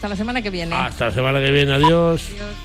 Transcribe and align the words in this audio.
Hasta 0.00 0.08
la 0.08 0.16
semana 0.16 0.40
que 0.40 0.48
viene. 0.48 0.74
Hasta 0.74 1.08
la 1.08 1.12
semana 1.12 1.40
que 1.40 1.50
viene, 1.50 1.74
adiós. 1.74 2.26
Adiós. 2.30 2.56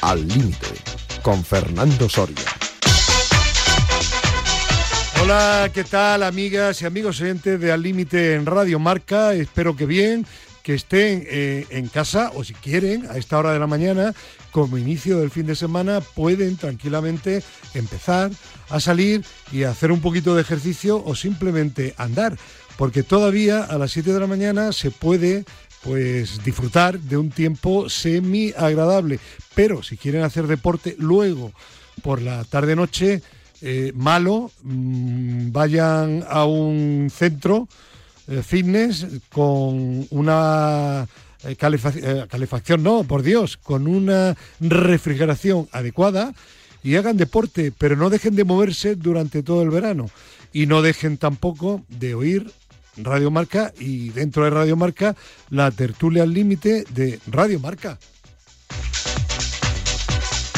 Al 0.00 0.28
límite, 0.28 0.68
con 1.22 1.44
Fernando 1.44 2.08
Soria. 2.08 2.36
Hola, 5.20 5.68
¿qué 5.74 5.82
tal 5.82 6.22
amigas 6.22 6.82
y 6.82 6.86
amigos 6.86 7.20
oyentes 7.20 7.58
de 7.58 7.72
Al 7.72 7.82
Límite 7.82 8.36
en 8.36 8.46
Radio 8.46 8.78
Marca? 8.78 9.34
Espero 9.34 9.74
que 9.74 9.86
bien, 9.86 10.24
que 10.64 10.74
estén 10.74 11.24
eh, 11.28 11.66
en 11.68 11.86
casa 11.88 12.32
o 12.34 12.42
si 12.42 12.54
quieren 12.54 13.06
a 13.10 13.18
esta 13.18 13.38
hora 13.38 13.52
de 13.52 13.60
la 13.60 13.68
mañana, 13.68 14.14
como 14.50 14.78
inicio 14.78 15.20
del 15.20 15.30
fin 15.30 15.46
de 15.46 15.54
semana, 15.54 16.00
pueden 16.00 16.56
tranquilamente 16.56 17.44
empezar 17.74 18.32
a 18.70 18.80
salir 18.80 19.22
y 19.52 19.64
a 19.64 19.70
hacer 19.70 19.92
un 19.92 20.00
poquito 20.00 20.34
de 20.34 20.40
ejercicio 20.40 21.04
o 21.04 21.14
simplemente 21.14 21.94
andar, 21.98 22.38
porque 22.78 23.02
todavía 23.02 23.62
a 23.62 23.76
las 23.76 23.92
7 23.92 24.14
de 24.14 24.20
la 24.20 24.26
mañana 24.26 24.72
se 24.72 24.90
puede 24.90 25.44
pues 25.82 26.42
disfrutar 26.42 26.98
de 26.98 27.18
un 27.18 27.30
tiempo 27.30 27.90
semi 27.90 28.54
agradable, 28.56 29.20
pero 29.54 29.82
si 29.82 29.98
quieren 29.98 30.22
hacer 30.22 30.46
deporte 30.46 30.96
luego 30.98 31.52
por 32.02 32.22
la 32.22 32.42
tarde 32.44 32.74
noche 32.74 33.20
eh, 33.60 33.92
malo, 33.94 34.50
mm, 34.62 35.52
vayan 35.52 36.24
a 36.26 36.46
un 36.46 37.10
centro 37.14 37.68
fitness 38.42 39.06
con 39.30 40.06
una 40.10 41.06
eh, 41.44 41.56
eh, 41.58 42.26
calefacción, 42.28 42.82
no, 42.82 43.04
por 43.04 43.22
Dios, 43.22 43.56
con 43.56 43.86
una 43.86 44.36
refrigeración 44.60 45.68
adecuada 45.72 46.32
y 46.82 46.96
hagan 46.96 47.16
deporte, 47.16 47.72
pero 47.76 47.96
no 47.96 48.10
dejen 48.10 48.34
de 48.34 48.44
moverse 48.44 48.94
durante 48.94 49.42
todo 49.42 49.62
el 49.62 49.70
verano 49.70 50.10
y 50.52 50.66
no 50.66 50.82
dejen 50.82 51.18
tampoco 51.18 51.82
de 51.88 52.14
oír 52.14 52.50
Radio 52.96 53.30
Marca 53.30 53.72
y 53.78 54.10
dentro 54.10 54.44
de 54.44 54.50
Radio 54.50 54.76
Marca 54.76 55.16
la 55.50 55.70
tertulia 55.70 56.22
al 56.22 56.32
límite 56.32 56.84
de 56.90 57.18
Radio 57.26 57.58
Marca. 57.60 57.98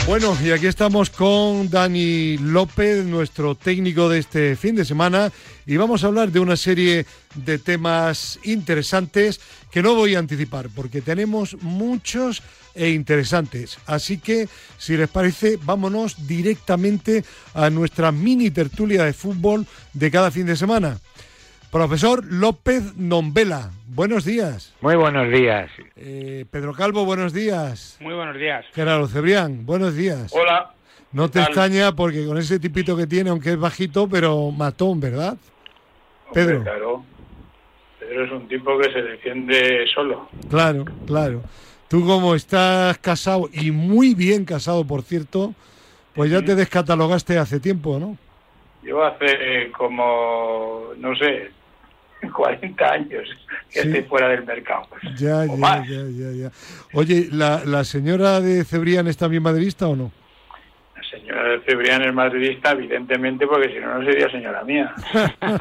Bueno, 0.06 0.36
y 0.44 0.52
aquí 0.52 0.66
estamos 0.66 1.10
con 1.10 1.68
Dani 1.68 2.38
López, 2.38 3.04
nuestro 3.04 3.56
técnico 3.56 4.08
de 4.08 4.20
este 4.20 4.54
fin 4.54 4.76
de 4.76 4.84
semana, 4.84 5.32
y 5.66 5.76
vamos 5.76 6.04
a 6.04 6.06
hablar 6.06 6.30
de 6.30 6.40
una 6.40 6.56
serie 6.56 7.06
de 7.34 7.58
temas 7.58 8.38
interesantes 8.44 9.40
que 9.70 9.82
no 9.82 9.94
voy 9.94 10.14
a 10.14 10.20
anticipar 10.20 10.68
porque 10.74 11.02
tenemos 11.02 11.60
muchos 11.60 12.42
e 12.74 12.90
interesantes. 12.90 13.78
Así 13.86 14.18
que, 14.18 14.48
si 14.78 14.96
les 14.96 15.08
parece, 15.08 15.58
vámonos 15.60 16.26
directamente 16.26 17.24
a 17.54 17.68
nuestra 17.70 18.12
mini 18.12 18.50
tertulia 18.50 19.04
de 19.04 19.12
fútbol 19.12 19.66
de 19.92 20.10
cada 20.10 20.30
fin 20.30 20.46
de 20.46 20.56
semana. 20.56 20.98
Profesor 21.70 22.24
López 22.24 22.96
Nombela, 22.96 23.70
buenos 23.88 24.24
días. 24.24 24.72
Muy 24.80 24.94
buenos 24.94 25.30
días. 25.32 25.70
Eh, 25.96 26.44
Pedro 26.50 26.72
Calvo, 26.74 27.04
buenos 27.04 27.32
días. 27.32 27.96
Muy 28.00 28.14
buenos 28.14 28.36
días. 28.36 28.64
Gerardo 28.72 29.08
Cebrián, 29.08 29.66
buenos 29.66 29.94
días. 29.94 30.32
Hola. 30.32 30.72
No 31.12 31.26
¿qué 31.26 31.32
te 31.32 31.40
extraña 31.40 31.92
porque 31.92 32.24
con 32.26 32.38
ese 32.38 32.58
tipito 32.60 32.96
que 32.96 33.06
tiene, 33.06 33.30
aunque 33.30 33.52
es 33.52 33.58
bajito, 33.58 34.08
pero 34.08 34.50
matón, 34.50 35.00
¿verdad? 35.00 35.36
Hombre, 36.26 36.44
Pedro. 36.44 36.62
Claro. 36.62 37.04
Pedro 37.98 38.24
es 38.24 38.32
un 38.32 38.48
tipo 38.48 38.78
que 38.78 38.92
se 38.92 39.02
defiende 39.02 39.84
solo. 39.94 40.28
Claro, 40.50 40.84
claro. 41.06 41.42
Tú 41.88 42.04
como 42.04 42.34
estás 42.34 42.98
casado 42.98 43.48
y 43.52 43.70
muy 43.70 44.14
bien 44.14 44.44
casado, 44.44 44.84
por 44.86 45.02
cierto, 45.02 45.54
pues 46.14 46.30
ya 46.30 46.42
te 46.42 46.54
descatalogaste 46.54 47.38
hace 47.38 47.60
tiempo, 47.60 47.98
¿no? 47.98 48.16
Yo 48.82 49.04
hace 49.04 49.70
como, 49.76 50.88
no 50.98 51.14
sé, 51.16 51.50
40 52.36 52.84
años 52.92 53.28
que 53.70 53.80
Sí. 53.82 53.88
estoy 53.88 54.02
fuera 54.04 54.28
del 54.28 54.44
mercado. 54.44 54.86
Ya, 55.18 55.44
ya, 55.46 55.84
ya, 55.86 56.02
ya, 56.10 56.30
ya. 56.32 56.50
Oye, 56.92 57.28
¿la, 57.32 57.64
la 57.64 57.84
señora 57.84 58.40
de 58.40 58.64
Cebrián 58.64 59.06
está 59.06 59.28
bien 59.28 59.42
madridista 59.42 59.86
o 59.88 59.96
no? 59.96 60.12
Señora 61.20 61.42
de 61.48 61.60
Cebrián 61.60 62.02
es 62.02 62.12
madridista, 62.14 62.72
evidentemente, 62.72 63.46
porque 63.46 63.68
si 63.72 63.78
no, 63.80 63.98
no 63.98 64.04
sería 64.04 64.30
señora 64.30 64.62
mía. 64.64 64.94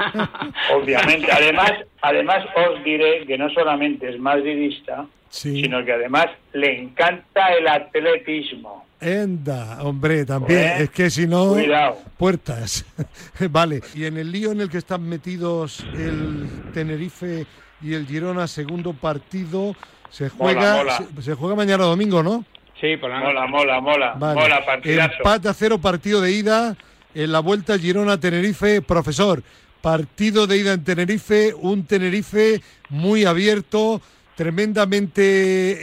Obviamente. 0.74 1.30
Además, 1.32 1.72
además 2.02 2.44
os 2.56 2.82
diré 2.84 3.26
que 3.26 3.38
no 3.38 3.48
solamente 3.50 4.08
es 4.10 4.18
madridista, 4.18 5.06
Sí. 5.28 5.62
sino 5.62 5.84
que 5.84 5.92
además 5.92 6.26
le 6.52 6.80
encanta 6.80 7.48
el 7.58 7.66
atletismo. 7.68 8.86
Enda, 9.00 9.82
hombre, 9.82 10.24
también. 10.24 10.60
¿Eh? 10.60 10.74
Es 10.84 10.90
que 10.90 11.10
si 11.10 11.26
no, 11.26 11.52
Cuidado. 11.52 11.98
puertas. 12.16 12.86
vale. 13.50 13.80
Y 13.94 14.04
en 14.06 14.16
el 14.16 14.30
lío 14.32 14.52
en 14.52 14.60
el 14.60 14.70
que 14.70 14.78
están 14.78 15.06
metidos 15.06 15.84
el 15.94 16.48
Tenerife 16.72 17.44
y 17.82 17.92
el 17.94 18.06
Girona, 18.06 18.46
segundo 18.46 18.94
partido, 18.94 19.74
se 20.10 20.28
juega, 20.30 20.76
mola. 20.76 21.02
Se, 21.16 21.22
se 21.22 21.34
juega 21.34 21.54
mañana 21.56 21.84
domingo, 21.84 22.22
¿no? 22.22 22.44
Sí, 22.80 22.96
por 22.98 23.10
la 23.10 23.20
Mola, 23.20 23.46
mola, 23.46 23.80
mola. 23.80 24.14
Vale. 24.18 24.40
Mola, 24.40 24.64
partidazo. 24.66 25.14
Empate 25.18 25.48
a 25.48 25.54
cero, 25.54 25.78
partido 25.78 26.20
de 26.20 26.32
ida. 26.32 26.76
En 27.14 27.32
la 27.32 27.40
vuelta 27.40 27.78
Girona-Tenerife, 27.78 28.82
profesor. 28.82 29.42
Partido 29.80 30.46
de 30.46 30.58
ida 30.58 30.72
en 30.74 30.84
Tenerife, 30.84 31.54
un 31.54 31.84
Tenerife 31.86 32.60
muy 32.90 33.24
abierto, 33.24 34.02
tremendamente 34.34 35.22
eh, 35.22 35.78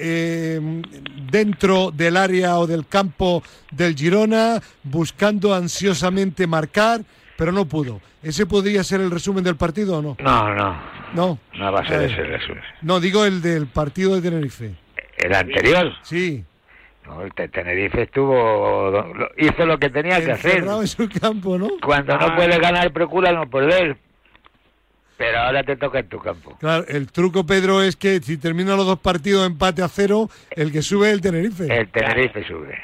eh, 0.00 0.82
dentro 1.30 1.90
del 1.92 2.16
área 2.16 2.58
o 2.58 2.66
del 2.66 2.86
campo 2.86 3.42
del 3.70 3.94
Girona, 3.94 4.60
buscando 4.82 5.54
ansiosamente 5.54 6.46
marcar, 6.46 7.02
pero 7.36 7.52
no 7.52 7.66
pudo. 7.66 8.00
¿Ese 8.22 8.46
podría 8.46 8.82
ser 8.82 9.00
el 9.00 9.10
resumen 9.10 9.44
del 9.44 9.56
partido 9.56 9.98
o 9.98 10.02
no? 10.02 10.16
No, 10.18 10.54
no, 10.54 10.76
No. 11.14 11.38
no 11.56 11.72
va 11.72 11.80
a 11.80 11.86
ser 11.86 12.02
Eh, 12.02 12.06
ese 12.06 12.20
el 12.22 12.28
resumen. 12.28 12.62
No, 12.82 12.98
digo 12.98 13.24
el 13.24 13.40
del 13.42 13.66
partido 13.68 14.14
de 14.16 14.22
Tenerife. 14.22 14.74
El 15.18 15.34
anterior, 15.34 15.92
Sí. 16.02 16.44
no, 17.06 17.22
el 17.22 17.32
Te- 17.34 17.48
Tenerife 17.48 18.02
estuvo, 18.02 19.04
hizo 19.36 19.66
lo 19.66 19.78
que 19.78 19.90
tenía 19.90 20.24
que 20.24 20.32
hacer. 20.32 20.64
En 20.64 20.86
su 20.86 21.08
campo, 21.08 21.58
¿no? 21.58 21.68
Cuando 21.84 22.16
no 22.16 22.26
Ah. 22.26 22.36
puedes 22.36 22.58
ganar, 22.60 22.92
procura 22.92 23.32
no 23.32 23.48
perder. 23.48 23.96
Pero 25.16 25.38
ahora 25.38 25.64
te 25.64 25.74
toca 25.76 25.98
en 25.98 26.08
tu 26.08 26.20
campo. 26.20 26.56
Claro, 26.60 26.84
el 26.86 27.10
truco, 27.10 27.44
Pedro, 27.44 27.82
es 27.82 27.96
que 27.96 28.20
si 28.20 28.36
terminan 28.36 28.76
los 28.76 28.86
dos 28.86 29.00
partidos 29.00 29.44
empate 29.44 29.82
a 29.82 29.88
cero, 29.88 30.30
el 30.50 30.70
que 30.70 30.80
sube 30.80 31.08
es 31.08 31.14
el 31.14 31.20
Tenerife. 31.20 31.64
El 31.64 31.88
Tenerife 31.88 32.44
sube. 32.46 32.78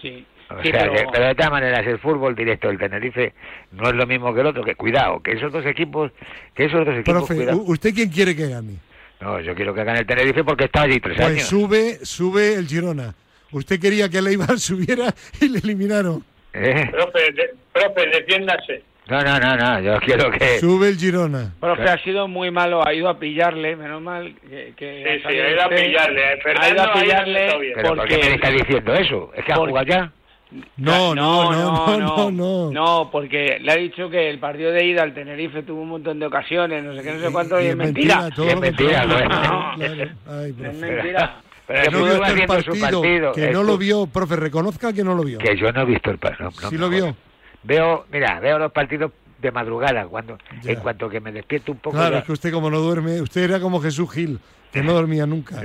Sí. 0.00 0.24
O 0.48 0.62
Sí, 0.62 0.70
sea, 0.70 0.80
pero- 0.82 0.92
que- 0.94 1.06
pero 1.12 1.26
de 1.26 1.34
todas 1.34 1.50
maneras, 1.50 1.86
el 1.86 1.98
fútbol 1.98 2.34
directo 2.34 2.68
del 2.68 2.78
Tenerife 2.78 3.32
no 3.72 3.88
es 3.88 3.94
lo 3.94 4.06
mismo 4.06 4.32
que 4.34 4.40
el 4.40 4.46
otro. 4.48 4.64
Que 4.64 4.74
cuidado, 4.76 5.20
que 5.22 5.32
esos 5.32 5.52
dos 5.52 5.64
equipos, 5.66 6.10
que 6.54 6.64
esos 6.66 6.84
dos 6.84 6.94
equipos, 6.94 7.14
Profe, 7.24 7.34
cuidado. 7.36 7.58
¿u- 7.58 7.72
¿usted 7.72 7.94
quién 7.94 8.10
quiere 8.10 8.34
que 8.36 8.48
gane? 8.48 8.74
No, 9.20 9.40
yo 9.40 9.54
quiero 9.54 9.74
que 9.74 9.84
gane 9.84 10.00
el 10.00 10.06
Tenerife 10.06 10.44
porque 10.44 10.64
está 10.64 10.82
allí 10.82 10.98
tres 11.00 11.16
Pues 11.16 11.28
años. 11.28 11.42
sube, 11.46 11.98
sube 12.04 12.54
el 12.54 12.66
Girona. 12.66 13.14
Usted 13.52 13.78
quería 13.80 14.08
que 14.08 14.18
el 14.18 14.28
Eibar 14.28 14.58
subiera 14.58 15.12
y 15.40 15.48
le 15.48 15.58
eliminaron. 15.58 16.24
¿Eh? 16.52 16.88
Profe, 16.90 17.32
de- 17.32 17.50
profe, 17.72 18.06
defiéndase. 18.08 18.82
No, 19.08 19.20
no, 19.22 19.38
no, 19.40 19.56
no, 19.56 19.80
yo 19.80 19.98
quiero 20.00 20.30
que... 20.30 20.58
Sube 20.60 20.88
el 20.88 20.96
Girona. 20.96 21.52
Profe, 21.60 21.82
ha 21.82 21.98
sido 22.02 22.28
muy 22.28 22.50
malo, 22.52 22.86
ha 22.86 22.94
ido 22.94 23.08
a 23.08 23.18
pillarle, 23.18 23.74
menos 23.74 24.00
mal 24.00 24.34
que... 24.48 24.72
que 24.76 25.02
Sí, 25.04 25.16
sí, 25.16 25.22
salido 25.22 25.44
ha 25.44 25.50
ido 25.50 25.62
a 25.62 25.68
pillarle. 25.68 26.32
eh. 26.32 26.38
Ha 26.56 26.68
ido 26.70 26.82
a 26.82 26.92
pillarle. 26.92 27.72
Pero 27.74 27.94
¿por 27.96 28.08
qué 28.08 28.16
me 28.18 28.34
está 28.34 28.50
diciendo 28.50 28.94
eso? 28.94 29.32
¿Es 29.36 29.44
que 29.44 29.52
ha 29.52 29.56
Porque- 29.56 29.70
jugado 29.70 29.86
ya? 29.86 30.12
No, 30.76 31.14
no, 31.14 31.52
no, 31.52 31.86
no, 31.98 31.98
no, 31.98 32.30
no. 32.30 32.70
No, 32.72 33.08
porque 33.12 33.58
le 33.60 33.70
ha 33.72 33.76
dicho 33.76 34.10
que 34.10 34.28
el 34.30 34.38
partido 34.40 34.72
de 34.72 34.84
ida 34.84 35.02
al 35.02 35.14
Tenerife 35.14 35.62
tuvo 35.62 35.82
un 35.82 35.90
montón 35.90 36.18
de 36.18 36.26
ocasiones, 36.26 36.82
no 36.82 36.94
sé 36.96 37.02
qué, 37.02 37.12
no 37.12 37.20
sé 37.20 37.30
cuánto, 37.32 37.60
y, 37.60 37.66
es 37.66 37.76
mentira. 37.76 38.28
es 38.28 38.60
mentira, 38.60 39.02
Es 39.04 39.08
profe. 40.24 40.72
mentira. 40.72 41.36
Pero 41.66 41.82
Que 41.84 41.90
no 41.92 41.98
vio 42.04 42.14
el 42.14 42.64
su 42.64 42.80
partido, 42.80 43.32
que 43.32 43.44
El 43.46 43.52
no 43.52 43.62
lo 43.62 43.78
vio, 43.78 44.06
profe, 44.08 44.34
reconozca 44.34 44.92
que 44.92 45.04
no 45.04 45.14
lo 45.14 45.22
vio. 45.22 45.38
Que 45.38 45.56
yo 45.56 45.70
no 45.70 45.82
he 45.82 45.84
visto 45.84 46.10
el 46.10 46.18
partido. 46.18 46.50
No, 46.60 46.68
Sí 46.68 46.74
no 46.74 46.80
lo 46.80 46.88
vio. 46.88 47.16
Veo, 47.62 48.06
mira, 48.10 48.40
veo 48.40 48.58
los 48.58 48.72
partidos 48.72 49.12
de 49.38 49.52
madrugada, 49.52 50.04
cuando 50.06 50.36
Ya. 50.62 50.72
en 50.72 50.80
cuanto 50.80 51.08
que 51.08 51.20
me 51.20 51.30
despierto 51.30 51.70
un 51.70 51.78
poco 51.78 51.96
Claro, 51.96 52.14
ya- 52.14 52.18
es 52.18 52.24
que 52.24 52.32
usted 52.32 52.52
como 52.52 52.70
no 52.70 52.80
duerme, 52.80 53.20
usted 53.20 53.42
era 53.42 53.60
como 53.60 53.80
Jesús 53.80 54.10
Gil, 54.12 54.40
que 54.72 54.82
no 54.82 54.92
dormía 54.94 55.26
nunca. 55.26 55.62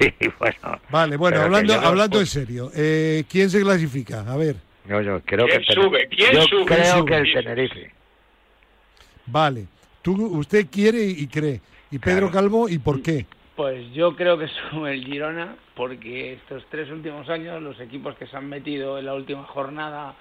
Sí, 0.00 0.12
bueno. 0.38 0.80
Vale, 0.90 1.16
bueno, 1.16 1.40
hablando, 1.42 1.76
no- 1.80 1.86
hablando 1.86 2.20
en 2.20 2.26
serio, 2.26 2.70
eh, 2.74 3.24
¿quién 3.28 3.50
se 3.50 3.60
clasifica? 3.60 4.20
A 4.20 4.36
ver, 4.36 4.56
Yo, 4.88 5.00
yo 5.00 5.20
creo 5.24 5.46
¿Quién 5.46 5.62
que 5.64 5.74
sube? 5.74 6.08
¿Quién 6.08 6.32
yo 6.34 6.42
sube? 6.42 6.64
creo 6.66 7.04
¿Quién 7.04 7.06
que 7.24 7.30
el? 7.30 7.32
Tenerife. 7.44 7.90
vale. 9.26 9.66
Tú, 10.02 10.26
usted 10.36 10.66
quiere 10.70 11.02
y 11.04 11.26
cree. 11.28 11.60
¿Y 11.90 11.98
Pedro 11.98 12.30
Claro. 12.30 12.32
Calvo 12.32 12.68
y 12.68 12.78
por 12.78 13.00
qué? 13.02 13.24
Pues 13.56 13.90
yo 13.94 14.14
creo 14.16 14.36
que 14.36 14.48
sube 14.70 14.92
el 14.92 15.04
Girona, 15.04 15.56
porque 15.74 16.34
estos 16.34 16.64
tres 16.70 16.90
últimos 16.90 17.28
años 17.30 17.62
los 17.62 17.78
equipos 17.80 18.14
que 18.16 18.26
se 18.26 18.36
han 18.36 18.48
metido 18.48 18.98
en 18.98 19.06
la 19.06 19.14
última 19.14 19.44
jornada 19.44 20.14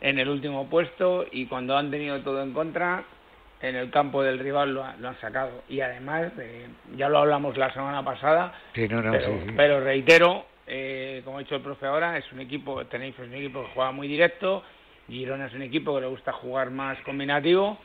en 0.00 0.18
el 0.18 0.28
último 0.28 0.68
puesto 0.68 1.24
y 1.32 1.46
cuando 1.46 1.76
han 1.76 1.90
tenido 1.90 2.20
todo 2.20 2.42
en 2.42 2.52
contra, 2.52 3.04
en 3.68 3.76
el 3.76 3.90
campo 3.90 4.22
del 4.22 4.38
rival 4.38 4.74
lo, 4.74 4.84
ha- 4.84 4.96
lo 4.98 5.08
han 5.08 5.20
sacado. 5.20 5.62
Y 5.68 5.80
además, 5.80 6.32
eh, 6.38 6.66
ya 6.96 7.08
lo 7.08 7.18
hablamos 7.18 7.56
la 7.56 7.72
semana 7.72 8.04
pasada, 8.04 8.52
Sí, 8.74 8.86
no, 8.88 9.00
no, 9.02 9.10
pero, 9.12 9.26
sí, 9.26 9.32
sí. 9.46 9.52
pero 9.56 9.80
reitero, 9.80 10.44
eh, 10.66 11.22
como 11.24 11.38
ha 11.38 11.40
dicho 11.40 11.56
el 11.56 11.62
profe 11.62 11.86
ahora, 11.86 12.18
es 12.18 12.30
un 12.32 12.40
equipo, 12.40 12.84
Tenerife 12.86 13.22
es 13.22 13.28
un 13.28 13.34
equipo 13.34 13.62
que 13.62 13.70
juega 13.74 13.92
muy 13.92 14.08
directo, 14.08 14.62
Girona 15.08 15.46
es 15.46 15.54
un 15.54 15.62
equipo 15.62 15.94
que 15.94 16.00
le 16.02 16.06
gusta 16.08 16.32
jugar 16.32 16.70
más 16.70 16.98
combinativo 17.04 17.78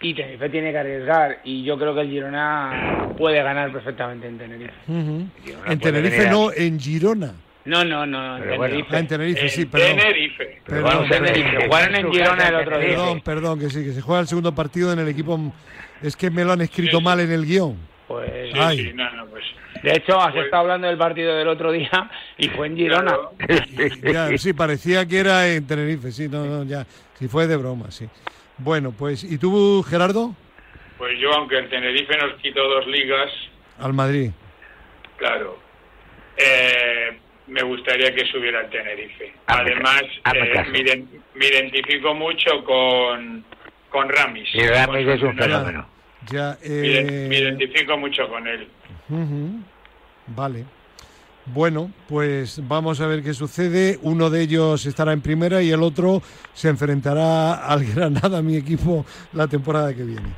y 0.00 0.14
Tenerife 0.14 0.48
tiene 0.48 0.72
que 0.72 0.78
arriesgar 0.78 1.38
y 1.44 1.62
yo 1.62 1.78
creo 1.78 1.94
que 1.94 2.00
el 2.00 2.08
Girona 2.10 3.08
puede 3.16 3.42
ganar 3.42 3.70
perfectamente 3.72 4.26
en 4.26 4.38
Tenerife. 4.38 4.72
En 4.88 5.78
Tenerife 5.78 6.28
no, 6.30 6.50
en 6.52 6.78
Girona. 6.80 7.32
No, 7.64 7.84
no, 7.84 8.06
no, 8.06 8.38
en 8.38 8.56
bueno. 8.56 8.62
Tenerife. 8.74 8.96
Ah, 8.96 8.98
en 9.00 9.06
Tenerife, 9.06 9.48
sí, 9.50 9.62
En 9.62 9.68
perdón. 9.70 9.96
Tenerife. 9.98 10.62
Pero 10.64 10.84
Perdón, 10.84 11.08
Tenerife. 11.08 11.50
que 11.58 11.64
Jugaron 11.66 11.94
en 11.96 12.12
Girona 12.12 12.48
el 12.48 12.54
otro 12.54 12.78
día. 12.78 12.88
Perdón, 12.88 13.20
perdón, 13.20 13.58
que 13.60 13.70
sí, 13.70 13.84
que 13.84 13.92
se 13.92 14.00
juega 14.00 14.20
el 14.22 14.26
segundo 14.28 14.54
partido 14.54 14.92
en 14.92 14.98
el 14.98 15.08
equipo. 15.08 15.38
Es 16.02 16.16
que 16.16 16.30
me 16.30 16.44
lo 16.44 16.52
han 16.52 16.62
escrito 16.62 17.00
mal 17.00 17.20
en 17.20 17.30
el 17.32 17.44
guion. 17.44 17.76
Pues, 18.08 18.30
Sí, 18.52 18.58
Ay. 18.58 18.78
sí, 18.78 18.92
no, 18.94 19.08
no, 19.14 19.26
pues. 19.26 19.44
de 19.82 19.92
hecho, 19.92 20.18
has 20.20 20.32
Pues- 20.32 20.46
estado 20.46 20.62
hablando 20.62 20.88
del 20.88 20.96
partido 20.98 21.36
del 21.36 21.46
otro 21.48 21.70
día 21.70 22.10
y 22.38 22.48
fue 22.48 22.66
en 22.66 22.76
Girona. 22.76 23.14
Claro. 23.38 24.30
Ya, 24.30 24.38
sí, 24.38 24.52
parecía 24.52 25.06
que 25.06 25.18
era 25.18 25.46
en 25.46 25.66
Tenerife, 25.66 26.10
sí, 26.10 26.28
no, 26.28 26.44
no, 26.46 26.64
ya. 26.64 26.84
Sí, 27.18 27.28
fue 27.28 27.46
de 27.46 27.56
broma, 27.56 27.90
sí. 27.90 28.08
Bueno, 28.58 28.92
pues, 28.92 29.22
¿y 29.22 29.38
tú, 29.38 29.84
Gerardo? 29.88 30.34
Pues 30.98 31.12
yo, 31.20 31.30
aunque 31.32 31.58
el 31.58 31.68
Tenerife 31.68 32.16
nos 32.16 32.34
quitó 32.40 32.66
dos 32.68 32.86
ligas, 32.86 33.30
Al 33.78 33.92
Madrid. 33.92 34.30
claro, 35.16 35.58
eh, 36.36 36.99
me 37.50 37.62
gustaría 37.62 38.14
que 38.14 38.24
subiera 38.26 38.60
el 38.62 38.70
Tenerife. 38.70 39.32
Hazme 39.46 39.72
Además, 39.72 40.02
hazme 40.24 40.40
eh, 40.40 40.64
me, 40.70 40.78
iden- 40.80 41.06
me 41.34 41.46
identifico 41.48 42.14
mucho 42.14 42.64
con, 42.64 43.44
con 43.90 44.08
Ramis. 44.08 44.48
Y 44.54 44.62
Ramis 44.66 45.06
es 45.08 45.22
un 45.22 45.36
fenómeno. 45.36 45.86
Ya, 46.30 46.56
Me, 46.62 46.68
eh, 46.68 47.26
me 47.28 47.38
identifico 47.38 47.96
mucho 47.96 48.28
con 48.28 48.46
él. 48.46 48.68
Vale. 50.28 50.64
Bueno, 51.46 51.90
pues 52.08 52.60
vamos 52.68 53.00
a 53.00 53.06
ver 53.06 53.22
qué 53.22 53.34
sucede. 53.34 53.98
Uno 54.02 54.30
de 54.30 54.42
ellos 54.42 54.86
estará 54.86 55.12
en 55.12 55.20
primera 55.20 55.62
y 55.62 55.70
el 55.70 55.82
otro 55.82 56.22
se 56.52 56.68
enfrentará 56.68 57.66
al 57.66 57.84
Granada, 57.94 58.40
mi 58.42 58.56
equipo, 58.56 59.04
la 59.32 59.48
temporada 59.48 59.92
que 59.94 60.04
viene. 60.04 60.28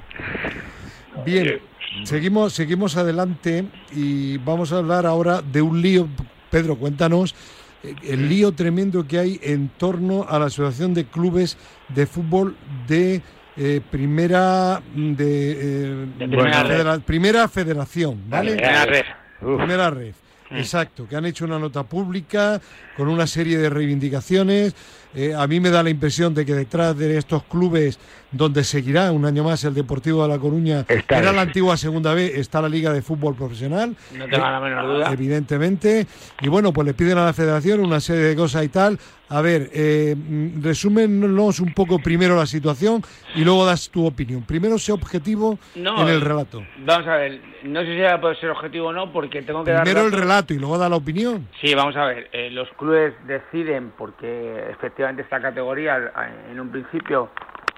Bien, 1.26 1.60
seguimos, 2.04 2.54
seguimos 2.54 2.96
adelante 2.96 3.64
y 3.94 4.38
vamos 4.38 4.72
a 4.72 4.78
hablar 4.78 5.04
ahora 5.04 5.42
de 5.42 5.60
un 5.60 5.82
lío. 5.82 6.08
Pedro, 6.52 6.76
cuéntanos 6.76 7.34
eh, 7.82 7.94
el 8.04 8.28
lío 8.28 8.52
tremendo 8.52 9.08
que 9.08 9.18
hay 9.18 9.40
en 9.42 9.70
torno 9.70 10.26
a 10.28 10.38
la 10.38 10.44
Asociación 10.46 10.92
de 10.94 11.06
Clubes 11.06 11.56
de 11.88 12.06
Fútbol 12.06 12.54
de 12.86 13.22
eh, 13.56 13.80
Primera 13.90 14.80
de, 14.94 15.52
eh, 15.52 16.06
De 16.18 16.28
Primera 16.28 16.64
Federa- 16.64 16.98
Primera 17.00 17.48
Federación, 17.48 18.20
¿vale? 18.28 18.52
Primera 18.52 18.84
red. 18.84 19.02
Uf, 19.40 19.56
Primera 19.56 19.90
red. 19.90 20.14
Exacto, 20.50 21.08
que 21.08 21.16
han 21.16 21.24
hecho 21.24 21.46
una 21.46 21.58
nota 21.58 21.82
pública 21.82 22.60
con 22.96 23.08
una 23.08 23.26
serie 23.26 23.56
de 23.56 23.70
reivindicaciones. 23.70 24.74
Eh, 25.14 25.34
a 25.36 25.46
mí 25.46 25.60
me 25.60 25.70
da 25.70 25.82
la 25.82 25.90
impresión 25.90 26.34
de 26.34 26.46
que 26.46 26.54
detrás 26.54 26.96
de 26.96 27.18
estos 27.18 27.42
clubes, 27.44 27.98
donde 28.30 28.64
seguirá 28.64 29.12
un 29.12 29.24
año 29.26 29.44
más 29.44 29.62
el 29.64 29.74
Deportivo 29.74 30.22
de 30.22 30.28
La 30.28 30.38
Coruña, 30.38 30.80
Está 30.88 31.16
era 31.18 31.20
bien. 31.30 31.36
la 31.36 31.42
antigua 31.42 31.76
Segunda 31.76 32.14
B, 32.14 32.32
está 32.40 32.62
la 32.62 32.68
Liga 32.68 32.92
de 32.92 33.02
Fútbol 33.02 33.34
Profesional. 33.34 33.94
No 34.16 34.26
tengo 34.26 34.44
la 34.44 34.60
menor 34.60 34.86
duda. 34.86 35.12
Evidentemente. 35.12 36.06
Y 36.40 36.48
bueno, 36.48 36.72
pues 36.72 36.86
le 36.86 36.94
piden 36.94 37.18
a 37.18 37.26
la 37.26 37.32
federación 37.32 37.80
una 37.80 38.00
serie 38.00 38.22
de 38.22 38.36
cosas 38.36 38.64
y 38.64 38.68
tal. 38.68 38.98
A 39.28 39.40
ver, 39.40 39.70
eh, 39.72 40.14
mm, 40.16 40.62
resúmenos 40.62 41.60
un 41.60 41.72
poco 41.72 41.98
primero 41.98 42.36
la 42.36 42.44
situación 42.46 43.02
y 43.34 43.44
luego 43.44 43.64
das 43.64 43.88
tu 43.90 44.04
opinión. 44.06 44.42
Primero, 44.42 44.78
sé 44.78 44.92
objetivo 44.92 45.58
No, 45.74 46.02
en 46.02 46.08
el 46.08 46.20
relato. 46.20 46.62
Vamos 46.84 47.06
a 47.08 47.16
ver, 47.16 47.40
no 47.64 47.80
sé 47.80 47.86
si 47.96 48.20
puede 48.20 48.36
ser 48.36 48.50
objetivo 48.50 48.88
o 48.88 48.92
no, 48.92 49.10
porque 49.12 49.40
tengo 49.42 49.64
que 49.64 49.70
dar. 49.72 49.84
Primero 49.84 50.04
el 50.06 50.12
relato 50.12 50.52
y 50.52 50.58
luego 50.58 50.76
da 50.78 50.88
la 50.88 50.96
opinión. 50.96 51.48
Sí, 51.62 51.74
vamos 51.74 51.96
a 51.96 52.04
ver. 52.06 52.28
eh, 52.32 52.50
los 52.50 52.68
clubes 52.78 53.14
deciden 53.26 53.92
porque 53.96 54.64
efectivamente 54.70 55.01
esta 55.22 55.40
categoría 55.40 56.12
en 56.50 56.60
un 56.60 56.70
principio 56.70 57.30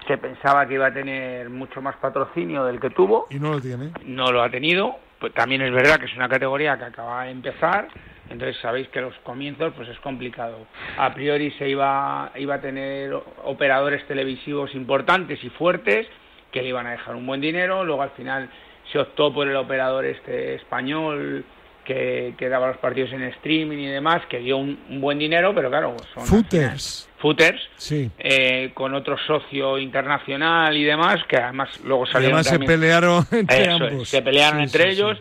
se 0.07 0.17
pensaba 0.17 0.67
que 0.67 0.75
iba 0.75 0.87
a 0.87 0.93
tener 0.93 1.49
mucho 1.49 1.81
más 1.81 1.95
patrocinio 1.97 2.65
del 2.65 2.79
que 2.79 2.89
tuvo. 2.89 3.27
Y 3.29 3.39
no 3.39 3.51
lo 3.51 3.61
tiene. 3.61 3.91
No 4.05 4.31
lo 4.31 4.41
ha 4.41 4.49
tenido. 4.49 4.95
Pues 5.19 5.33
también 5.33 5.61
es 5.61 5.73
verdad 5.73 5.99
que 5.99 6.05
es 6.05 6.15
una 6.15 6.29
categoría 6.29 6.77
que 6.77 6.85
acaba 6.85 7.23
de 7.23 7.31
empezar. 7.31 7.87
Entonces 8.29 8.57
sabéis 8.61 8.87
que 8.89 9.01
los 9.01 9.15
comienzos 9.19 9.73
pues 9.75 9.87
es 9.89 9.99
complicado. 9.99 10.67
A 10.97 11.13
priori 11.13 11.51
se 11.51 11.69
iba, 11.69 12.31
iba 12.35 12.55
a 12.55 12.61
tener 12.61 13.13
operadores 13.43 14.05
televisivos 14.07 14.73
importantes 14.75 15.43
y 15.43 15.49
fuertes 15.49 16.07
que 16.51 16.61
le 16.61 16.69
iban 16.69 16.87
a 16.87 16.91
dejar 16.91 17.15
un 17.15 17.25
buen 17.25 17.41
dinero. 17.41 17.83
Luego 17.83 18.01
al 18.01 18.11
final 18.11 18.49
se 18.91 18.99
optó 18.99 19.33
por 19.33 19.47
el 19.47 19.55
operador 19.55 20.05
este 20.05 20.55
español 20.55 21.45
que, 21.85 22.33
que 22.37 22.49
daba 22.49 22.67
los 22.67 22.77
partidos 22.77 23.13
en 23.13 23.21
streaming 23.23 23.77
y 23.77 23.87
demás, 23.87 24.23
que 24.27 24.39
dio 24.39 24.57
un, 24.57 24.77
un 24.89 24.99
buen 24.99 25.17
dinero, 25.19 25.53
pero 25.55 25.69
claro, 25.69 25.95
son 26.13 26.25
Footers. 26.25 27.09
footers, 27.19 27.61
Sí. 27.77 28.11
eh, 28.17 28.71
con 28.73 28.93
otro 28.93 29.17
socio 29.25 29.77
internacional 29.77 30.75
y 30.75 30.83
demás, 30.83 31.23
que 31.29 31.37
además 31.37 31.69
luego 31.85 32.05
salieron 32.07 32.39
Además 32.39 32.47
se 32.47 32.59
pelearon 32.59 33.25
entre 33.31 33.61
Eso 33.63 33.71
ambos. 33.85 34.09
se 34.09 34.21
pelearon 34.21 34.57
Sí, 34.59 34.63
entre 34.65 34.83
sí, 34.83 34.89
ellos 34.89 35.19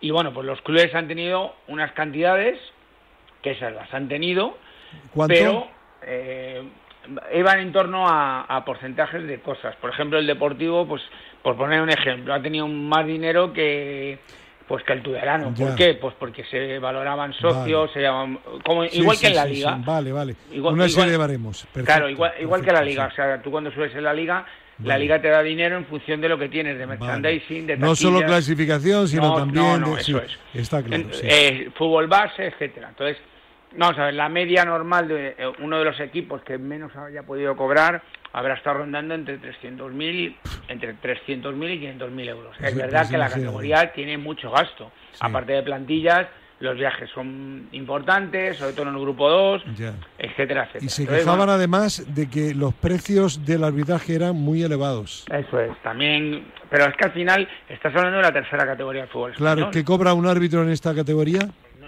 y 0.00 0.10
bueno, 0.10 0.32
pues 0.32 0.46
los 0.46 0.60
clubes 0.62 0.94
han 0.94 1.08
tenido 1.08 1.54
unas 1.68 1.92
cantidades 1.92 2.58
que 3.42 3.50
esas 3.52 3.72
las 3.74 3.92
han 3.92 4.08
tenido, 4.08 4.56
¿Cuánto? 5.12 5.34
pero 5.34 5.68
eh, 6.06 6.62
iban 7.34 7.58
en 7.60 7.72
torno 7.72 8.08
a, 8.08 8.42
a 8.42 8.64
porcentajes 8.64 9.26
de 9.26 9.40
cosas. 9.40 9.74
Por 9.76 9.90
ejemplo, 9.90 10.18
el 10.18 10.26
Deportivo, 10.26 10.86
pues 10.86 11.02
por 11.42 11.56
poner 11.56 11.80
un 11.82 11.90
ejemplo, 11.90 12.32
ha 12.32 12.40
tenido 12.40 12.66
más 12.68 13.06
dinero 13.06 13.52
que 13.52 14.18
pues 14.66 14.82
que 14.84 14.92
el 14.94 15.02
Tudelano. 15.02 15.52
Ya. 15.54 15.66
¿Por 15.66 15.74
qué? 15.76 15.94
Pues 15.94 16.14
porque 16.18 16.44
se 16.44 16.78
valoraban 16.78 17.32
socios, 17.34 17.80
Vale. 17.88 17.92
se 17.92 18.00
llamaban, 18.00 18.38
como, 18.64 18.84
Sí, 18.86 18.98
igual 19.00 19.16
sí, 19.16 19.22
que 19.22 19.28
en 19.28 19.36
la 19.36 19.44
sí, 19.44 19.54
liga. 19.54 19.78
Vale, 19.84 20.12
vale. 20.12 20.36
Igual- 20.52 20.74
Una 20.74 20.86
igual- 20.86 21.18
baremos. 21.18 21.60
Perfecto, 21.66 21.84
Claro, 21.84 22.08
igual, 22.08 22.32
igual 22.40 22.62
que 22.64 22.72
la 22.72 22.82
liga. 22.82 23.06
O 23.06 23.14
sea, 23.14 23.42
tú 23.42 23.50
cuando 23.50 23.70
subes 23.70 23.94
en 23.94 24.04
la 24.04 24.14
liga, 24.14 24.46
la 24.82 24.98
liga 24.98 25.20
te 25.20 25.28
da 25.28 25.42
dinero 25.42 25.76
en 25.76 25.84
función 25.86 26.20
de 26.20 26.28
lo 26.28 26.38
que 26.38 26.48
tienes, 26.48 26.78
de 26.78 26.86
Vale. 26.86 26.98
merchandising, 26.98 27.66
de 27.66 27.76
No 27.76 27.94
solo 27.94 28.20
taquillas. 28.20 28.30
clasificación, 28.30 29.06
sino 29.08 29.22
No, 29.28 29.36
también. 29.36 29.64
no, 29.64 29.78
no, 29.78 29.94
de- 29.94 30.00
eso 30.00 30.18
sí, 30.20 30.26
es. 30.54 30.60
Está 30.62 30.82
claro. 30.82 31.02
En- 31.02 31.10
eh, 31.22 31.70
fútbol 31.76 32.06
base, 32.08 32.46
etcétera. 32.46 32.88
Entonces, 32.88 33.18
vamos 33.76 33.98
a 33.98 34.06
ver, 34.06 34.14
la 34.14 34.28
media 34.28 34.64
normal 34.64 35.08
de 35.08 35.28
eh, 35.38 35.52
uno 35.60 35.78
de 35.78 35.84
los 35.84 35.98
equipos 36.00 36.42
que 36.42 36.58
menos 36.58 36.94
haya 36.96 37.22
podido 37.22 37.56
cobrar 37.56 38.02
habrá 38.32 38.54
estado 38.54 38.78
rondando 38.78 39.14
entre 39.14 39.38
300.000 39.40 40.36
entre 40.68 40.94
300.000 40.96 41.70
y 41.74 41.80
500.000 41.98 42.28
euros. 42.28 42.56
Es 42.60 42.72
Sí, 42.72 42.78
verdad 42.78 43.08
que 43.08 43.18
la 43.18 43.28
categoría 43.28 43.92
tiene 43.92 44.18
mucho 44.18 44.50
gasto. 44.50 44.90
Aparte 45.20 45.52
de 45.52 45.62
plantillas, 45.62 46.26
los 46.60 46.76
viajes 46.76 47.10
son 47.10 47.68
importantes, 47.72 48.56
sobre 48.56 48.72
todo 48.72 48.88
en 48.88 48.94
el 48.94 49.00
grupo 49.00 49.28
2, 49.28 49.62
Ya. 49.76 49.94
etcétera, 50.18 50.62
etcétera. 50.64 50.84
Y 50.84 50.88
se 50.88 51.02
Entonces, 51.02 51.06
quejaban 51.24 51.38
bueno, 51.38 51.52
además 51.52 52.04
de 52.14 52.28
que 52.30 52.54
los 52.54 52.72
precios 52.74 53.44
del 53.44 53.62
arbitraje 53.64 54.14
eran 54.14 54.34
muy 54.36 54.62
elevados. 54.62 55.26
Eso 55.30 55.60
es, 55.60 55.76
también, 55.82 56.46
pero 56.70 56.86
es 56.86 56.96
que 56.96 57.04
al 57.04 57.12
final 57.12 57.48
estás 57.68 57.94
hablando 57.94 58.16
de 58.18 58.22
la 58.22 58.32
tercera 58.32 58.64
categoría 58.66 59.02
del 59.02 59.10
fútbol 59.10 59.32
Claro, 59.34 59.60
español. 59.62 59.72
¿qué 59.72 59.84
cobra 59.84 60.14
un 60.14 60.26
árbitro 60.26 60.62
en 60.62 60.70
esta 60.70 60.94
categoría? 60.94 61.40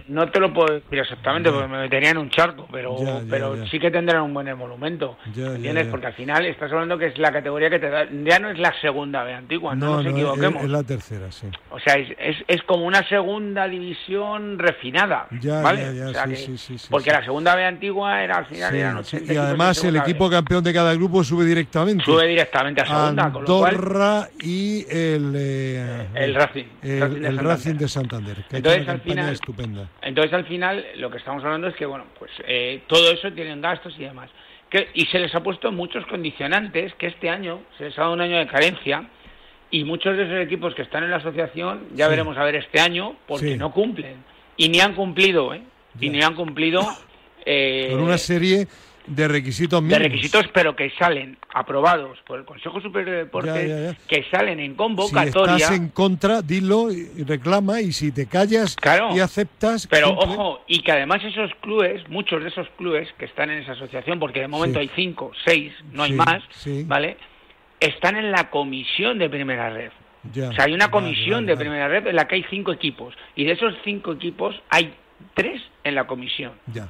No 0.08 0.30
te 0.30 0.38
lo 0.40 0.52
puedo 0.54 0.74
decir 0.74 0.98
exactamente 1.00 1.50
porque 1.50 1.68
me 1.68 1.78
metería 1.78 2.10
en 2.10 2.18
un 2.18 2.30
charco, 2.30 2.66
pero, 2.70 2.96
Ya, 2.98 3.20
ya, 3.20 3.26
pero 3.28 3.56
ya. 3.56 3.68
sí 3.70 3.78
que 3.80 3.90
tendrán 3.90 4.22
un 4.22 4.34
buen 4.34 4.46
ya, 5.34 5.46
¿Entiendes? 5.54 5.88
Porque 5.88 6.06
al 6.06 6.12
final 6.14 6.46
estás 6.46 6.70
hablando 6.70 6.96
que 6.96 7.06
es 7.06 7.18
la 7.18 7.32
categoría 7.32 7.68
que 7.70 7.78
te 7.78 7.90
da. 7.90 8.06
Ya 8.24 8.38
no 8.38 8.50
es 8.50 8.58
la 8.58 8.72
segunda 8.80 9.24
B 9.24 9.34
antigua, 9.34 9.74
no, 9.74 10.02
nos 10.02 10.06
equivoquemos. 10.12 10.62
es 10.62 10.70
la 10.70 10.82
tercera, 10.84 11.32
sí. 11.32 11.48
O 11.70 11.78
sea, 11.80 11.94
es, 11.94 12.08
es, 12.18 12.36
es 12.46 12.62
como 12.62 12.84
una 12.86 13.06
segunda 13.08 13.66
división 13.68 14.58
refinada. 14.58 15.26
Ya, 15.40 15.60
¿vale? 15.60 15.88
O 16.02 16.12
sea 16.12 16.24
sí, 16.24 16.30
que- 16.30 16.36
sí, 16.36 16.58
sí, 16.58 16.78
sí, 16.78 16.88
porque 16.90 17.10
sí. 17.10 17.16
la 17.16 17.24
segunda 17.24 17.56
B 17.56 17.64
antigua 17.64 18.22
era 18.22 18.36
al 18.38 18.46
final 18.46 18.72
Sí, 18.72 18.78
eran 18.78 19.04
sí. 19.04 19.16
80 19.16 19.32
Y 19.32 19.36
además 19.36 19.84
el 19.84 19.92
B. 19.94 19.98
equipo 20.00 20.30
campeón 20.30 20.62
de 20.64 20.72
cada 20.72 20.94
grupo 20.94 21.24
sube 21.24 21.44
directamente. 21.44 22.04
sube 22.04 22.26
directamente 22.26 22.82
a 22.82 22.86
segunda, 22.86 23.32
con 23.32 23.42
lo 23.44 23.58
cual 23.58 23.74
Andorra 23.74 24.28
y 24.42 24.84
el, 24.88 25.32
eh, 25.36 26.06
el 26.14 26.34
Racing, 26.34 26.64
el, 26.82 27.00
Racing 27.00 27.08
de 27.10 27.16
el 27.16 27.22
Santander. 27.24 27.46
Racing 27.46 27.74
de 27.74 27.88
Santander, 27.88 28.36
que 28.48 28.56
Entonces, 28.58 28.88
al 28.88 29.00
final- 29.00 29.32
estupenda. 29.32 29.88
Entonces, 30.06 30.32
al 30.32 30.44
final, 30.46 30.86
lo 30.98 31.10
que 31.10 31.18
estamos 31.18 31.42
hablando 31.44 31.66
es 31.66 31.74
que, 31.74 31.84
bueno, 31.84 32.04
pues 32.16 32.30
eh, 32.46 32.82
todo 32.86 33.10
eso 33.10 33.32
tienen 33.32 33.60
gastos 33.60 33.92
y 33.98 34.04
demás. 34.04 34.30
Que, 34.70 34.88
y 34.94 35.04
se 35.06 35.18
les 35.18 35.34
ha 35.34 35.42
puesto 35.42 35.72
muchos 35.72 36.06
condicionantes 36.06 36.94
que 36.94 37.08
este 37.08 37.28
año 37.28 37.60
se 37.76 37.84
les 37.86 37.98
ha 37.98 38.02
dado 38.02 38.14
un 38.14 38.20
año 38.20 38.38
de 38.38 38.46
carencia 38.46 39.08
y 39.70 39.82
muchos 39.82 40.16
de 40.16 40.22
esos 40.24 40.38
equipos 40.46 40.74
que 40.76 40.82
están 40.82 41.02
en 41.02 41.10
la 41.10 41.16
asociación 41.16 41.88
ya 41.94 42.04
Sí. 42.06 42.10
veremos 42.10 42.36
a 42.38 42.44
ver 42.44 42.54
este 42.54 42.80
año 42.80 43.16
porque 43.26 43.52
Sí. 43.54 43.56
no 43.56 43.72
cumplen. 43.72 44.22
Y 44.56 44.68
ni 44.68 44.78
han 44.80 44.94
cumplido, 44.94 45.52
¿eh? 45.52 45.62
Y 46.00 46.08
ni 46.08 46.22
han 46.22 46.34
cumplido 46.36 46.82
eh, 47.44 47.88
Con 47.90 48.00
una 48.02 48.18
serie 48.18 48.68
de 49.06 49.28
requisitos 49.28 49.86
de 49.88 49.98
requisitos, 49.98 50.46
pero 50.52 50.74
que 50.74 50.90
salen 50.98 51.38
aprobados 51.54 52.18
por 52.26 52.38
el 52.38 52.44
Consejo 52.44 52.80
Superior 52.80 53.10
de 53.12 53.16
Deportes, 53.24 53.54
Ya, 53.54 53.66
ya, 53.66 53.92
ya. 53.92 53.96
que 54.08 54.24
salen 54.30 54.60
en 54.60 54.72
Si 54.72 54.76
convocatoria. 54.76 55.56
estás 55.56 55.76
en 55.76 55.88
contra, 55.90 56.42
dilo 56.42 56.90
y 56.90 57.22
reclama 57.24 57.80
y 57.80 57.92
si 57.92 58.12
te 58.12 58.26
callas 58.26 58.76
Claro. 58.76 59.14
y 59.16 59.20
aceptas... 59.20 59.86
Pero 59.86 60.10
ojo, 60.10 60.62
y 60.66 60.80
que 60.82 60.92
además 60.92 61.22
esos 61.24 61.50
clubes, 61.60 62.08
muchos 62.08 62.42
de 62.42 62.48
esos 62.48 62.68
clubes 62.76 63.08
que 63.18 63.24
están 63.26 63.50
en 63.50 63.58
esa 63.62 63.72
asociación, 63.72 64.18
porque 64.18 64.40
de 64.40 64.48
momento 64.48 64.80
Sí. 64.80 64.88
hay 64.88 64.90
cinco, 64.96 65.32
seis, 65.44 65.72
no 65.92 66.02
hay 66.02 66.12
más, 66.12 66.42
sí. 66.50 66.84
¿vale? 66.86 67.16
Están 67.80 68.16
en 68.16 68.30
la 68.32 68.50
comisión 68.50 69.18
de 69.18 69.28
primera 69.28 69.70
red. 69.70 69.90
Ya. 70.32 70.48
O 70.48 70.52
sea, 70.54 70.64
hay 70.64 70.72
una 70.74 70.90
comisión 70.90 71.46
de 71.46 71.56
primera 71.56 71.86
red 71.88 72.06
en 72.08 72.16
la 72.16 72.26
que 72.26 72.34
hay 72.34 72.44
cinco 72.50 72.72
equipos. 72.72 73.14
Y 73.36 73.44
de 73.44 73.52
esos 73.52 73.74
cinco 73.84 74.12
equipos 74.12 74.60
hay 74.70 74.92
tres 75.34 75.62
en 75.84 75.94
la 75.94 76.06
comisión. 76.08 76.52
Ya. 76.72 76.88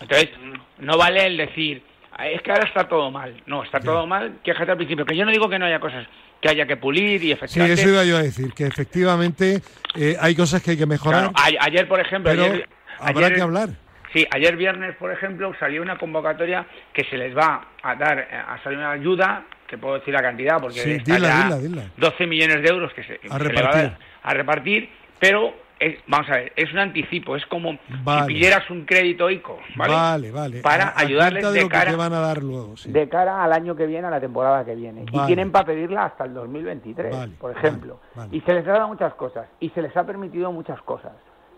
Entonces, 0.00 0.30
no 0.78 0.96
vale 0.98 1.26
el 1.26 1.36
decir, 1.36 1.82
es 2.18 2.42
que 2.42 2.50
ahora 2.52 2.64
está 2.66 2.88
todo 2.88 3.10
mal. 3.10 3.34
No, 3.46 3.62
está 3.64 3.80
todo 3.80 4.06
mal, 4.06 4.38
quéjate 4.42 4.70
al 4.72 4.76
principio. 4.76 5.04
Que 5.06 5.16
yo 5.16 5.24
no 5.24 5.30
digo 5.30 5.48
que 5.48 5.58
no 5.58 5.66
haya 5.66 5.80
cosas 5.80 6.06
que 6.40 6.48
haya 6.50 6.66
que 6.66 6.76
pulir 6.76 7.22
y 7.22 7.26
Sí, 7.26 7.32
efectivamente... 7.32 7.80
eso 7.80 7.90
iba 7.90 8.04
yo 8.04 8.16
a 8.18 8.22
decir, 8.22 8.52
que 8.52 8.66
efectivamente 8.66 9.62
eh, 9.94 10.14
hay 10.20 10.34
cosas 10.34 10.62
que 10.62 10.72
hay 10.72 10.76
que 10.76 10.84
mejorar, 10.84 11.32
Claro, 11.32 11.58
a- 11.60 11.64
ayer, 11.64 11.88
por 11.88 12.00
ejemplo, 12.00 12.30
pero 12.30 12.44
ayer, 12.44 12.68
habrá 12.98 13.26
ayer- 13.26 13.36
que 13.36 13.42
hablar. 13.42 13.68
Sí, 14.12 14.26
ayer 14.30 14.54
viernes, 14.56 14.94
por 14.96 15.10
ejemplo, 15.10 15.52
salió 15.58 15.80
una 15.82 15.96
convocatoria 15.98 16.66
que 16.92 17.02
se 17.04 17.16
les 17.16 17.34
va 17.36 17.66
a 17.82 17.94
dar, 17.96 18.18
eh, 18.18 18.26
a 18.36 18.62
salir 18.62 18.78
una 18.78 18.92
ayuda, 18.92 19.44
que 19.66 19.76
puedo 19.78 19.94
decir 19.94 20.12
la 20.14 20.20
cantidad, 20.22 20.60
porque 20.60 20.80
Sí, 20.80 20.90
está 20.92 21.14
dila, 21.14 21.28
ya 21.28 21.44
dila, 21.44 21.58
dila. 21.58 21.82
12 21.96 22.26
millones 22.26 22.62
de 22.62 22.68
euros 22.68 22.92
que 22.92 23.02
se, 23.02 23.18
se 23.18 23.22
le 23.24 23.28
va 23.30 23.34
a, 23.36 23.38
repartir. 23.38 23.82
dar 23.82 23.98
a 24.22 24.34
repartir, 24.34 24.88
pero 25.18 25.54
es- 25.78 25.98
vamos 26.06 26.28
a 26.30 26.32
ver, 26.36 26.52
es 26.56 26.72
un 26.72 26.78
anticipo, 26.78 27.36
es 27.36 27.44
como 27.46 27.78
Vale. 28.02 28.22
si 28.22 28.26
pidieras 28.34 28.68
un 28.70 28.84
crédito 28.84 29.28
ICO, 29.30 29.58
¿vale? 29.76 29.92
Vale, 29.94 30.30
vale. 30.30 30.60
Para 30.62 30.88
A- 30.88 30.90
a 30.90 31.00
ayudarles 31.00 31.42
cuenta 31.44 31.50
de, 31.52 31.62
de 31.64 31.68
cara- 31.68 31.96
van 31.96 32.12
a 32.12 32.20
dar 32.20 32.42
luego, 32.42 32.76
sí. 32.76 32.90
de 32.92 33.08
cara 33.08 33.42
al 33.42 33.52
año 33.52 33.74
que 33.76 33.86
viene, 33.86 34.06
a 34.06 34.10
la 34.10 34.20
temporada 34.20 34.64
que 34.64 34.74
viene. 34.74 35.04
Vale. 35.10 35.24
Y 35.24 35.26
tienen 35.26 35.50
para 35.52 35.66
pedirla 35.66 36.04
hasta 36.06 36.24
el 36.24 36.34
2023, 36.34 37.10
Vale, 37.16 37.32
por 37.38 37.50
ejemplo. 37.56 38.00
vale, 38.14 38.28
vale. 38.28 38.36
Y 38.36 38.40
se 38.42 38.54
les 38.54 38.66
ha 38.66 38.72
dado 38.72 38.88
muchas 38.88 39.14
cosas. 39.14 39.46
Y 39.60 39.68
se 39.70 39.82
les 39.82 39.96
ha 39.96 40.04
permitido 40.04 40.50
muchas 40.52 40.80
cosas. 40.82 41.12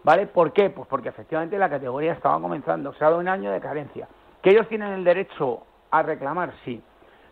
¿Vale? 0.05 0.27
¿Por 0.29 0.53
qué? 0.53 0.71
Pues 0.71 0.87
porque 0.89 1.09
efectivamente 1.09 1.59
la 1.59 1.69
categoría 1.69 2.13
estaba 2.13 2.41
comenzando. 2.41 2.93
Se 2.95 3.05
ha 3.05 3.09
dado 3.09 3.19
un 3.21 3.27
año 3.29 3.51
de 3.51 3.61
carencia. 3.61 4.07
¿Que 4.41 4.51
ellos 4.51 4.69
tienen 4.69 4.93
el 4.93 5.03
derecho 5.05 5.63
a 5.91 6.03
reclamar? 6.03 6.53
Sí. 6.65 6.81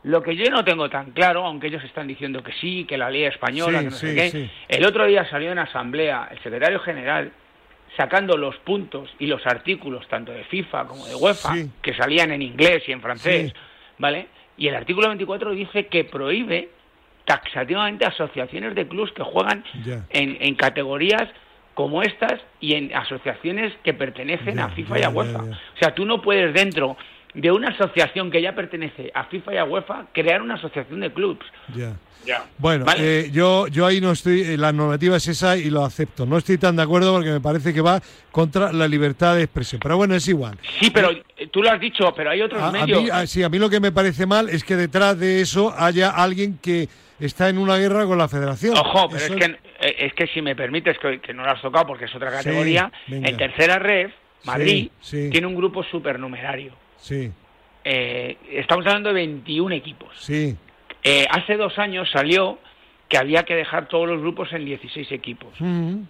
Lo 0.05 0.23
que 0.23 0.37
yo 0.37 0.51
no 0.51 0.65
tengo 0.65 0.89
tan 0.91 1.13
claro, 1.13 1.45
aunque 1.47 1.67
ellos 1.69 1.83
están 1.85 2.07
diciendo 2.07 2.43
que 2.43 2.53
sí, 2.61 2.85
que 2.85 2.97
la 2.99 3.11
ley 3.11 3.25
española, 3.25 3.79
Sí, 3.81 3.85
que 3.85 3.91
no 3.91 3.97
sí, 3.97 4.07
sé 4.09 4.15
qué, 4.15 4.31
sí. 4.31 4.51
el 4.69 4.85
otro 4.85 5.07
día 5.07 5.29
salió 5.31 5.51
en 5.51 5.59
asamblea 5.59 6.29
el 6.31 6.39
secretario 6.43 6.79
general 6.81 7.33
sacando 7.97 8.37
los 8.37 8.57
puntos 8.59 9.09
y 9.19 9.27
los 9.27 9.47
artículos 9.47 10.07
tanto 10.09 10.33
de 10.33 10.45
FIFA 10.45 10.87
como 10.87 11.07
de 11.07 11.15
UEFA 11.15 11.55
que 11.81 11.95
salían 11.95 12.33
en 12.33 12.43
inglés 12.43 12.83
y 12.87 12.93
en 12.93 13.01
francés. 13.01 13.55
¿vale? 13.99 14.27
Y 14.57 14.69
el 14.69 14.75
artículo 14.75 15.09
24 15.09 15.53
dice 15.53 15.87
que 15.87 16.05
prohíbe 16.05 16.69
taxativamente 17.25 18.05
asociaciones 18.05 18.75
de 18.75 18.87
clubes 18.87 19.13
que 19.13 19.23
juegan 19.23 19.65
en, 20.11 20.37
en 20.41 20.55
categorías 20.57 21.29
como 21.75 22.03
estas 22.03 22.41
y 22.61 22.75
en 22.75 22.95
asociaciones 22.95 23.73
que 23.83 23.95
pertenecen 23.95 24.59
a 24.59 24.69
FIFA 24.71 24.99
y 24.99 25.03
a 25.03 25.09
UEFA. 25.09 25.43
O 25.43 25.79
sea, 25.79 25.95
tú 25.95 26.05
no 26.05 26.21
puedes 26.21 26.53
dentro 26.53 26.97
de 27.35 27.51
una 27.51 27.69
asociación 27.69 28.31
que 28.31 28.41
ya 28.41 28.55
pertenece 28.55 29.11
a 29.15 29.25
FIFA 29.25 29.55
y 29.55 29.57
a 29.59 29.65
UEFA 29.65 30.07
crear 30.13 30.41
una 30.43 30.55
asociación 30.55 31.01
de 31.01 31.13
clubes. 31.13 31.47
Ya. 31.75 31.93
Ya. 32.25 32.43
Bueno, 32.57 32.87
Vale. 32.87 33.21
eh, 33.27 33.31
yo, 33.31 33.67
yo 33.69 33.85
ahí 33.85 34.01
no 34.01 34.11
estoy, 34.13 34.41
eh, 34.41 34.57
la 34.57 34.73
normativa 34.73 35.17
es 35.17 35.29
esa 35.29 35.59
y 35.59 35.69
lo 35.69 35.85
acepto. 35.85 36.25
No 36.25 36.39
estoy 36.39 36.57
tan 36.57 36.75
de 36.75 36.83
acuerdo 36.83 37.13
porque 37.13 37.29
me 37.31 37.41
parece 37.41 37.75
que 37.75 37.83
va 37.83 38.01
contra 38.31 38.73
la 38.73 38.89
libertad 38.89 39.35
de 39.37 39.43
expresión. 39.43 39.79
Pero 39.83 39.99
bueno, 39.99 40.15
es 40.15 40.27
igual. 40.27 40.57
Sí, 40.81 40.89
pero 40.91 41.11
eh, 41.11 41.49
tú 41.53 41.63
lo 41.63 41.71
has 41.71 41.79
dicho, 41.79 42.15
pero 42.17 42.31
hay 42.31 42.41
otros 42.41 42.63
A, 42.63 42.69
a 42.69 42.73
medios. 42.73 43.03
mí, 43.03 43.11
a- 43.11 43.27
sí, 43.27 43.43
a 43.43 43.51
mí 43.51 43.59
lo 43.59 43.69
que 43.69 43.79
me 43.79 43.93
parece 43.93 44.25
mal 44.25 44.49
es 44.49 44.65
que 44.65 44.75
detrás 44.75 45.19
de 45.19 45.43
eso 45.43 45.75
haya 45.77 46.11
alguien 46.13 46.59
que 46.63 46.89
está 47.21 47.51
en 47.51 47.59
una 47.59 47.77
guerra 47.77 48.07
con 48.07 48.17
la 48.17 48.27
federación. 48.29 48.75
Ojo, 48.75 49.09
pero 49.11 49.23
Eso 49.23 49.35
es 49.35 49.45
que, 49.47 49.53
eh, 49.87 49.97
es 49.99 50.15
que 50.15 50.27
si 50.29 50.41
me 50.41 50.57
permites, 50.57 50.97
que, 50.99 51.21
que 51.21 51.35
no 51.35 51.45
lo 51.45 51.51
has 51.51 51.61
tocado 51.61 51.89
porque 51.89 52.07
es 52.07 52.15
otra 52.15 52.31
categoría, 52.31 52.91
en 53.09 53.37
tercera 53.37 53.79
red, 53.79 54.09
Madrid 54.45 54.89
Sí, 55.03 55.25
sí. 55.25 55.31
tiene 55.31 55.47
un 55.47 55.57
grupo 55.57 55.83
supernumerario. 55.85 56.73
Sí, 57.05 57.31
Eh, 57.87 58.39
estamos 58.51 58.87
hablando 58.87 59.11
de 59.11 59.15
21 59.17 59.75
equipos. 59.75 60.09
sí. 60.19 60.57
Eh, 61.07 61.27
hace 61.31 61.59
dos 61.59 61.79
años 61.79 62.09
salió 62.11 62.59
que 63.11 63.19
había 63.19 63.43
que 63.43 63.55
dejar 63.55 63.89
todos 63.89 64.09
los 64.09 64.23
grupos 64.23 64.51
en 64.55 64.65
16 64.65 65.13
equipos. 65.13 65.53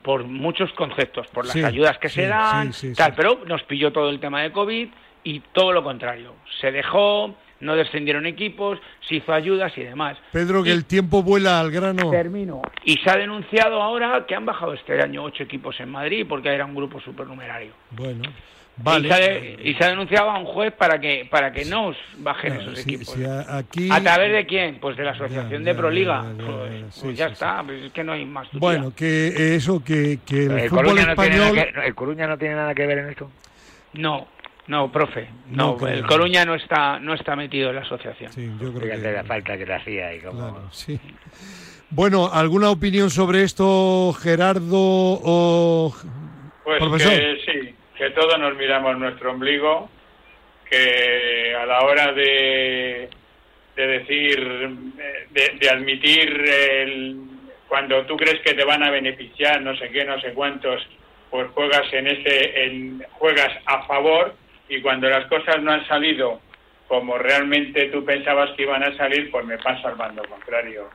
Por 0.02 0.22
muchos 0.22 0.72
conceptos, 0.74 1.26
por 1.34 1.46
las 1.46 1.52
Sí, 1.52 1.64
ayudas 1.64 1.98
que 1.98 2.08
sí, 2.08 2.20
se 2.20 2.26
dan, 2.28 2.72
sí, 2.72 2.92
tal, 2.94 3.12
pero 3.16 3.40
nos 3.44 3.60
pilló 3.64 3.92
todo 3.92 4.08
el 4.10 4.20
tema 4.20 4.40
de 4.42 4.52
COVID 4.52 4.88
y 5.24 5.40
todo 5.52 5.72
lo 5.72 5.82
contrario. 5.82 6.34
Se 6.60 6.70
dejó, 6.70 7.34
no 7.58 7.74
descendieron 7.74 8.24
equipos, 8.26 8.78
se 9.08 9.16
hizo 9.16 9.32
ayudas 9.32 9.76
y 9.76 9.82
demás. 9.82 10.16
Pedro, 10.30 10.62
que 10.62 10.68
Y- 10.68 10.72
el 10.74 10.84
tiempo 10.84 11.24
vuela 11.24 11.58
al 11.58 11.72
grano. 11.72 12.08
Termino. 12.12 12.62
Y 12.84 12.96
se 12.98 13.10
ha 13.10 13.16
denunciado 13.16 13.82
ahora 13.82 14.24
que 14.28 14.36
han 14.36 14.46
bajado 14.46 14.74
este 14.74 15.02
año 15.02 15.24
ocho 15.24 15.42
equipos 15.42 15.80
en 15.80 15.88
Madrid 15.90 16.24
porque 16.28 16.50
era 16.50 16.64
un 16.64 16.74
grupo 16.76 17.00
supernumerario. 17.00 17.72
Bueno, 17.90 18.22
Y, 18.76 18.82
vale. 18.82 19.08
se 19.08 19.14
ha 19.14 19.18
de- 19.18 19.60
y 19.62 19.74
se 19.74 19.84
ha 19.84 19.88
denunciado 19.90 20.30
a 20.30 20.38
un 20.38 20.46
juez 20.46 20.72
para 20.72 20.98
que 20.98 21.28
para 21.30 21.52
que 21.52 21.64
no 21.64 21.86
os 21.88 21.96
bajen 22.18 22.54
Claro, 22.54 22.72
esos 22.72 22.82
sí, 22.84 22.94
equipos. 22.94 23.14
sí, 23.14 23.24
a- 23.24 23.56
aquí... 23.58 23.88
¿A 23.90 24.00
través 24.02 24.32
de 24.32 24.46
quién? 24.46 24.80
Pues 24.80 24.96
de 24.96 25.04
la 25.04 25.12
Asociación 25.12 25.62
Ya, 25.62 25.72
de 25.72 25.74
Proliga. 25.76 26.22
ya, 26.24 26.28
ya, 26.30 26.34
pues 26.36 26.46
ya, 26.48 26.80
pues 26.80 26.94
sí, 26.94 27.14
ya 27.14 27.26
sí, 27.28 27.32
está, 27.34 27.62
pues 27.62 27.82
es 27.84 27.92
que 27.92 28.02
no 28.02 28.12
hay 28.12 28.24
más. 28.24 28.48
Bueno, 28.52 28.92
que 28.94 29.54
eso, 29.54 29.82
que, 29.84 30.18
que 30.26 30.46
el, 30.46 30.58
El 30.58 30.68
fútbol 30.70 30.86
Coruña, 30.86 31.06
no 31.06 31.14
tiene 31.14 31.36
español... 31.36 31.56
nada 31.56 31.72
que, 31.82 31.86
el 31.88 31.94
Coruña 31.94 32.26
no 32.26 32.36
tiene 32.38 32.54
nada 32.56 32.74
que 32.74 32.86
ver 32.86 32.98
en 32.98 33.08
esto. 33.10 33.30
No, 33.92 34.26
no, 34.66 34.90
profe. 34.90 35.28
No 35.50 35.76
No, 35.80 35.86
el 35.86 36.04
Coruña 36.06 36.44
no 36.44 36.56
está 36.56 36.98
no 36.98 37.14
está 37.14 37.36
metido 37.36 37.70
en 37.70 37.76
la 37.76 37.82
asociación. 37.82 38.32
Sí, 38.32 38.50
yo 38.60 38.72
creo 38.72 38.82
Fíjate 38.90 39.02
que... 39.02 39.12
la 39.12 39.22
falta 39.24 39.56
que 39.56 39.66
le 39.66 39.74
hacía 39.74 40.14
y 40.14 40.18
como... 40.20 40.38
Claro, 40.50 40.68
sí. 40.72 40.98
Bueno, 41.90 42.28
¿alguna 42.32 42.70
opinión 42.70 43.08
sobre 43.08 43.44
esto, 43.44 44.12
Gerardo 44.20 44.66
o 44.72 45.94
Pues 46.64 46.78
profesor? 46.80 47.12
que 47.12 47.36
sí, 47.44 47.53
que 47.96 48.10
todos 48.10 48.38
nos 48.38 48.56
miramos 48.56 48.98
nuestro 48.98 49.30
ombligo, 49.32 49.88
que 50.68 51.54
a 51.54 51.66
la 51.66 51.80
hora 51.80 52.12
de, 52.12 53.08
de 53.76 53.86
decir, 53.86 54.68
de, 55.30 55.58
de 55.60 55.70
admitir 55.70 56.28
el, 56.50 57.16
cuando 57.68 58.04
tú 58.06 58.16
crees 58.16 58.40
que 58.40 58.54
te 58.54 58.64
van 58.64 58.82
a 58.82 58.90
beneficiar, 58.90 59.60
no 59.60 59.76
sé 59.76 59.90
qué, 59.90 60.04
no 60.04 60.20
sé 60.20 60.32
cuántos, 60.32 60.86
pues 61.30 61.50
juegas 61.50 61.92
en 61.92 62.06
ese, 62.06 62.64
en, 62.64 63.04
juegas 63.12 63.50
a 63.66 63.82
favor 63.86 64.34
y 64.68 64.80
cuando 64.80 65.08
las 65.08 65.26
cosas 65.26 65.60
no 65.62 65.72
han 65.72 65.86
salido 65.86 66.40
como 66.88 67.18
realmente 67.18 67.86
tú 67.86 68.04
pensabas 68.04 68.50
que 68.52 68.62
iban 68.62 68.82
a 68.82 68.96
salir, 68.96 69.30
pues 69.30 69.44
me 69.46 69.58
pasa 69.58 69.88
al 69.88 69.94
bando 69.96 70.22
contrario. 70.28 70.88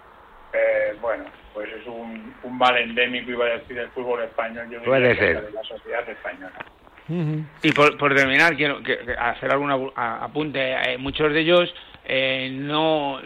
Eh, 0.54 0.96
bueno, 1.02 1.26
pues 1.54 1.70
es 1.74 1.86
un, 1.88 2.34
un 2.44 2.58
mal 2.58 2.78
endémico, 2.78 3.32
iba 3.32 3.46
a 3.46 3.58
decir, 3.58 3.76
del 3.76 3.90
fútbol 3.90 4.24
español. 4.24 4.70
Yo 4.70 4.82
Puede 4.84 5.16
ser. 5.16 5.46
de 5.46 5.52
la 5.52 5.64
sociedad 5.64 6.08
española. 6.08 6.54
Ujú. 7.10 7.44
Y 7.64 7.72
por, 7.72 7.98
por 7.98 8.16
terminar, 8.16 8.56
quiero 8.56 8.80
hacer 9.20 9.52
algún 9.52 9.92
apunte. 9.96 10.94
Eh, 10.94 10.98
muchos 10.98 11.34
de 11.34 11.40
ellos 11.42 11.74
eh, 12.12 12.50
no 12.52 13.20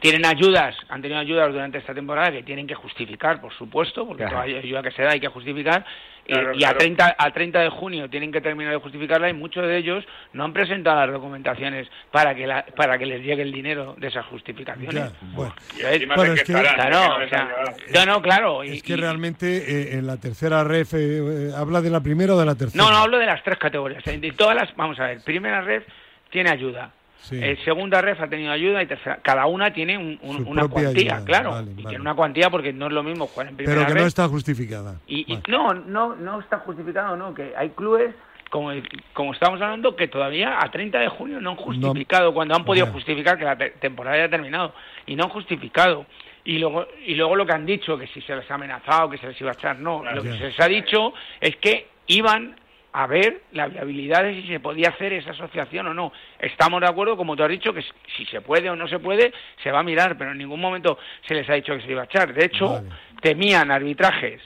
tienen 0.00 0.24
ayudas, 0.24 0.76
han 0.88 1.02
tenido 1.02 1.18
ayudas 1.18 1.52
durante 1.52 1.78
esta 1.78 1.92
temporada 1.92 2.30
que 2.30 2.44
tienen 2.44 2.64
que 2.64 2.76
justificar, 2.76 3.40
por 3.40 3.52
supuesto, 3.52 4.06
porque 4.06 4.22
Claro. 4.22 4.44
toda 4.46 4.58
ayuda 4.60 4.82
que 4.84 4.92
se 4.92 5.02
da 5.02 5.10
hay 5.10 5.20
que 5.20 5.26
justificar. 5.26 5.84
Y- 6.26 6.32
Claro, 6.32 6.54
y 6.54 6.58
claro. 6.58 6.76
a 6.76 6.78
30 6.78 7.16
a 7.18 7.30
30 7.32 7.58
de 7.60 7.68
junio 7.70 8.08
tienen 8.08 8.30
que 8.30 8.40
terminar 8.40 8.72
de 8.72 8.78
justificarla 8.78 9.28
y 9.28 9.32
muchos 9.32 9.66
de 9.66 9.76
ellos 9.76 10.04
no 10.32 10.44
han 10.44 10.52
presentado 10.52 11.00
las 11.00 11.10
documentaciones 11.12 11.88
para 12.12 12.32
que 12.36 12.46
la- 12.46 12.64
para 12.76 12.98
que 12.98 13.06
les 13.06 13.20
llegue 13.24 13.42
el 13.42 13.50
dinero 13.50 13.96
de 13.98 14.06
esas 14.06 14.24
justificaciones. 14.26 15.10
Bueno. 15.34 15.52
Es 15.58 15.74
que- 15.74 16.06
Claro, 16.06 16.84
que 16.84 16.90
no 16.90 17.14
o 17.16 17.18
les 17.18 17.30
sea, 17.30 17.40
han 17.40 17.48
llegado. 17.48 18.06
no, 18.06 18.06
no, 18.14 18.22
claro. 18.22 18.62
y- 18.62 18.76
Es 18.76 18.82
que 18.84 18.92
y- 18.92 18.96
realmente 18.96 19.56
eh, 19.56 19.94
en 19.98 20.06
la 20.06 20.18
tercera 20.18 20.62
ref, 20.62 20.94
eh, 20.94 20.98
eh, 20.98 21.50
¿habla 21.56 21.80
de 21.80 21.90
la 21.90 22.00
primera 22.00 22.34
o 22.34 22.38
de 22.38 22.46
la 22.46 22.54
tercera? 22.54 22.80
No, 22.84 22.90
no 22.92 22.98
hablo 22.98 23.18
de 23.18 23.26
las 23.26 23.42
tres 23.42 23.58
categorías. 23.58 24.04
De 24.04 24.32
todas 24.32 24.54
las, 24.54 24.76
vamos 24.76 25.00
a 25.00 25.06
ver, 25.08 25.20
primera 25.24 25.62
red 25.62 25.82
tiene 26.30 26.50
ayuda. 26.50 26.92
Sí. 27.22 27.38
Eh, 27.42 27.58
segunda 27.64 28.00
ref 28.00 28.20
ha 28.20 28.28
tenido 28.28 28.50
ayuda 28.50 28.82
y 28.82 28.86
tercera. 28.86 29.18
Cada 29.22 29.46
una 29.46 29.72
tiene 29.72 29.96
un- 29.98 30.18
un- 30.22 30.46
una 30.48 30.66
cuantía, 30.68 31.16
ayuda, 31.16 31.24
claro. 31.24 31.50
vale, 31.50 31.70
y 31.70 31.74
vale. 31.74 31.88
tiene 31.88 32.00
una 32.00 32.14
cuantía 32.14 32.50
porque 32.50 32.72
no 32.72 32.86
es 32.86 32.92
lo 32.92 33.02
mismo 33.02 33.26
jugar 33.26 33.48
en 33.48 33.56
primera 33.56 33.80
Pero 33.84 33.94
que 33.94 34.00
no 34.00 34.06
está 34.06 34.26
justificada. 34.28 34.96
y, 35.06 35.38
no, 35.48 35.74
no, 35.74 36.16
no 36.16 36.40
está 36.40 36.58
justificado, 36.60 37.16
no. 37.16 37.34
Que 37.34 37.52
hay 37.56 37.70
clubes, 37.70 38.14
como, 38.48 38.72
como 39.12 39.32
estamos 39.34 39.60
hablando, 39.60 39.94
que 39.94 40.08
todavía 40.08 40.58
a 40.60 40.70
30 40.70 40.98
de 40.98 41.08
junio 41.08 41.40
no 41.40 41.50
han 41.50 41.56
justificado, 41.56 42.32
cuando 42.34 42.54
han 42.56 42.64
podido 42.64 42.86
justificar 42.86 43.38
que 43.38 43.44
la 43.44 43.56
te- 43.56 43.70
temporada 43.70 44.16
ya 44.16 44.24
ha 44.24 44.28
terminado. 44.30 44.74
Y 45.06 45.14
no 45.14 45.24
han 45.24 45.30
justificado. 45.30 46.06
Y 46.42 46.58
luego, 46.58 46.86
y 47.06 47.14
luego 47.16 47.36
lo 47.36 47.44
que 47.44 47.52
han 47.52 47.66
dicho, 47.66 47.98
que 47.98 48.06
si 48.08 48.22
se 48.22 48.34
les 48.34 48.50
ha 48.50 48.54
amenazado, 48.54 49.10
que 49.10 49.18
se 49.18 49.26
les 49.28 49.38
iba 49.40 49.50
a 49.50 49.54
echar, 49.54 49.78
no. 49.78 50.02
Lo 50.02 50.22
que 50.22 50.32
se 50.32 50.44
les 50.48 50.58
ha 50.60 50.66
dicho 50.66 51.12
es 51.38 51.54
que 51.56 51.86
iban 52.06 52.56
a 52.92 53.06
ver 53.06 53.42
la 53.52 53.68
viabilidad 53.68 54.24
de 54.24 54.34
si 54.42 54.48
se 54.48 54.58
podía 54.60 54.88
hacer 54.88 55.12
esa 55.12 55.30
asociación 55.30 55.86
o 55.88 55.94
no. 55.94 56.12
Estamos 56.40 56.80
de 56.80 56.88
acuerdo, 56.88 57.16
como 57.16 57.36
tú 57.36 57.42
has 57.44 57.48
dicho, 57.48 57.72
que 57.72 57.82
si 58.16 58.24
se 58.26 58.40
puede 58.40 58.68
o 58.68 58.76
no 58.76 58.88
se 58.88 58.98
puede, 58.98 59.32
se 59.62 59.70
va 59.70 59.80
a 59.80 59.84
mirar, 59.84 60.18
pero 60.18 60.32
en 60.32 60.38
ningún 60.38 60.60
momento 60.60 60.98
se 61.26 61.34
les 61.34 61.48
ha 61.48 61.54
dicho 61.54 61.74
que 61.76 61.82
se 61.82 61.90
iba 61.92 62.02
a 62.02 62.06
echar. 62.06 62.34
De 62.34 62.44
hecho, 62.46 62.68
Vale. 62.74 62.88
temían 63.22 63.70
arbitrajes 63.70 64.40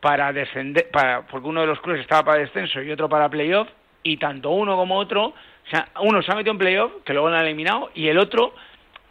para 0.00 0.32
descender, 0.32 0.88
para, 0.90 1.26
porque 1.26 1.46
uno 1.48 1.60
de 1.60 1.66
los 1.68 1.80
clubes 1.80 2.00
estaba 2.00 2.24
para 2.24 2.40
descenso 2.40 2.82
y 2.82 2.90
otro 2.90 3.08
para 3.08 3.28
playoff, 3.28 3.68
y 4.02 4.16
tanto 4.16 4.50
uno 4.50 4.76
como 4.76 4.96
otro, 4.96 5.26
o 5.26 5.34
sea, 5.70 5.88
uno 6.00 6.22
se 6.22 6.32
ha 6.32 6.34
metido 6.34 6.52
en 6.52 6.58
playoff, 6.58 6.92
que 7.04 7.12
luego 7.12 7.28
lo 7.28 7.36
han 7.36 7.44
eliminado, 7.44 7.90
y 7.94 8.08
el 8.08 8.18
otro 8.18 8.54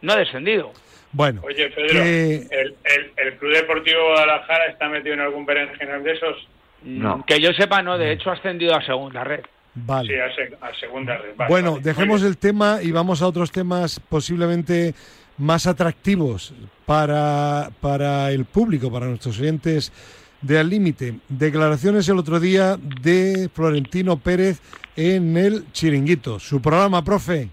no 0.02 0.14
ha 0.14 0.16
descendido. 0.18 0.72
Bueno, 1.12 1.42
Oye, 1.44 1.70
Pedro, 1.70 2.04
que- 2.04 2.36
¿el, 2.52 2.76
el, 2.84 3.12
el 3.18 3.38
Club 3.38 3.54
Deportivo 3.54 4.02
Guadalajara 4.10 4.66
está 4.66 4.90
metido 4.90 5.14
en 5.14 5.22
algún 5.22 5.46
berenjenal 5.46 6.04
de 6.04 6.12
esos? 6.12 6.48
No. 6.84 7.24
Que 7.26 7.40
yo 7.42 7.52
sepa, 7.54 7.82
no, 7.82 7.98
de 7.98 8.12
hecho 8.14 8.30
ha 8.30 8.34
ascendido 8.34 8.76
a 8.76 8.82
segunda 8.82 9.24
red. 9.24 9.42
vale. 9.76 10.14
Sí, 10.14 10.20
a, 10.20 10.36
se- 10.36 10.56
a 10.66 10.74
segunda 10.80 11.18
red. 11.18 11.36
Vale, 11.38 11.50
bueno, 11.50 11.72
vale. 11.74 11.84
dejemos 11.84 12.24
el 12.24 12.38
tema 12.38 12.80
y 12.82 12.92
vamos 12.92 13.22
a 13.22 13.28
otros 13.28 13.52
temas 13.52 14.00
posiblemente 14.00 14.94
más 15.38 15.68
atractivos 15.68 16.54
para, 16.86 17.70
para 17.82 18.32
el 18.32 18.46
público, 18.46 18.92
para 18.92 19.06
nuestros 19.08 19.40
oyentes 19.40 19.92
de 20.42 20.58
Al 20.60 20.70
Límite. 20.70 21.16
Declaraciones 21.30 22.08
el 22.10 22.18
otro 22.18 22.40
día 22.40 22.78
de 22.78 23.50
Florentino 23.54 24.18
Pérez 24.18 24.62
en 24.96 25.38
el 25.38 25.72
Chiringuito. 25.72 26.40
Su 26.40 26.62
programa, 26.62 27.04
profe. 27.04 27.50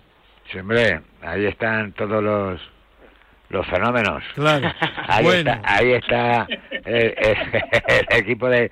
Sí, 0.50 0.59
hombre, 0.59 1.00
ahí 1.23 1.45
están 1.47 1.92
todos 1.92 2.23
los 2.23 2.61
los 3.49 3.67
fenómenos. 3.67 4.23
Claro. 4.35 4.73
Ahí 5.09 5.25
bueno, 5.25 5.53
está, 5.53 5.75
ahí 5.76 5.93
está 5.93 6.47
el, 6.85 6.95
el- 6.95 7.37
el 8.09 8.19
equipo 8.21 8.49
de 8.49 8.71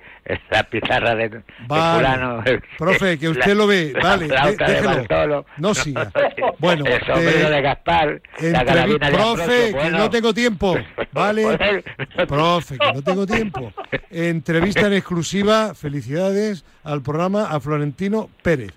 la 0.51 0.63
pizarra 0.63 1.15
de, 1.15 1.29
de 1.29 1.41
Vale. 1.67 1.95
fulano. 1.97 2.43
Profe, 2.77 3.17
que 3.17 3.29
usted 3.29 3.55
lo 3.55 3.67
ve. 3.67 3.93
la 3.95 4.01
Vale, 4.01 4.27
de- 4.27 4.35
de 4.35 4.65
déjelo. 4.73 4.89
Bartolo. 4.89 5.45
No 5.57 5.73
siga. 5.73 6.11
Bueno, 6.59 6.85
el 6.85 6.99
sombrero 7.05 7.47
eh, 7.47 7.51
de 7.51 7.61
Gaspar, 7.61 8.21
la 8.41 8.65
carabina 8.65 9.09
de 9.09 9.13
profe, 9.15 9.41
Ambrosio, 9.43 9.65
que 9.67 9.71
bueno. 9.73 9.97
no 9.97 10.09
tengo 10.09 10.33
tiempo. 10.33 10.75
Vale. 11.11 11.83
Profe, 12.27 12.77
que 12.77 12.93
no 12.93 13.01
tengo 13.01 13.25
tiempo. 13.27 13.71
Entrevista 14.09 14.87
en 14.87 14.93
exclusiva, 14.93 15.73
felicidades 15.75 16.63
al 16.83 17.01
programa 17.01 17.45
a 17.51 17.59
Florentino 17.59 18.29
Pérez. 18.41 18.71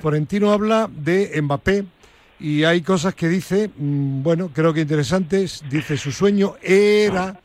Florentino 0.00 0.52
habla 0.52 0.88
de 0.90 1.40
Mbappé 1.40 1.84
y 2.40 2.64
hay 2.64 2.80
cosas 2.80 3.14
que 3.14 3.28
dice, 3.28 3.70
mm, 3.76 4.22
bueno, 4.22 4.50
creo 4.52 4.72
que 4.72 4.80
interesantes. 4.80 5.62
Dice, 5.70 5.96
su 5.98 6.10
sueño 6.10 6.54
era 6.62 7.38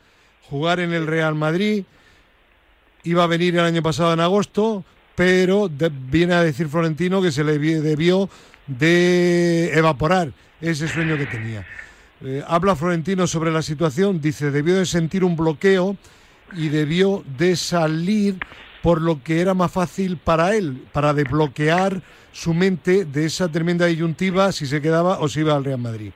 jugar 0.48 0.80
en 0.80 0.92
el 0.92 1.06
Real 1.06 1.34
Madrid, 1.34 1.84
iba 3.04 3.24
a 3.24 3.26
venir 3.26 3.54
el 3.54 3.60
año 3.64 3.82
pasado 3.82 4.12
en 4.12 4.20
agosto, 4.20 4.84
pero 5.14 5.70
viene 6.10 6.34
a 6.34 6.42
decir 6.42 6.68
Florentino 6.68 7.20
que 7.20 7.30
se 7.30 7.44
le 7.44 7.58
debió 7.58 8.28
de 8.66 9.72
evaporar 9.74 10.32
ese 10.60 10.88
sueño 10.88 11.16
que 11.16 11.26
tenía. 11.26 11.66
Eh, 12.24 12.42
habla 12.46 12.74
Florentino 12.74 13.26
sobre 13.26 13.50
la 13.50 13.62
situación, 13.62 14.20
dice, 14.20 14.50
debió 14.50 14.76
de 14.76 14.86
sentir 14.86 15.24
un 15.24 15.36
bloqueo 15.36 15.96
y 16.56 16.68
debió 16.68 17.22
de 17.36 17.56
salir 17.56 18.38
por 18.82 19.02
lo 19.02 19.22
que 19.22 19.40
era 19.40 19.52
más 19.52 19.72
fácil 19.72 20.16
para 20.16 20.54
él, 20.54 20.84
para 20.92 21.12
desbloquear 21.12 22.02
su 22.36 22.52
mente 22.52 23.06
de 23.06 23.24
esa 23.24 23.48
tremenda 23.48 23.86
disyuntiva 23.86 24.52
si 24.52 24.66
se 24.66 24.82
quedaba 24.82 25.20
o 25.20 25.28
si 25.28 25.40
iba 25.40 25.56
al 25.56 25.64
Real 25.64 25.80
Madrid. 25.80 26.12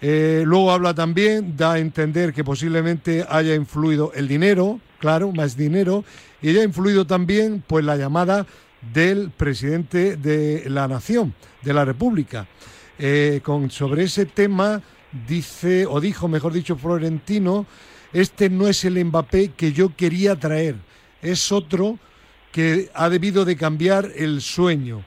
Eh, 0.00 0.42
luego 0.44 0.72
habla 0.72 0.94
también, 0.94 1.56
da 1.56 1.74
a 1.74 1.78
entender 1.78 2.32
que 2.32 2.42
posiblemente 2.42 3.24
haya 3.28 3.54
influido 3.54 4.12
el 4.16 4.26
dinero, 4.26 4.80
claro, 4.98 5.30
más 5.30 5.56
dinero, 5.56 6.04
y 6.42 6.48
haya 6.48 6.64
influido 6.64 7.06
también 7.06 7.62
pues 7.64 7.84
la 7.84 7.96
llamada 7.96 8.46
del 8.92 9.30
presidente 9.30 10.16
de 10.16 10.68
la 10.68 10.88
nación, 10.88 11.32
de 11.62 11.72
la 11.72 11.84
República. 11.84 12.48
Eh, 12.98 13.40
con, 13.44 13.70
sobre 13.70 14.04
ese 14.04 14.26
tema 14.26 14.82
dice, 15.28 15.86
o 15.86 16.00
dijo, 16.00 16.26
mejor 16.26 16.52
dicho, 16.52 16.74
Florentino, 16.74 17.64
este 18.12 18.50
no 18.50 18.66
es 18.66 18.84
el 18.84 19.02
Mbappé 19.04 19.52
que 19.56 19.72
yo 19.72 19.94
quería 19.94 20.34
traer, 20.34 20.74
es 21.22 21.52
otro 21.52 22.00
que 22.50 22.90
ha 22.92 23.08
debido 23.08 23.44
de 23.44 23.56
cambiar 23.56 24.10
el 24.16 24.40
sueño. 24.40 25.04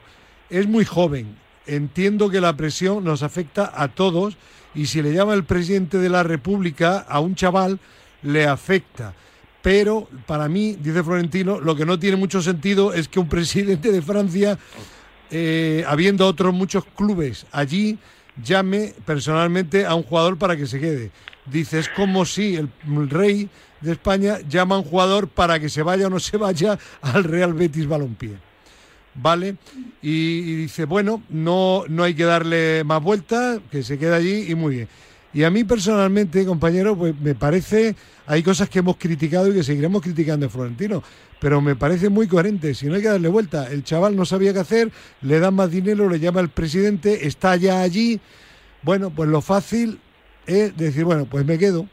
Es 0.50 0.66
muy 0.66 0.84
joven, 0.84 1.36
entiendo 1.66 2.30
que 2.30 2.40
la 2.40 2.56
presión 2.56 3.04
nos 3.04 3.22
afecta 3.22 3.72
a 3.74 3.88
todos 3.88 4.36
y 4.74 4.86
si 4.86 5.02
le 5.02 5.12
llama 5.12 5.34
el 5.34 5.44
presidente 5.44 5.98
de 5.98 6.08
la 6.08 6.22
República 6.22 6.98
a 7.00 7.20
un 7.20 7.34
chaval, 7.34 7.78
le 8.22 8.46
afecta. 8.46 9.14
Pero 9.62 10.08
para 10.26 10.48
mí, 10.48 10.76
dice 10.80 11.02
Florentino, 11.02 11.60
lo 11.60 11.74
que 11.76 11.84
no 11.84 11.98
tiene 11.98 12.16
mucho 12.16 12.40
sentido 12.40 12.94
es 12.94 13.08
que 13.08 13.20
un 13.20 13.28
presidente 13.36 13.92
de 13.92 14.02
Francia, 14.02 14.58
eh, 15.30 15.84
habiendo 15.86 16.26
otros 16.26 16.54
muchos 16.54 16.84
clubes 16.96 17.46
allí, 17.52 17.98
llame 18.42 18.94
personalmente 19.04 19.84
a 19.84 19.94
un 19.94 20.02
jugador 20.02 20.38
para 20.38 20.56
que 20.56 20.66
se 20.66 20.80
quede. 20.80 21.10
Dice, 21.44 21.78
es 21.78 21.88
como 21.88 22.24
si 22.24 22.56
el, 22.56 22.70
rey 23.10 23.48
de 23.80 23.92
España 23.92 24.38
llama 24.48 24.76
a 24.76 24.78
un 24.78 24.84
jugador 24.84 25.28
para 25.28 25.58
que 25.58 25.68
se 25.68 25.82
vaya 25.82 26.06
o 26.06 26.10
no 26.10 26.20
se 26.20 26.36
vaya 26.36 26.78
al 27.02 27.24
Real 27.24 27.52
Betis 27.52 27.86
Balompié. 27.86 28.47
¿Vale? 29.20 29.56
Y, 30.00 30.10
y 30.10 30.54
dice, 30.56 30.84
bueno, 30.84 31.22
no, 31.28 31.84
no 31.88 32.04
hay 32.04 32.14
que 32.14 32.24
darle 32.24 32.84
más 32.84 33.02
vueltas, 33.02 33.60
que 33.70 33.82
se 33.82 33.98
quede 33.98 34.14
allí 34.14 34.50
y 34.50 34.54
muy 34.54 34.76
bien. 34.76 34.88
Y 35.34 35.44
a 35.44 35.50
mí 35.50 35.64
personalmente, 35.64 36.46
compañero, 36.46 36.96
pues 36.96 37.18
me 37.20 37.34
parece, 37.34 37.94
hay 38.26 38.42
cosas 38.42 38.68
que 38.68 38.78
hemos 38.78 38.96
criticado 38.96 39.48
y 39.48 39.54
que 39.54 39.62
seguiremos 39.62 40.02
criticando 40.02 40.46
en 40.46 40.50
Florentino, 40.50 41.02
pero 41.38 41.60
me 41.60 41.76
parece 41.76 42.08
muy 42.08 42.26
coherente, 42.26 42.74
si 42.74 42.86
no 42.86 42.94
hay 42.94 43.02
que 43.02 43.08
darle 43.08 43.28
vuelta. 43.28 43.70
El 43.70 43.84
chaval 43.84 44.16
no 44.16 44.24
sabía 44.24 44.52
qué 44.52 44.60
hacer, 44.60 44.90
le 45.20 45.38
dan 45.38 45.54
más 45.54 45.70
dinero, 45.70 46.08
le 46.08 46.18
llama 46.18 46.40
el 46.40 46.48
presidente, 46.48 47.26
está 47.26 47.56
ya 47.56 47.82
allí. 47.82 48.20
Bueno, 48.82 49.10
pues 49.10 49.28
lo 49.28 49.42
fácil 49.42 50.00
es 50.46 50.74
decir, 50.76 51.04
bueno, 51.04 51.26
pues 51.26 51.44
me 51.44 51.58
quedo. 51.58 51.86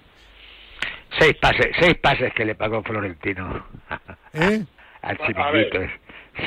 Seis 1.20 1.36
pases, 1.42 1.68
seis 1.80 1.96
pases 2.02 2.34
que 2.34 2.46
le 2.46 2.56
pagó 2.56 2.82
Florentino 2.84 3.66
¿eh? 4.34 4.66
al 5.02 5.18
chiringuito. 5.18 5.80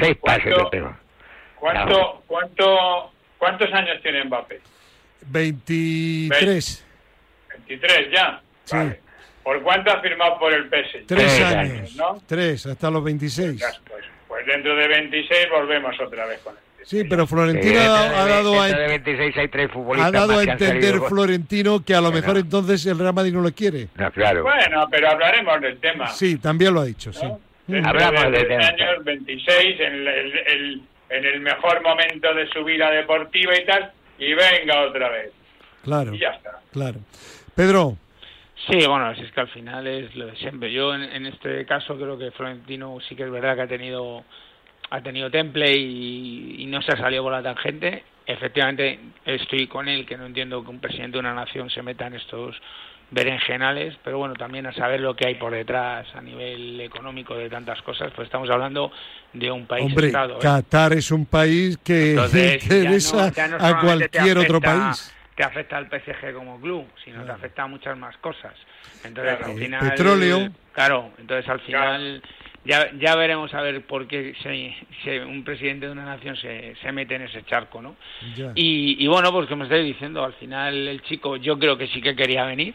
Seis 0.00 0.16
pases 0.22 0.44
¿Cuánto? 0.54 0.70
pegó. 0.70 0.96
¿Cuánto, 1.58 2.22
cuánto, 2.26 3.12
¿Cuántos 3.38 3.72
años 3.72 3.96
tiene 4.02 4.24
Mbappé? 4.24 4.60
23, 5.26 6.84
23 7.66 8.10
ya. 8.12 8.40
Sí. 8.64 8.76
Vale. 8.76 9.00
¿Por 9.42 9.62
cuánto 9.62 9.90
ha 9.90 10.00
firmado 10.00 10.38
por 10.38 10.52
el 10.52 10.64
PSG? 10.68 11.06
tres 11.06 11.40
años, 11.40 11.54
años, 11.72 11.96
¿no? 11.96 12.22
tres, 12.26 12.66
hasta 12.66 12.90
los 12.90 13.02
26. 13.02 13.58
Ya, 13.58 13.68
Pues, 13.88 14.04
pues 14.28 14.46
dentro 14.46 14.76
de 14.76 14.88
26 14.88 15.48
volvemos 15.50 15.98
otra 16.00 16.26
vez 16.26 16.38
con 16.40 16.54
él. 16.54 16.60
Sí, 16.84 17.04
pero 17.04 17.26
Florentino 17.26 17.80
ha, 17.80 18.20
ha 18.22 18.24
de- 18.24 18.30
dado 18.30 18.60
a, 18.60 18.66
dentro 18.66 18.82
de 18.82 18.88
26 18.88 19.36
hay 19.38 19.48
tres 19.48 19.68
ha 19.70 19.72
futbolistas 19.72 20.12
dado 20.12 20.28
más 20.28 20.38
a 20.38 20.44
que 20.44 20.50
han 20.50 20.56
entender 20.62 21.00
Florentino 21.08 21.84
que 21.84 21.94
a 21.94 22.00
lo 22.00 22.10
Bueno. 22.10 22.20
mejor 22.20 22.38
entonces 22.38 22.86
el 22.86 22.98
Real 22.98 23.14
Madrid 23.14 23.32
no 23.32 23.40
lo 23.40 23.52
quiere. 23.52 23.88
No, 23.94 24.10
claro. 24.12 24.42
Bueno, 24.42 24.86
pero 24.90 25.10
hablaremos 25.10 25.60
del 25.60 25.78
tema. 25.80 26.08
Sí, 26.08 26.36
también 26.38 26.74
lo 26.74 26.80
ha 26.80 26.84
dicho, 26.84 27.12
sí. 27.12 27.24
¿no? 27.26 27.40
Dentro 27.68 27.90
Hablamos 27.90 28.24
de 28.24 28.30
del 28.30 28.48
10 28.48 28.48
tema. 28.48 28.66
años, 28.88 29.04
26, 29.04 29.80
en 29.80 29.92
el, 29.94 30.08
el- 30.08 30.38
el- 30.48 30.82
en 31.10 31.24
el 31.24 31.40
mejor 31.40 31.82
momento 31.82 32.34
de 32.34 32.48
su 32.48 32.64
vida 32.64 32.90
deportiva 32.90 33.52
y 33.58 33.64
tal, 33.64 33.92
y 34.18 34.34
venga 34.34 34.80
otra 34.88 35.08
vez. 35.10 35.32
Claro, 35.84 36.12
Y 36.14 36.18
ya 36.18 36.30
está. 36.30 36.60
claro. 36.72 36.98
Pedro, 37.54 37.96
Sí, 38.68 38.76
bueno, 38.88 39.14
si 39.14 39.22
es 39.22 39.30
que 39.32 39.40
al 39.40 39.48
final 39.48 39.86
es 39.86 40.14
lo 40.16 40.26
de 40.26 40.34
siempre. 40.36 40.72
Yo 40.72 40.92
en, 40.92 41.02
en 41.04 41.26
este 41.26 41.64
caso 41.64 41.96
creo 41.96 42.18
que 42.18 42.32
Florentino 42.32 42.98
sí 43.08 43.14
que 43.14 43.22
es 43.22 43.30
verdad 43.30 43.54
que 43.54 43.62
ha 43.62 43.68
tenido 43.68 44.24
ha 44.90 45.00
tenido 45.00 45.30
temple 45.30 45.76
y, 45.76 46.56
y 46.58 46.66
no 46.66 46.82
se 46.82 46.92
ha 46.92 46.96
salido 46.96 47.22
por 47.22 47.32
la 47.32 47.42
tangente. 47.42 48.02
Efectivamente, 48.26 48.98
estoy 49.24 49.68
con 49.68 49.86
él, 49.88 50.04
que 50.04 50.16
no 50.16 50.26
entiendo 50.26 50.62
que 50.64 50.70
un 50.70 50.80
presidente 50.80 51.12
de 51.12 51.20
una 51.20 51.34
nación 51.34 51.70
se 51.70 51.82
meta 51.82 52.08
en 52.08 52.14
estos 52.14 52.56
berenjenales, 53.10 53.96
pero 54.04 54.18
bueno, 54.18 54.34
también 54.34 54.66
a 54.66 54.72
saber 54.72 55.00
lo 55.00 55.16
que 55.16 55.26
hay 55.26 55.34
por 55.36 55.52
detrás 55.52 56.06
a 56.14 56.20
nivel 56.20 56.80
económico 56.80 57.34
de 57.36 57.48
tantas 57.48 57.80
cosas, 57.82 58.12
pues 58.14 58.26
estamos 58.26 58.48
hablando 58.50 58.92
de 59.32 59.50
un 59.50 59.66
país 59.66 59.86
hombre, 59.86 60.06
estado. 60.08 60.34
¿eh? 60.36 60.40
Qatar 60.42 60.92
es 60.92 61.10
un 61.10 61.26
país 61.26 61.78
que 61.78 62.10
Entonces, 62.10 62.68
no- 63.12 63.20
no 63.20 63.64
a 63.64 63.80
te 63.80 63.86
cualquier 63.86 64.38
otro 64.38 64.60
país. 64.60 65.14
Te 65.34 65.44
afecta 65.44 65.76
al 65.76 65.86
PSG 65.88 66.34
como 66.34 66.60
club, 66.60 66.84
sino 67.04 67.18
te 67.18 67.24
Claro. 67.24 67.38
afecta 67.38 67.62
a 67.62 67.66
muchas 67.68 67.96
más 67.96 68.16
cosas. 68.18 68.54
Entonces, 69.04 69.36
Claro. 69.38 69.52
al 69.52 69.58
final. 69.58 69.90
Petróleo. 69.90 70.48
Claro, 70.72 71.12
entonces 71.18 71.48
al 71.48 71.60
final. 71.60 72.22
Ya, 72.64 72.90
ya 72.98 73.14
veremos 73.16 73.54
a 73.54 73.62
ver 73.62 73.82
por 73.86 74.06
qué 74.08 74.34
se- 74.42 74.74
se- 75.04 75.24
un 75.24 75.42
presidente 75.44 75.86
de 75.86 75.92
una 75.92 76.04
nación 76.04 76.36
se, 76.36 76.74
se 76.82 76.92
mete 76.92 77.14
en 77.14 77.22
ese 77.22 77.42
charco, 77.44 77.80
¿no? 77.80 77.96
Y, 78.54 78.96
y 79.02 79.06
bueno, 79.06 79.32
pues 79.32 79.48
como 79.48 79.62
estoy 79.64 79.84
diciendo, 79.84 80.24
al 80.24 80.34
final 80.34 80.88
el 80.88 81.00
chico 81.02 81.36
yo 81.36 81.58
creo 81.58 81.78
que 81.78 81.86
sí 81.88 82.02
que 82.02 82.14
quería 82.16 82.44
venir, 82.44 82.74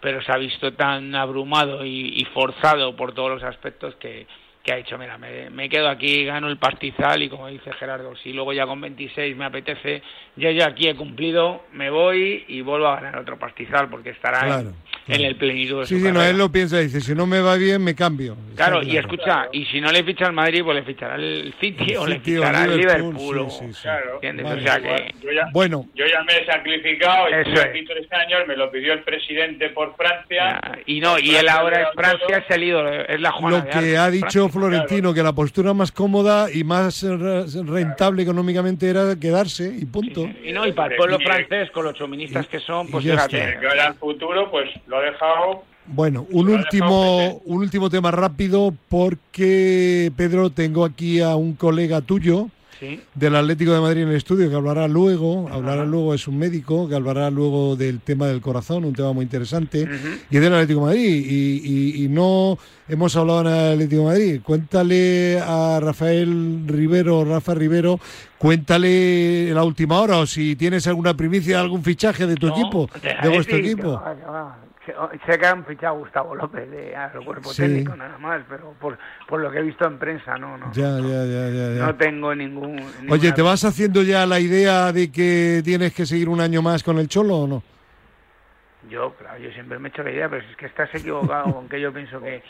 pero 0.00 0.22
se 0.22 0.32
ha 0.32 0.36
visto 0.38 0.72
tan 0.74 1.14
abrumado 1.14 1.84
y, 1.84 2.14
y 2.20 2.24
forzado 2.26 2.96
por 2.96 3.12
todos 3.14 3.30
los 3.30 3.42
aspectos 3.44 3.94
que, 3.96 4.26
que 4.68 4.74
ha 4.74 4.76
dicho, 4.76 4.98
mira, 4.98 5.16
me, 5.16 5.48
me 5.48 5.66
quedo 5.70 5.88
aquí, 5.88 6.26
gano 6.26 6.46
el 6.48 6.58
pastizal 6.58 7.22
y 7.22 7.30
como 7.30 7.48
dice 7.48 7.72
Gerardo, 7.72 8.14
si 8.16 8.34
luego 8.34 8.52
ya 8.52 8.66
con 8.66 8.78
26 8.82 9.34
me 9.34 9.46
apetece, 9.46 10.02
yo 10.36 10.50
ya 10.50 10.66
aquí 10.66 10.88
he 10.88 10.94
cumplido, 10.94 11.64
me 11.72 11.88
voy 11.88 12.44
y 12.48 12.60
vuelvo 12.60 12.88
a 12.88 12.96
ganar 12.96 13.16
otro 13.18 13.38
pastizal 13.38 13.88
porque 13.88 14.10
estará 14.10 14.40
en- 14.40 14.46
Claro, 14.48 14.68
en, 14.68 14.74
claro. 15.16 15.24
el 15.24 15.36
plenitud 15.36 15.80
de 15.80 15.86
Sí, 15.86 15.98
su 15.98 16.06
sí, 16.06 16.12
no, 16.12 16.22
él 16.22 16.36
lo 16.36 16.52
piensa, 16.52 16.78
dice, 16.80 17.00
si 17.00 17.14
no 17.14 17.26
me 17.26 17.40
va 17.40 17.56
bien, 17.56 17.82
me 17.82 17.94
cambio. 17.94 18.36
Claro, 18.56 18.82
y 18.82 18.98
escucha, 18.98 19.24
Claro. 19.24 19.50
y 19.54 19.64
si 19.64 19.80
no 19.80 19.90
le 19.90 20.04
ficha 20.04 20.26
al 20.26 20.34
Madrid, 20.34 20.62
pues 20.62 20.76
le 20.76 20.82
fichará 20.82 21.14
el 21.14 21.54
City 21.58 21.96
o 21.96 22.06
le 22.06 22.16
City 22.16 22.36
o 22.36 22.42
fichará 22.42 22.64
el 22.64 22.76
Liverpool, 22.76 23.14
Liverpool. 23.14 23.38
o- 23.38 23.50
sí, 23.50 23.66
sí, 23.68 23.72
sí. 23.72 23.82
Claro. 23.84 24.18
O 24.18 24.60
sea 24.60 24.80
que... 24.82 25.14
Yo 25.22 25.32
ya, 25.32 25.48
Bueno, 25.50 25.86
yo 25.94 26.04
ya 26.04 26.22
me 26.24 26.36
he 26.36 26.44
sacrificado, 26.44 27.28
Eso 27.28 27.38
estuve 27.38 27.80
es. 27.80 27.86
tres 27.88 28.12
años, 28.12 28.40
me 28.46 28.54
lo 28.54 28.70
pidió 28.70 28.92
el 28.92 29.00
presidente 29.02 29.70
por 29.70 29.96
Francia. 29.96 30.60
Ya, 30.62 30.78
Y 30.84 31.00
no, 31.00 31.18
y 31.18 31.36
él 31.36 31.48
ahora 31.48 31.80
en 31.88 31.94
Francia 31.94 32.44
es 32.46 32.54
el 32.54 32.64
ídolo, 32.64 32.92
es 32.92 33.18
la 33.18 33.30
Juana 33.32 33.58
lo 33.58 33.62
de 33.64 33.70
que 33.70 33.96
Arco. 33.96 34.00
ha 34.02 34.10
dicho 34.10 34.48
Florentino, 34.58 35.14
que 35.14 35.22
la 35.22 35.32
postura 35.32 35.72
más 35.74 35.92
cómoda 35.92 36.50
y 36.52 36.64
más 36.64 37.02
re- 37.02 37.44
rentable 37.64 38.22
económicamente 38.22 38.88
era 38.88 39.16
quedarse 39.16 39.74
y 39.78 39.84
punto. 39.84 40.28
Y 40.44 40.52
no, 40.52 40.66
y 40.66 40.72
para 40.72 40.92
el 40.94 40.96
pueblo 40.96 41.18
francés, 41.18 41.70
con 41.70 41.84
los 41.84 41.96
suministas 41.96 42.46
que 42.48 42.60
son, 42.60 42.88
pues 42.88 43.04
fíjate. 43.04 43.56
ahora 43.56 43.86
en 43.88 43.94
futuro, 43.94 44.50
pues 44.50 44.68
lo 44.86 45.02
he 45.02 45.06
dejado. 45.10 45.64
Bueno, 45.86 46.26
un 46.32 46.50
último, 46.50 47.40
un 47.46 47.58
último 47.62 47.88
tema 47.88 48.10
rápido 48.10 48.74
porque 48.88 50.12
Pedro 50.16 50.50
tengo 50.50 50.84
aquí 50.84 51.20
a 51.20 51.34
un 51.36 51.54
colega 51.54 52.00
tuyo 52.02 52.48
Sí. 52.80 53.00
del 53.14 53.34
Atlético 53.36 53.72
de 53.72 53.80
Madrid 53.80 54.02
en 54.02 54.08
el 54.10 54.16
estudio, 54.16 54.48
que 54.48 54.54
hablará 54.54 54.86
luego, 54.86 55.48
hablará 55.50 55.84
luego, 55.84 56.14
es 56.14 56.28
un 56.28 56.38
médico, 56.38 56.88
que 56.88 56.94
hablará 56.94 57.30
luego 57.30 57.74
del 57.76 58.00
tema 58.00 58.26
del 58.28 58.40
corazón, 58.40 58.84
un 58.84 58.92
tema 58.94 59.12
muy 59.12 59.24
interesante, 59.24 59.88
y 60.30 60.36
del 60.38 60.54
Atlético 60.54 60.80
de 60.80 60.86
Madrid. 60.86 61.26
Y, 61.28 61.60
y- 61.64 62.04
y 62.04 62.08
no 62.08 62.56
hemos 62.88 63.16
hablado 63.16 63.40
en 63.42 63.46
el 63.48 63.72
Atlético 63.72 64.02
de 64.02 64.06
Madrid. 64.08 64.40
Cuéntale 64.44 65.40
a 65.40 65.80
Rafael 65.82 66.62
Rivero, 66.66 67.24
Rafa 67.24 67.54
Rivero, 67.54 67.98
cuéntale 68.38 69.52
la 69.52 69.64
última 69.64 70.00
hora, 70.00 70.18
o 70.18 70.26
si 70.26 70.54
tienes 70.56 70.86
alguna 70.86 71.14
primicia, 71.14 71.60
algún 71.60 71.82
fichaje 71.82 72.26
de 72.26 72.36
tu 72.36 72.46
No, 72.48 72.56
equipo, 72.58 72.88
de 73.22 73.28
vuestro 73.28 73.56
equipo. 73.56 74.00
Sé 75.26 75.38
que 75.38 75.46
han 75.46 75.64
fichado 75.64 75.94
a 75.94 75.98
Gustavo 75.98 76.34
López 76.34 76.70
de, 76.70 76.94
al 76.96 77.24
cuerpo 77.24 77.50
Sí. 77.52 77.62
técnico 77.62 77.94
nada 77.96 78.16
más, 78.18 78.42
pero 78.48 78.74
por, 78.80 78.98
por 79.26 79.40
lo 79.40 79.50
que 79.50 79.58
he 79.58 79.62
visto 79.62 79.86
en 79.86 79.98
prensa 79.98 80.36
no, 80.38 80.56
no. 80.58 80.72
Ya, 80.72 80.98
ya, 80.98 81.24
ya, 81.24 81.48
ya. 81.50 81.74
ya. 81.74 81.86
No 81.86 81.94
tengo 81.96 82.34
ningún. 82.34 82.80
Oye, 83.08 83.32
¿te 83.32 83.42
vas 83.42 83.64
haciendo 83.64 84.02
ya 84.02 84.26
la 84.26 84.40
idea 84.40 84.92
de 84.92 85.10
que 85.12 85.60
tienes 85.64 85.92
que 85.94 86.06
seguir 86.06 86.28
un 86.28 86.40
año 86.40 86.62
más 86.62 86.82
con 86.82 86.98
el 86.98 87.08
Cholo 87.08 87.36
o 87.36 87.46
no? 87.46 87.62
Yo, 88.88 89.12
claro, 89.14 89.38
yo 89.38 89.50
siempre 89.52 89.78
me 89.78 89.88
he 89.88 89.90
hecho 89.90 90.02
la 90.02 90.10
idea, 90.12 90.28
pero 90.28 90.42
es 90.48 90.56
que 90.56 90.66
estás 90.66 90.88
equivocado 90.94 91.52
con 91.52 91.68
que 91.68 91.80
yo 91.80 91.92
pienso 91.92 92.20
que. 92.20 92.42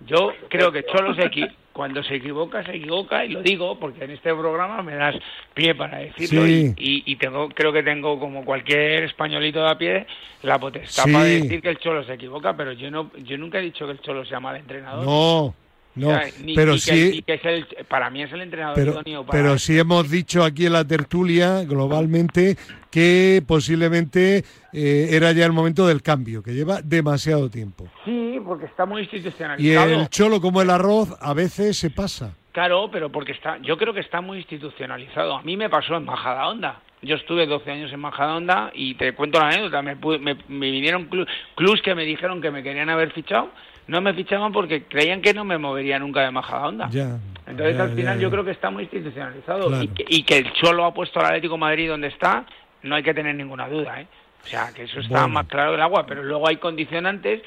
Yo 0.00 0.32
creo 0.50 0.70
que 0.70 0.84
Cholo 0.84 1.14
se 1.14 1.22
equi- 1.22 1.54
cuando 1.76 2.02
se 2.02 2.14
equivoca, 2.14 2.64
se 2.64 2.74
equivoca, 2.74 3.22
y 3.26 3.28
lo 3.28 3.42
digo 3.42 3.78
porque 3.78 4.04
en 4.04 4.12
este 4.12 4.34
programa 4.34 4.82
me 4.82 4.94
das 4.94 5.14
pie 5.52 5.74
para 5.74 5.98
decirlo. 5.98 6.46
Sí. 6.46 6.72
Y, 6.78 7.02
y, 7.04 7.16
tengo, 7.16 7.50
creo 7.50 7.70
que 7.70 7.82
tengo, 7.82 8.18
como 8.18 8.46
cualquier 8.46 9.02
españolito 9.04 9.62
de 9.62 9.70
a 9.70 9.76
pie, 9.76 10.06
la 10.42 10.58
potestad 10.58 11.04
Sí. 11.04 11.12
para 11.12 11.24
decir 11.24 11.60
que 11.60 11.68
el 11.68 11.78
Cholo 11.78 12.02
se 12.04 12.14
equivoca, 12.14 12.56
pero 12.56 12.72
yo 12.72 12.90
no 12.90 13.10
yo 13.18 13.36
nunca 13.36 13.58
he 13.58 13.62
dicho 13.62 13.84
que 13.84 13.92
el 13.92 14.00
Cholo 14.00 14.24
sea 14.24 14.40
mal 14.40 14.56
entrenador. 14.56 15.04
No, 15.04 15.54
no, 15.96 16.08
O 16.08 16.10
sea, 16.10 16.30
ni- 16.44 16.54
pero 16.54 16.72
ni 16.72 16.78
sí, 16.78 17.10
ni 17.14 17.22
que 17.22 17.34
es 17.34 17.44
el- 17.44 17.66
para 17.88 18.08
mí 18.10 18.22
es 18.22 18.32
el 18.32 18.42
entrenador 18.42 18.74
pero, 18.76 18.92
idóneo 18.92 19.24
para 19.26 19.38
pero 19.42 19.58
sí 19.58 19.78
hemos 19.78 20.08
dicho 20.10 20.44
aquí 20.44 20.66
en 20.66 20.74
la 20.74 20.84
tertulia, 20.86 21.64
globalmente, 21.64 22.56
que 22.90 23.42
posiblemente 23.46 24.44
eh, 24.72 25.08
era 25.10 25.32
ya 25.32 25.44
el 25.46 25.52
momento 25.52 25.86
del 25.86 26.02
cambio, 26.02 26.42
que 26.42 26.52
lleva 26.54 26.82
demasiado 26.82 27.48
tiempo. 27.50 27.86
Sí, 28.04 28.38
porque 28.44 28.66
está 28.66 28.84
muy 28.86 29.00
Y 29.00 29.04
institucionalizado. 29.04 29.90
el 30.02 30.08
cholo, 30.08 30.40
como 30.40 30.60
el 30.62 30.70
arroz, 30.70 31.16
a 31.20 31.32
veces 31.34 31.76
se 31.78 31.90
pasa. 31.90 32.34
Claro, 32.52 32.88
pero 32.90 33.10
porque 33.10 33.32
está, 33.32 33.58
yo 33.58 33.76
creo 33.76 33.92
que 33.92 34.00
está 34.00 34.20
muy 34.20 34.38
institucionalizado. 34.38 35.36
A 35.36 35.42
mí 35.42 35.56
me 35.56 35.68
pasó 35.68 35.96
en 35.96 36.04
Majadahonda. 36.04 36.80
Yo 37.02 37.16
estuve 37.16 37.46
12 37.46 37.70
años 37.70 37.92
en 37.92 38.00
Majadahonda 38.00 38.70
y 38.74 38.94
te 38.94 39.12
cuento 39.14 39.38
la 39.38 39.48
anécdota. 39.48 39.82
Me, 39.82 39.94
me, 39.94 40.34
me 40.48 40.70
vinieron 40.70 41.08
clu- 41.10 41.26
clubs 41.54 41.82
que 41.82 41.94
me 41.94 42.04
dijeron 42.04 42.40
que 42.40 42.50
me 42.50 42.62
querían 42.62 42.88
haber 42.88 43.12
fichado. 43.12 43.50
No 43.88 44.00
me 44.00 44.12
fichaban 44.14 44.52
porque 44.52 44.84
creían 44.84 45.20
que 45.22 45.32
no 45.32 45.44
me 45.44 45.58
movería 45.58 45.98
nunca 45.98 46.22
de 46.22 46.30
Majadahonda. 46.30 46.88
Ya. 46.90 47.18
Entonces 47.46 47.76
ya, 47.76 47.82
al 47.84 47.94
final 47.94 48.16
ya, 48.16 48.22
yo 48.22 48.30
creo 48.30 48.44
que 48.44 48.50
está 48.50 48.70
muy 48.70 48.84
institucionalizado. 48.84 49.68
Claro. 49.68 49.82
Y, 49.84 49.88
que, 49.88 50.04
y 50.08 50.22
que 50.24 50.38
el 50.38 50.52
Cholo 50.54 50.84
ha 50.84 50.92
puesto 50.92 51.20
al 51.20 51.26
Atlético 51.26 51.54
de 51.54 51.60
Madrid 51.60 51.88
donde 51.88 52.08
está, 52.08 52.44
no 52.82 52.96
hay 52.96 53.02
que 53.02 53.14
tener 53.14 53.34
ninguna 53.36 53.68
duda. 53.68 54.00
¿eh? 54.00 54.06
O 54.44 54.46
sea, 54.48 54.72
que 54.72 54.84
eso 54.84 55.00
está 55.00 55.20
Bueno. 55.20 55.28
más 55.28 55.46
claro 55.46 55.70
que 55.70 55.76
el 55.76 55.82
agua. 55.82 56.04
Pero 56.06 56.22
luego 56.24 56.48
hay 56.48 56.56
condicionantes 56.56 57.42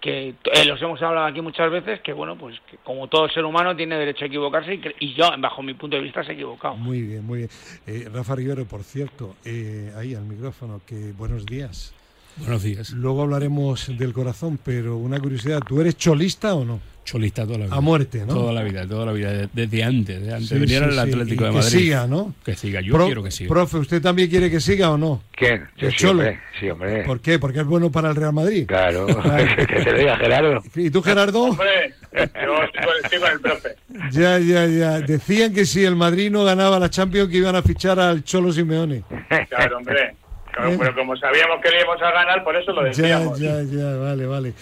que 0.00 0.30
eh, 0.30 0.64
los 0.66 0.82
hemos 0.82 1.00
hablado 1.02 1.26
aquí 1.26 1.40
muchas 1.40 1.70
veces, 1.70 2.00
que 2.00 2.12
bueno, 2.12 2.36
pues 2.36 2.58
que 2.68 2.76
como 2.78 3.06
todo 3.06 3.28
ser 3.28 3.44
humano 3.44 3.76
tiene 3.76 3.96
derecho 3.96 4.24
a 4.24 4.28
equivocarse 4.28 4.74
y, 4.74 4.82
y 4.98 5.14
yo, 5.14 5.30
bajo 5.38 5.62
mi 5.62 5.74
punto 5.74 5.96
de 5.96 6.02
vista, 6.02 6.24
se 6.24 6.32
ha 6.32 6.34
equivocado. 6.34 6.74
Muy 6.74 7.02
bien, 7.02 7.24
muy 7.24 7.38
bien. 7.38 7.50
Eh, 7.86 8.08
Rafa 8.12 8.34
Rivero, 8.34 8.64
por 8.64 8.82
cierto, 8.82 9.36
eh, 9.44 9.92
ahí 9.96 10.14
al 10.14 10.24
micrófono, 10.24 10.80
que 10.84 11.12
buenos 11.12 11.46
días. 11.46 11.94
Buenos 12.38 12.62
días. 12.62 12.90
Luego 12.90 13.22
hablaremos 13.22 13.96
del 13.98 14.12
corazón, 14.12 14.58
pero 14.64 14.96
una 14.96 15.20
curiosidad, 15.20 15.60
¿tú 15.66 15.80
eres 15.80 15.96
cholista 15.96 16.54
o 16.54 16.64
no? 16.64 16.80
Cholista 17.04 17.44
toda 17.44 17.58
la 17.58 17.64
vida. 17.66 17.74
A 17.76 17.80
muerte, 17.80 18.20
¿no? 18.24 18.32
Toda 18.34 18.52
la 18.52 18.62
vida, 18.62 18.86
toda 18.86 19.06
la 19.06 19.12
vida. 19.12 19.32
de- 19.32 19.48
Desde 19.52 19.82
antes, 19.82 20.20
desde 20.20 20.32
antes 20.34 20.48
Sí, 20.48 20.54
de 20.54 20.60
venir 20.60 20.78
sí, 20.78 20.84
al. 20.84 20.98
Atlético 21.00 21.44
de 21.44 21.50
que 21.50 21.56
Madrid. 21.56 21.78
siga, 21.78 22.06
¿no? 22.06 22.34
Que 22.44 22.54
siga, 22.54 22.80
yo 22.80 22.94
Pro- 22.94 23.06
quiero 23.06 23.22
que 23.24 23.30
siga. 23.32 23.48
Profe, 23.48 23.76
¿usted 23.78 24.00
también 24.00 24.30
quiere 24.30 24.48
que 24.50 24.60
siga 24.60 24.90
o 24.90 24.96
no? 24.96 25.20
¿Quién? 25.32 25.64
Yo 25.76 25.90
sí, 25.90 25.96
Cholo. 25.96 26.12
hombre. 26.20 26.38
Sí, 26.60 26.70
hombre. 26.70 27.02
¿Por 27.02 27.20
qué? 27.20 27.40
Porque 27.40 27.58
es 27.58 27.66
bueno 27.66 27.90
para 27.90 28.08
el 28.10 28.14
Real 28.16 28.32
Madrid. 28.32 28.66
Claro. 28.68 29.06
que 29.56 29.66
te 29.66 29.92
lo 29.92 29.98
diga 29.98 30.16
Gerardo. 30.16 30.62
¿Y 30.76 30.90
tú, 30.90 31.02
Gerardo? 31.02 31.42
Hombre, 31.42 31.94
yo 32.12 32.22
estoy 32.22 32.44
con, 32.46 32.94
estoy 33.04 33.18
con 33.18 33.32
el 33.32 33.40
profe. 33.40 33.68
Ya, 34.12 34.38
ya, 34.38 34.66
ya. 34.66 35.00
Decían 35.00 35.52
que 35.52 35.66
si 35.66 35.84
el 35.84 35.96
Madrid 35.96 36.30
no 36.30 36.44
ganaba 36.44 36.78
la 36.78 36.88
Champions 36.88 37.28
que 37.30 37.38
iban 37.38 37.56
a 37.56 37.62
fichar 37.62 37.98
al 37.98 38.22
Cholo 38.22 38.52
Simeone. 38.52 39.02
Claro, 39.48 39.78
hombre. 39.78 40.14
Claro, 40.52 40.70
Eh. 40.72 40.76
pero 40.78 40.94
como 40.94 41.16
sabíamos 41.16 41.60
que 41.62 41.70
le 41.70 41.80
íbamos 41.80 42.02
a 42.02 42.10
ganar, 42.10 42.44
por 42.44 42.54
eso 42.56 42.72
lo 42.72 42.82
Ya, 42.82 42.88
decíamos. 42.88 43.38
ya, 43.38 43.62
ya, 43.62 43.96
vale, 43.96 44.26
vale. 44.26 44.54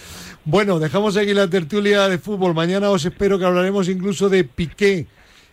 Bueno, 0.45 0.79
dejamos 0.79 1.17
aquí 1.17 1.35
la 1.35 1.49
tertulia 1.49 2.09
de 2.09 2.19
fútbol. 2.19 2.55
Mañana 2.55 2.91
os 2.91 3.05
espero 3.05 3.39
que 3.39 3.45
hablaremos 3.45 3.89
incluso 3.89 4.29
de 4.29 4.45
Piqué 4.45 5.07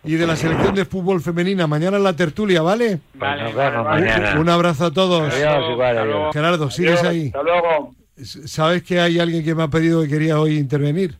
y 0.04 0.14
de 0.14 0.28
la 0.28 0.36
selección 0.36 0.76
de 0.76 0.86
fútbol 0.86 1.22
femenina. 1.22 1.66
Mañana 1.68 1.98
en 1.98 2.04
la 2.04 2.14
tertulia, 2.16 2.62
¿vale? 2.62 3.00
Nos 3.14 3.20
vale, 3.20 3.44
vemos 3.54 3.86
mañana. 3.86 4.40
Un 4.40 4.48
abrazo 4.50 4.86
a 4.86 4.92
todos. 4.94 5.34
Adiós, 5.34 5.72
igual, 5.72 5.98
adiós. 5.98 6.34
Gerardo, 6.34 6.70
¿sigues 6.72 7.00
Adiós, 7.02 7.08
ahí? 7.12 7.26
Hasta 7.28 7.44
luego. 7.44 7.96
¿Sabes 8.24 8.84
que 8.84 9.00
hay 9.00 9.20
alguien 9.20 9.44
que 9.44 9.54
me 9.54 9.64
ha 9.64 9.68
pedido 9.68 10.02
que 10.04 10.08
quería 10.08 10.40
hoy 10.40 10.58
intervenir? 10.58 11.16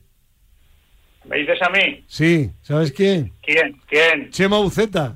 ¿Me 1.26 1.38
dices 1.38 1.60
a 1.62 1.70
mí? 1.70 2.04
Sí, 2.08 2.50
¿sabes 2.62 2.92
quién? 2.94 3.34
¿Quién? 3.44 3.78
¿Quién? 3.88 4.30
Chema 4.32 4.58
Buceta. 4.60 5.16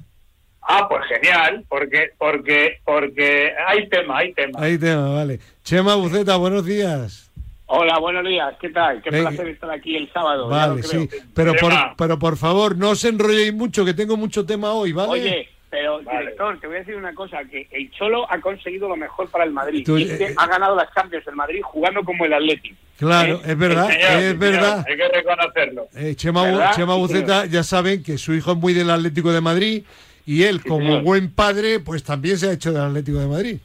Ah, 0.62 0.88
pues 0.88 1.02
genial, 1.10 1.65
porque 1.67 2.12
porque 2.17 2.80
porque 2.86 3.52
hay 3.67 3.89
tema, 3.89 4.19
hay 4.19 4.34
tema. 4.34 4.60
Ahí 4.62 4.78
tema, 4.78 5.10
vale. 5.10 5.39
Chema 5.63 5.95
Buceta, 5.95 6.36
buenos 6.38 6.65
días. 6.65 7.30
Hola, 7.65 8.00
buenos 8.00 8.26
días, 8.28 8.54
¿qué 8.60 8.69
tal? 8.69 9.02
Qué 9.02 9.10
Venga. 9.10 9.30
placer 9.30 9.47
estar 9.47 9.71
aquí 9.71 9.95
el 9.95 10.12
sábado. 10.12 10.50
ya 10.50 10.56
Vale, 10.58 10.82
lo 10.82 10.88
creo. 10.88 11.02
sí. 11.04 11.10
Pero 11.34 11.54
por, 11.56 11.71
pero 11.97 12.19
por 12.19 12.38
favor, 12.38 12.78
no 12.78 12.89
os 12.89 13.04
enrolléis 13.06 13.54
mucho, 13.54 13.86
que 13.86 13.93
tengo 13.93 14.17
mucho 14.17 14.45
tema 14.45 14.74
hoy, 14.74 14.91
¿vale? 14.91 15.10
Oye, 15.10 15.50
pero 15.69 16.02
Vale. 16.04 16.19
director, 16.19 16.60
te 16.60 16.67
voy 16.67 16.76
a 16.76 16.80
decir 16.80 16.95
una 16.97 17.13
cosa, 17.15 17.39
que 17.50 17.67
el 17.71 17.89
Cholo 17.91 18.30
ha 18.30 18.39
conseguido 18.41 18.89
lo 18.89 18.97
mejor 18.97 19.30
para 19.30 19.45
el 19.45 19.52
Madrid. 19.52 19.84
Tú, 19.86 19.97
Y 19.97 20.04
es 20.04 20.17
que 20.17 20.24
eh, 20.26 20.34
ha 20.38 20.47
ganado 20.47 20.76
las 20.76 20.93
Champions 20.93 21.26
el 21.28 21.36
Madrid 21.36 21.62
jugando 21.63 22.04
como 22.04 22.26
el 22.26 22.34
Atlético. 22.34 22.76
Claro, 23.00 23.36
¿Eh? 23.38 23.41
es 23.52 23.58
verdad, 23.58 23.88
señor, 23.88 24.04
es 24.04 24.15
sí, 24.15 24.19
señor, 24.21 24.38
verdad. 24.39 24.86
Hay 24.88 24.97
que 24.97 25.08
reconocerlo. 25.08 25.88
Eh, 25.95 26.15
Chema, 26.15 26.43
¿Verdad? 26.43 26.76
Chema 26.76 26.93
Sí, 26.95 27.00
Buceta, 27.00 27.45
ya 27.45 27.63
saben 27.63 28.04
que 28.04 28.17
su 28.17 28.34
hijo 28.34 28.52
es 28.52 28.58
muy 28.58 28.74
del 28.74 28.89
Atlético 28.89 29.32
de 29.32 29.39
Madrid 29.41 29.84
y 30.26 30.44
él, 30.44 30.62
como 30.62 30.86
señor. 30.86 31.04
buen 31.04 31.32
padre, 31.32 31.80
pues 31.80 32.04
también 32.04 32.38
se 32.38 32.50
ha 32.50 32.54
hecho 32.54 32.72
del 32.72 32.82
Atlético 32.84 33.20
de 33.20 33.28
Madrid. 33.28 33.58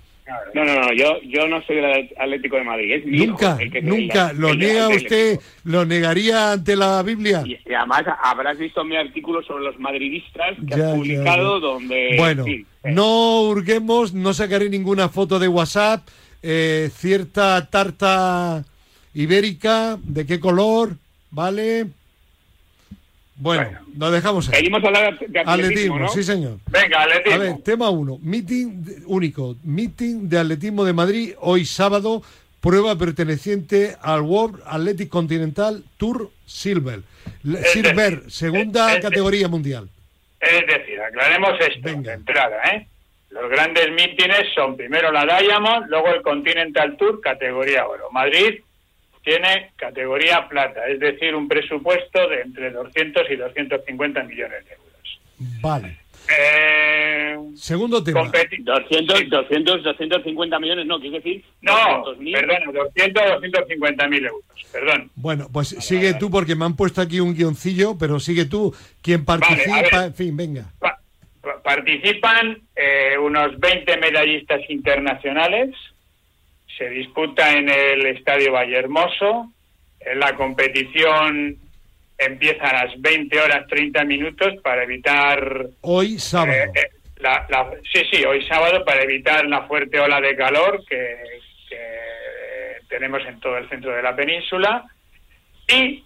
No, 0.54 0.64
no, 0.64 0.74
no, 0.80 0.92
yo, 0.92 1.20
yo 1.22 1.46
no 1.46 1.62
soy 1.62 1.76
del 1.76 2.10
Atlético 2.18 2.56
de 2.56 2.64
Madrid. 2.64 2.92
Es 2.94 3.06
mi 3.06 3.16
hijo 3.18 3.26
Nunca, 3.26 3.58
el 3.60 3.70
que- 3.70 3.80
nunca. 3.82 4.30
el- 4.30 4.38
¿Lo 4.38 4.54
niega 4.56 4.88
usted? 4.88 5.38
¿Lo 5.62 5.84
negaría 5.84 6.52
ante 6.52 6.74
la 6.74 7.00
Biblia? 7.04 7.42
Y, 7.46 7.52
y 7.64 7.74
además 7.74 8.02
habrás 8.24 8.58
visto 8.58 8.82
mi 8.84 8.96
artículo 8.96 9.42
sobre 9.44 9.64
los 9.64 9.78
madridistas 9.78 10.56
que 10.68 10.76
Ya, 10.76 10.88
has 10.88 10.94
publicado 10.96 11.60
ya. 11.60 11.66
donde... 11.66 12.14
Bueno, 12.18 12.44
eh, 12.48 12.64
no 12.84 13.42
hurguemos, 13.42 14.14
no 14.14 14.34
sacaré 14.34 14.68
ninguna 14.68 15.08
foto 15.08 15.38
de 15.38 15.46
WhatsApp. 15.48 16.08
eh, 16.42 16.90
cierta 16.94 17.68
tarta 17.70 18.64
ibérica, 19.14 19.98
¿de 20.02 20.26
qué 20.26 20.40
color? 20.40 20.96
¿Vale? 21.30 21.86
Bueno, 23.38 23.64
Bueno. 23.64 23.80
lo 23.98 24.10
dejamos 24.10 24.48
ahí. 24.48 24.54
Seguimos 24.56 24.82
hablando 24.82 25.10
de 25.10 25.40
atletismo, 25.40 25.50
Atletismo, 25.52 25.98
¿no? 25.98 26.08
sí 26.08 26.22
señor. 26.22 26.58
Venga, 26.70 27.02
atletismo. 27.02 27.34
A 27.34 27.38
ver, 27.38 27.58
tema 27.62 27.90
uno, 27.90 28.18
meeting 28.22 28.82
único, 29.06 29.56
meeting 29.62 30.28
de 30.28 30.38
atletismo 30.38 30.84
de 30.84 30.92
Madrid 30.94 31.34
hoy 31.40 31.64
sábado, 31.66 32.22
prueba 32.60 32.96
perteneciente 32.96 33.94
al 34.00 34.22
World 34.22 34.62
Athletic 34.66 35.08
Continental 35.10 35.84
Tour 35.98 36.30
Silver. 36.46 37.00
Silver, 37.72 38.22
decir, 38.22 38.30
segunda 38.30 38.90
es- 38.92 38.96
es- 38.98 39.02
categoría 39.02 39.48
mundial. 39.48 39.88
Es 40.40 40.66
decir, 40.66 41.00
aclaremos 41.00 41.50
esto 41.60 41.80
Venga. 41.82 42.10
de 42.12 42.16
entrada, 42.16 42.56
¿eh? 42.72 42.86
Los 43.30 43.50
grandes 43.50 43.90
mítines 43.90 44.46
son 44.54 44.76
primero 44.76 45.12
la 45.12 45.26
Diamond, 45.26 45.86
luego 45.88 46.08
el 46.08 46.22
Continental 46.22 46.96
Tour, 46.96 47.20
categoría 47.20 47.86
oro. 47.86 48.10
Madrid 48.12 48.60
tiene 49.26 49.72
categoría 49.74 50.46
plata, 50.48 50.86
es 50.86 51.00
decir, 51.00 51.34
un 51.34 51.48
presupuesto 51.48 52.28
de 52.28 52.42
entre 52.42 52.70
200 52.70 53.28
y 53.28 53.34
250 53.34 54.22
millones 54.22 54.64
de 54.64 54.72
euros. 54.74 55.20
Vale. 55.60 55.96
Eh, 56.28 57.36
Segundo 57.56 58.02
tema. 58.04 58.20
competi- 58.22 58.62
200, 58.62 59.28
200, 59.28 59.82
250 59.82 60.58
millones, 60.60 60.86
no, 60.86 61.00
quiero 61.00 61.16
decir... 61.16 61.44
no, 61.60 62.04
200.000. 62.04 62.32
perdón, 62.32 62.74
200 62.74 63.22
o 63.24 63.34
250 63.34 64.08
mil 64.08 64.24
euros, 64.26 64.44
perdón. 64.72 65.10
Bueno, 65.16 65.48
pues 65.52 65.68
sigue 65.70 66.14
tú 66.14 66.30
porque 66.30 66.54
me 66.54 66.64
han 66.64 66.76
puesto 66.76 67.00
aquí 67.00 67.18
un 67.18 67.34
guioncillo, 67.34 67.96
pero 67.98 68.20
sigue 68.20 68.44
tú. 68.44 68.72
Quien 69.02 69.24
participa, 69.24 69.80
ver. 69.98 70.06
en 70.06 70.14
fin, 70.14 70.36
venga. 70.36 70.64
Pa- 70.78 71.00
participan 71.64 72.58
eh, 72.76 73.18
unos 73.18 73.58
20 73.58 73.96
medallistas 73.98 74.60
internacionales. 74.68 75.70
Se 76.76 76.88
disputa 76.90 77.52
en 77.52 77.68
el 77.68 78.06
Estadio 78.06 78.52
Vallehermoso. 78.52 79.52
La 80.14 80.34
competición 80.36 81.56
empieza 82.18 82.64
a 82.64 82.84
las 82.86 83.00
20 83.00 83.40
horas 83.40 83.66
30 83.68 84.04
minutos 84.04 84.54
para 84.62 84.84
evitar 84.84 85.66
Hoy 85.82 86.18
sábado. 86.18 86.52
eh, 86.52 86.70
eh, 86.74 86.90
la, 87.18 87.46
la- 87.48 87.70
sí, 87.92 88.02
sí, 88.10 88.24
hoy 88.24 88.46
sábado 88.46 88.84
para 88.84 89.02
evitar 89.02 89.46
la 89.46 89.62
fuerte 89.66 89.98
ola 89.98 90.20
de 90.20 90.36
calor 90.36 90.82
que, 90.88 91.16
que 91.68 91.78
tenemos 92.88 93.22
en 93.26 93.40
todo 93.40 93.56
el 93.58 93.68
centro 93.68 93.94
de 93.94 94.02
la 94.02 94.14
península. 94.14 94.84
Y 95.68 96.04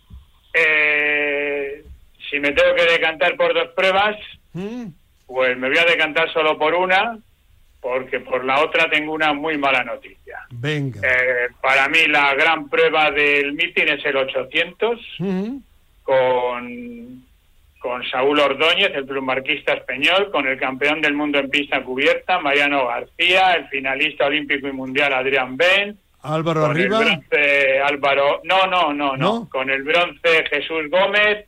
eh, 0.54 1.84
si 2.30 2.38
me 2.40 2.52
tengo 2.52 2.74
que 2.74 2.84
decantar 2.84 3.36
por 3.36 3.52
dos 3.54 3.68
pruebas, 3.74 4.16
¿Mm? 4.52 4.86
Pues 5.26 5.56
me 5.58 5.68
voy 5.68 5.78
a 5.78 5.84
decantar 5.84 6.32
solo 6.32 6.58
por 6.58 6.74
una, 6.74 7.16
porque 7.80 8.20
por 8.20 8.44
la 8.44 8.60
otra 8.62 8.90
tengo 8.90 9.12
una 9.14 9.32
muy 9.32 9.56
mala 9.56 9.82
noticia. 9.84 10.40
Venga. 10.50 11.00
Eh, 11.02 11.48
para 11.62 11.88
mí 11.88 12.06
la 12.08 12.34
gran 12.34 12.68
prueba 12.68 13.10
del 13.10 13.54
meeting 13.54 13.86
es 13.88 14.04
el 14.04 14.16
800 14.16 15.00
Ujú. 15.20 15.62
con, 16.02 17.24
con 17.78 18.04
Saúl 18.10 18.38
Ordóñez, 18.40 18.90
el 18.94 19.06
plumarquista 19.06 19.72
español, 19.74 20.30
con 20.30 20.46
el 20.46 20.58
campeón 20.58 21.00
del 21.00 21.14
mundo 21.14 21.38
en 21.38 21.48
pista 21.48 21.82
cubierta, 21.82 22.38
Mariano 22.38 22.86
García, 22.88 23.54
el 23.54 23.68
finalista 23.68 24.26
olímpico 24.26 24.68
y 24.68 24.72
mundial 24.72 25.12
Adrián 25.14 25.56
Ben, 25.56 25.96
Álvaro 26.22 26.66
arriba. 26.66 27.00
Álvaro, 27.86 28.42
no, 28.44 28.66
no, 28.66 28.92
no, 28.92 29.16
no, 29.16 29.16
¿No? 29.16 29.48
con 29.48 29.70
el 29.70 29.82
bronce 29.84 30.44
Jesús 30.50 30.90
Gómez 30.90 31.46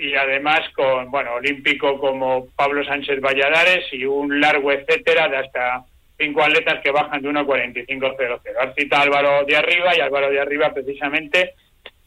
y 0.00 0.14
además 0.14 0.60
con, 0.74 1.10
bueno, 1.10 1.34
olímpico 1.34 1.98
como 1.98 2.46
Pablo 2.56 2.84
Sánchez 2.84 3.20
Valladares 3.20 3.84
y 3.92 4.04
un 4.04 4.40
largo 4.40 4.72
etcétera 4.72 5.28
de 5.28 5.36
hasta 5.38 5.84
cinco 6.18 6.42
atletas 6.42 6.80
que 6.82 6.90
bajan 6.90 7.22
de 7.22 7.28
1.45.00. 7.30 8.40
Has 8.60 8.74
citado 8.74 9.02
Álvaro 9.04 9.44
de 9.46 9.56
arriba 9.56 9.96
y 9.96 10.00
Álvaro 10.00 10.30
de 10.30 10.40
arriba 10.40 10.72
precisamente 10.72 11.54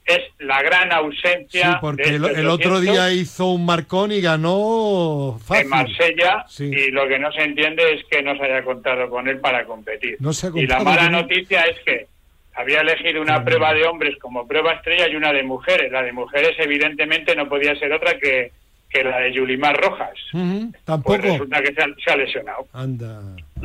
es 0.05 0.19
la 0.39 0.61
gran 0.61 0.89
Sí, 0.89 0.95
ausencia 0.95 1.77
porque 1.79 2.03
de 2.03 2.15
el, 2.17 2.25
este 2.25 2.41
el 2.41 2.47
otro 2.47 2.73
800 2.75 2.81
día 2.81 3.13
hizo 3.13 3.45
un 3.47 3.65
marcón 3.65 4.11
y 4.11 4.19
ganó 4.21 5.39
fácil. 5.43 5.63
en 5.63 5.69
Marsella 5.69 6.45
Sí. 6.49 6.65
y 6.65 6.91
lo 6.91 7.07
que 7.07 7.17
no 7.19 7.31
se 7.31 7.41
entiende 7.43 7.83
es 7.93 8.03
que 8.11 8.21
no 8.21 8.35
se 8.35 8.43
haya 8.43 8.63
contado 8.63 9.09
con 9.09 9.27
él 9.29 9.39
para 9.39 9.65
competir. 9.65 10.17
No 10.19 10.33
se 10.33 10.47
ha 10.47 10.51
y 10.55 10.67
la 10.67 10.79
mala 10.81 11.09
noticia 11.09 11.61
es 11.61 11.77
que 11.85 12.07
había 12.55 12.81
elegido 12.81 13.21
una 13.21 13.43
prueba 13.43 13.73
de 13.73 13.83
hombres 13.85 14.15
como 14.19 14.47
prueba 14.47 14.73
estrella 14.73 15.07
y 15.09 15.15
una 15.15 15.33
de 15.33 15.43
mujeres. 15.43 15.91
La 15.91 16.03
de 16.03 16.11
mujeres 16.11 16.51
evidentemente 16.59 17.35
no 17.35 17.47
podía 17.49 17.75
ser 17.75 17.91
otra 17.93 18.17
que, 18.19 18.51
que 18.89 19.03
la 19.03 19.19
de 19.19 19.33
Yulimar 19.33 19.75
Rojas. 19.81 20.13
Ujú, 20.33 20.71
Pues 20.71 20.83
Tampoco. 20.85 21.17
resulta 21.17 21.61
que 21.61 21.73
se 21.73 21.81
ha, 21.81 21.87
se 22.03 22.11
ha 22.11 22.15
lesionado. 22.15 22.67
Anda. 22.73 23.21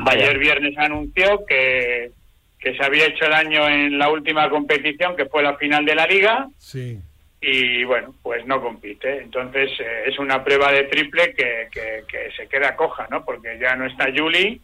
Ayer 0.07 0.37
viernes 0.39 0.77
anunció 0.77 1.45
que, 1.45 2.11
que 2.59 2.75
se 2.75 2.83
había 2.83 3.05
hecho 3.05 3.27
daño 3.29 3.67
en 3.69 3.97
la 3.97 4.09
última 4.09 4.49
competición, 4.49 5.15
que 5.15 5.25
fue 5.25 5.43
la 5.43 5.55
final 5.57 5.85
de 5.85 5.95
la 5.95 6.07
liga, 6.07 6.47
Sí. 6.57 6.99
y 7.41 7.83
bueno, 7.83 8.15
pues 8.23 8.45
no 8.47 8.61
compite. 8.61 9.21
Entonces 9.21 9.69
eh, 9.79 10.03
es 10.07 10.17
una 10.19 10.43
prueba 10.43 10.71
de 10.71 10.83
triple 10.85 11.33
que, 11.35 11.67
que, 11.71 12.03
que 12.07 12.31
se 12.35 12.47
queda 12.47 12.75
coja, 12.75 13.07
¿no? 13.11 13.23
Porque 13.23 13.57
ya 13.61 13.75
no 13.75 13.85
está 13.85 14.07
Julie, 14.15 14.59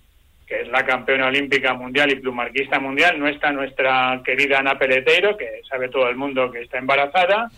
que 0.47 0.61
es 0.61 0.67
la 0.67 0.85
campeona 0.85 1.27
olímpica 1.27 1.73
mundial 1.73 2.11
y 2.11 2.15
plumarquista 2.17 2.79
mundial, 2.79 3.19
no 3.19 3.27
está 3.27 3.51
nuestra 3.51 4.21
querida 4.23 4.59
Ana 4.59 4.77
Peleteiro, 4.77 5.35
que 5.37 5.61
sabe 5.69 5.89
todo 5.89 6.07
el 6.09 6.15
mundo 6.15 6.51
que 6.51 6.61
está 6.61 6.77
embarazada, 6.77 7.49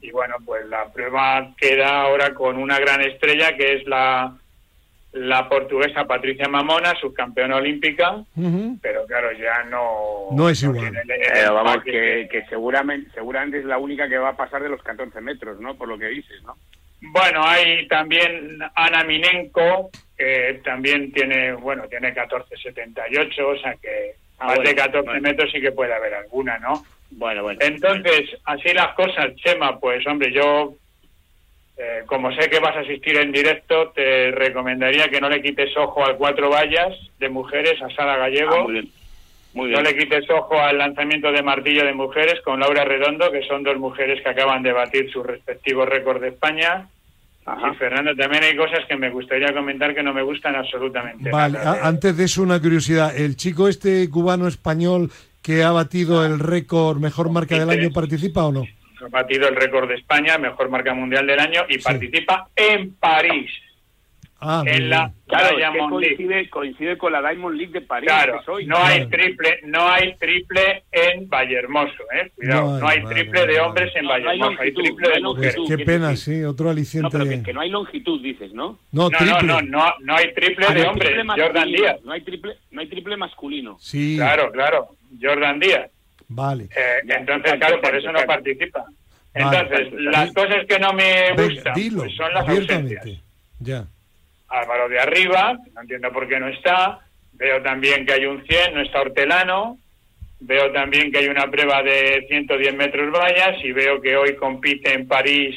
y 0.00 0.10
bueno, 0.10 0.36
pues 0.44 0.66
la 0.66 0.86
prueba 0.92 1.52
queda 1.56 2.02
ahora 2.02 2.34
con 2.34 2.56
una 2.56 2.78
gran 2.80 3.00
estrella 3.00 3.56
que 3.56 3.74
es 3.76 3.86
la, 3.86 4.34
la 5.12 5.48
portuguesa 5.48 6.04
Patricia 6.06 6.48
Mamona, 6.48 6.94
subcampeona 7.00 7.56
olímpica, 7.56 8.24
pero 8.82 9.06
claro, 9.06 9.28
ya 9.32 9.62
no... 9.70 10.28
No 10.32 10.48
es 10.48 10.62
igual. 10.62 10.80
tiene 10.80 11.00
el- 11.02 11.10
el 11.12 11.20
Pero 11.32 11.54
vamos, 11.54 11.84
que, 11.84 12.28
que 12.30 12.44
seguramente, 12.46 13.10
seguramente 13.14 13.58
es 13.60 13.64
la 13.66 13.78
única 13.78 14.08
que 14.08 14.18
va 14.18 14.30
a 14.30 14.36
pasar 14.36 14.62
de 14.62 14.68
los 14.68 14.82
14 14.82 15.20
metros, 15.20 15.60
¿no? 15.60 15.74
Por 15.76 15.86
lo 15.88 15.96
que 15.98 16.06
dices, 16.06 16.42
¿no? 16.44 16.56
Bueno, 17.02 17.42
hay 17.44 17.86
también 17.88 18.58
Ana 18.74 19.04
Minenko, 19.04 19.90
que 20.16 20.60
también 20.64 21.12
tiene, 21.12 21.52
bueno, 21.52 21.84
tiene 21.88 22.14
14,78, 22.14 23.40
o 23.44 23.58
sea 23.58 23.74
que 23.74 24.14
Ah, 24.38 24.46
más 24.46 24.56
bueno, 24.56 24.70
de 24.70 24.76
14 24.76 25.06
bueno. 25.06 25.20
metros 25.20 25.52
sí 25.52 25.60
que 25.60 25.70
puede 25.70 25.94
haber 25.94 26.14
alguna, 26.14 26.58
¿no? 26.58 26.84
Bueno, 27.12 27.42
bueno. 27.44 27.60
Entonces, 27.62 28.30
así 28.44 28.72
las 28.74 28.94
cosas, 28.94 29.36
Chema, 29.36 29.78
pues 29.78 30.04
hombre, 30.06 30.32
yo, 30.32 30.74
eh, 31.76 32.02
como 32.06 32.32
sé 32.34 32.50
que 32.50 32.58
vas 32.58 32.74
a 32.76 32.80
asistir 32.80 33.16
en 33.18 33.30
directo, 33.30 33.90
te 33.90 34.32
recomendaría 34.32 35.08
que 35.08 35.20
no 35.20 35.28
le 35.28 35.40
quites 35.42 35.76
ojo 35.76 36.04
al 36.04 36.16
cuatro 36.16 36.50
vallas 36.50 36.92
de 37.20 37.28
mujeres, 37.28 37.80
a 37.82 37.90
Sara 37.90 38.16
Gallego. 38.16 38.66
Ah, 38.68 38.82
muy 39.54 39.68
bien. 39.68 39.82
Muy 39.82 39.82
No 39.82 39.90
le 39.90 39.96
quites 39.96 40.28
ojo 40.30 40.58
al 40.58 40.78
lanzamiento 40.78 41.30
de 41.32 41.42
martillo 41.42 41.84
de 41.84 41.92
mujeres 41.92 42.40
con 42.44 42.60
Laura 42.60 42.84
Redondo, 42.84 43.30
que 43.30 43.42
son 43.42 43.62
dos 43.62 43.76
mujeres 43.78 44.22
que 44.22 44.28
acaban 44.28 44.62
de 44.62 44.72
batir 44.72 45.10
sus 45.10 45.24
respectivos 45.24 45.88
récords 45.88 46.20
de 46.20 46.28
España. 46.28 46.88
Ajá. 47.44 47.72
Y 47.72 47.76
Fernando, 47.76 48.14
también 48.14 48.44
hay 48.44 48.56
cosas 48.56 48.86
que 48.88 48.96
me 48.96 49.10
gustaría 49.10 49.52
comentar 49.52 49.94
que 49.94 50.02
no 50.02 50.14
me 50.14 50.22
gustan 50.22 50.54
absolutamente. 50.54 51.30
Vale, 51.30 51.58
nada. 51.58 51.86
antes 51.86 52.16
de 52.16 52.24
eso 52.24 52.42
una 52.42 52.60
curiosidad. 52.60 53.16
El 53.16 53.36
chico 53.36 53.68
este 53.68 54.08
cubano 54.08 54.46
español 54.46 55.10
que 55.42 55.64
ha 55.64 55.72
batido 55.72 56.24
el 56.24 56.38
récord 56.38 56.98
mejor 56.98 57.30
marca 57.30 57.58
del 57.58 57.68
año 57.68 57.90
participa 57.90 58.44
o 58.44 58.52
no? 58.52 58.64
Ha 59.04 59.08
batido 59.08 59.48
el 59.48 59.56
récord 59.56 59.88
de 59.88 59.96
España, 59.96 60.38
mejor 60.38 60.70
marca 60.70 60.94
mundial 60.94 61.26
del 61.26 61.40
año 61.40 61.62
y 61.68 61.78
participa 61.78 62.48
en 62.54 62.94
París, 62.94 63.50
Ah, 64.44 64.64
en 64.66 64.90
la. 64.90 65.12
Claro, 65.28 65.44
es 65.46 65.50
que 65.52 65.56
Diamond 65.58 66.00
League. 66.00 66.16
coincide, 66.16 66.50
coincide 66.50 66.98
con 66.98 67.12
la 67.12 67.20
Diamond 67.20 67.56
League 67.56 67.72
de 67.72 67.80
París. 67.80 68.08
Claro, 68.08 68.40
hoy. 68.48 68.66
no 68.66 68.76
hay 68.76 69.06
triple, 69.06 69.60
no 69.64 69.88
hay 69.88 70.14
triple 70.16 70.82
en 70.90 71.28
Vallehermoso, 71.28 72.02
eh. 72.12 72.30
Cuidado, 72.34 72.62
No 72.62 72.74
hay, 72.74 72.80
no 72.80 72.88
hay 72.88 73.00
vale, 73.02 73.14
triple 73.14 73.40
vale, 73.40 73.52
de 73.52 73.58
vale. 73.58 73.68
hombres 73.68 73.92
en 73.96 74.02
No, 74.02 74.08
no 74.08 74.14
hay 74.14 74.22
Vallehermoso, 74.24 74.50
hay 74.62 74.70
longitud, 74.72 74.82
triple 74.82 75.08
no 75.08 75.14
de 75.14 75.20
mujeres. 75.22 75.56
Qué 75.68 75.76
¿qué 75.76 75.84
pena, 75.84 76.08
decir? 76.08 76.34
sí, 76.34 76.44
otro 76.44 76.64
No, 76.66 76.70
aliciente. 76.72 77.08
pero 77.12 77.24
que, 77.30 77.42
que 77.42 77.52
no 77.52 77.60
hay 77.60 77.70
longitud, 77.70 78.20
dices, 78.22 78.52
¿no? 78.52 78.78
No, 78.90 79.02
No, 79.04 79.10
triple. 79.10 79.42
no, 79.44 79.60
no, 79.62 79.62
no, 79.62 79.92
no 80.00 80.16
hay 80.16 80.34
triple 80.34 80.66
Ah, 80.68 80.74
de 80.74 80.74
no 80.74 80.80
hay 80.82 80.88
hombres, 80.90 81.10
triple 81.14 81.42
Jordan 81.42 81.68
Díaz. 81.68 81.96
No 82.04 82.12
hay 82.12 82.20
triple, 82.22 82.56
no 82.72 82.80
hay 82.80 82.86
triple 82.88 83.16
masculino. 83.16 83.76
Sí, 83.80 84.16
Claro, 84.16 84.50
claro, 84.50 84.88
Jordan 85.20 85.60
Díaz. 85.60 85.88
vale. 86.28 86.64
Eh, 86.64 87.00
entonces, 87.08 87.54
claro, 87.54 87.80
por 87.80 87.94
eso 87.96 88.10
no 88.12 88.18
participa. 88.26 88.84
Vale. 89.34 89.58
Entonces, 89.58 89.92
las 90.02 90.32
cosas 90.34 90.66
que 90.68 90.78
no 90.78 90.92
me 90.92 91.30
gustan 91.36 91.72
pues 91.96 92.14
son 92.16 92.34
las 92.34 92.48
ausencias. 92.48 93.06
Ya. 93.60 93.86
Álvaro 94.52 94.88
de 94.88 95.00
arriba, 95.00 95.56
no 95.74 95.80
entiendo 95.80 96.12
por 96.12 96.28
qué 96.28 96.38
no 96.38 96.48
está. 96.48 97.00
Veo 97.32 97.62
también 97.62 98.04
que 98.06 98.12
hay 98.12 98.26
un 98.26 98.44
100, 98.44 98.74
no 98.74 98.82
está 98.82 99.00
Hortelano. 99.00 99.78
Veo 100.40 100.72
también 100.72 101.10
que 101.10 101.18
hay 101.18 101.28
una 101.28 101.48
prueba 101.50 101.82
de 101.82 102.26
110 102.28 102.74
metros 102.74 103.10
vallas 103.12 103.56
y 103.64 103.72
veo 103.72 104.00
que 104.00 104.16
hoy 104.16 104.34
compite 104.36 104.92
en 104.92 105.06
París 105.06 105.54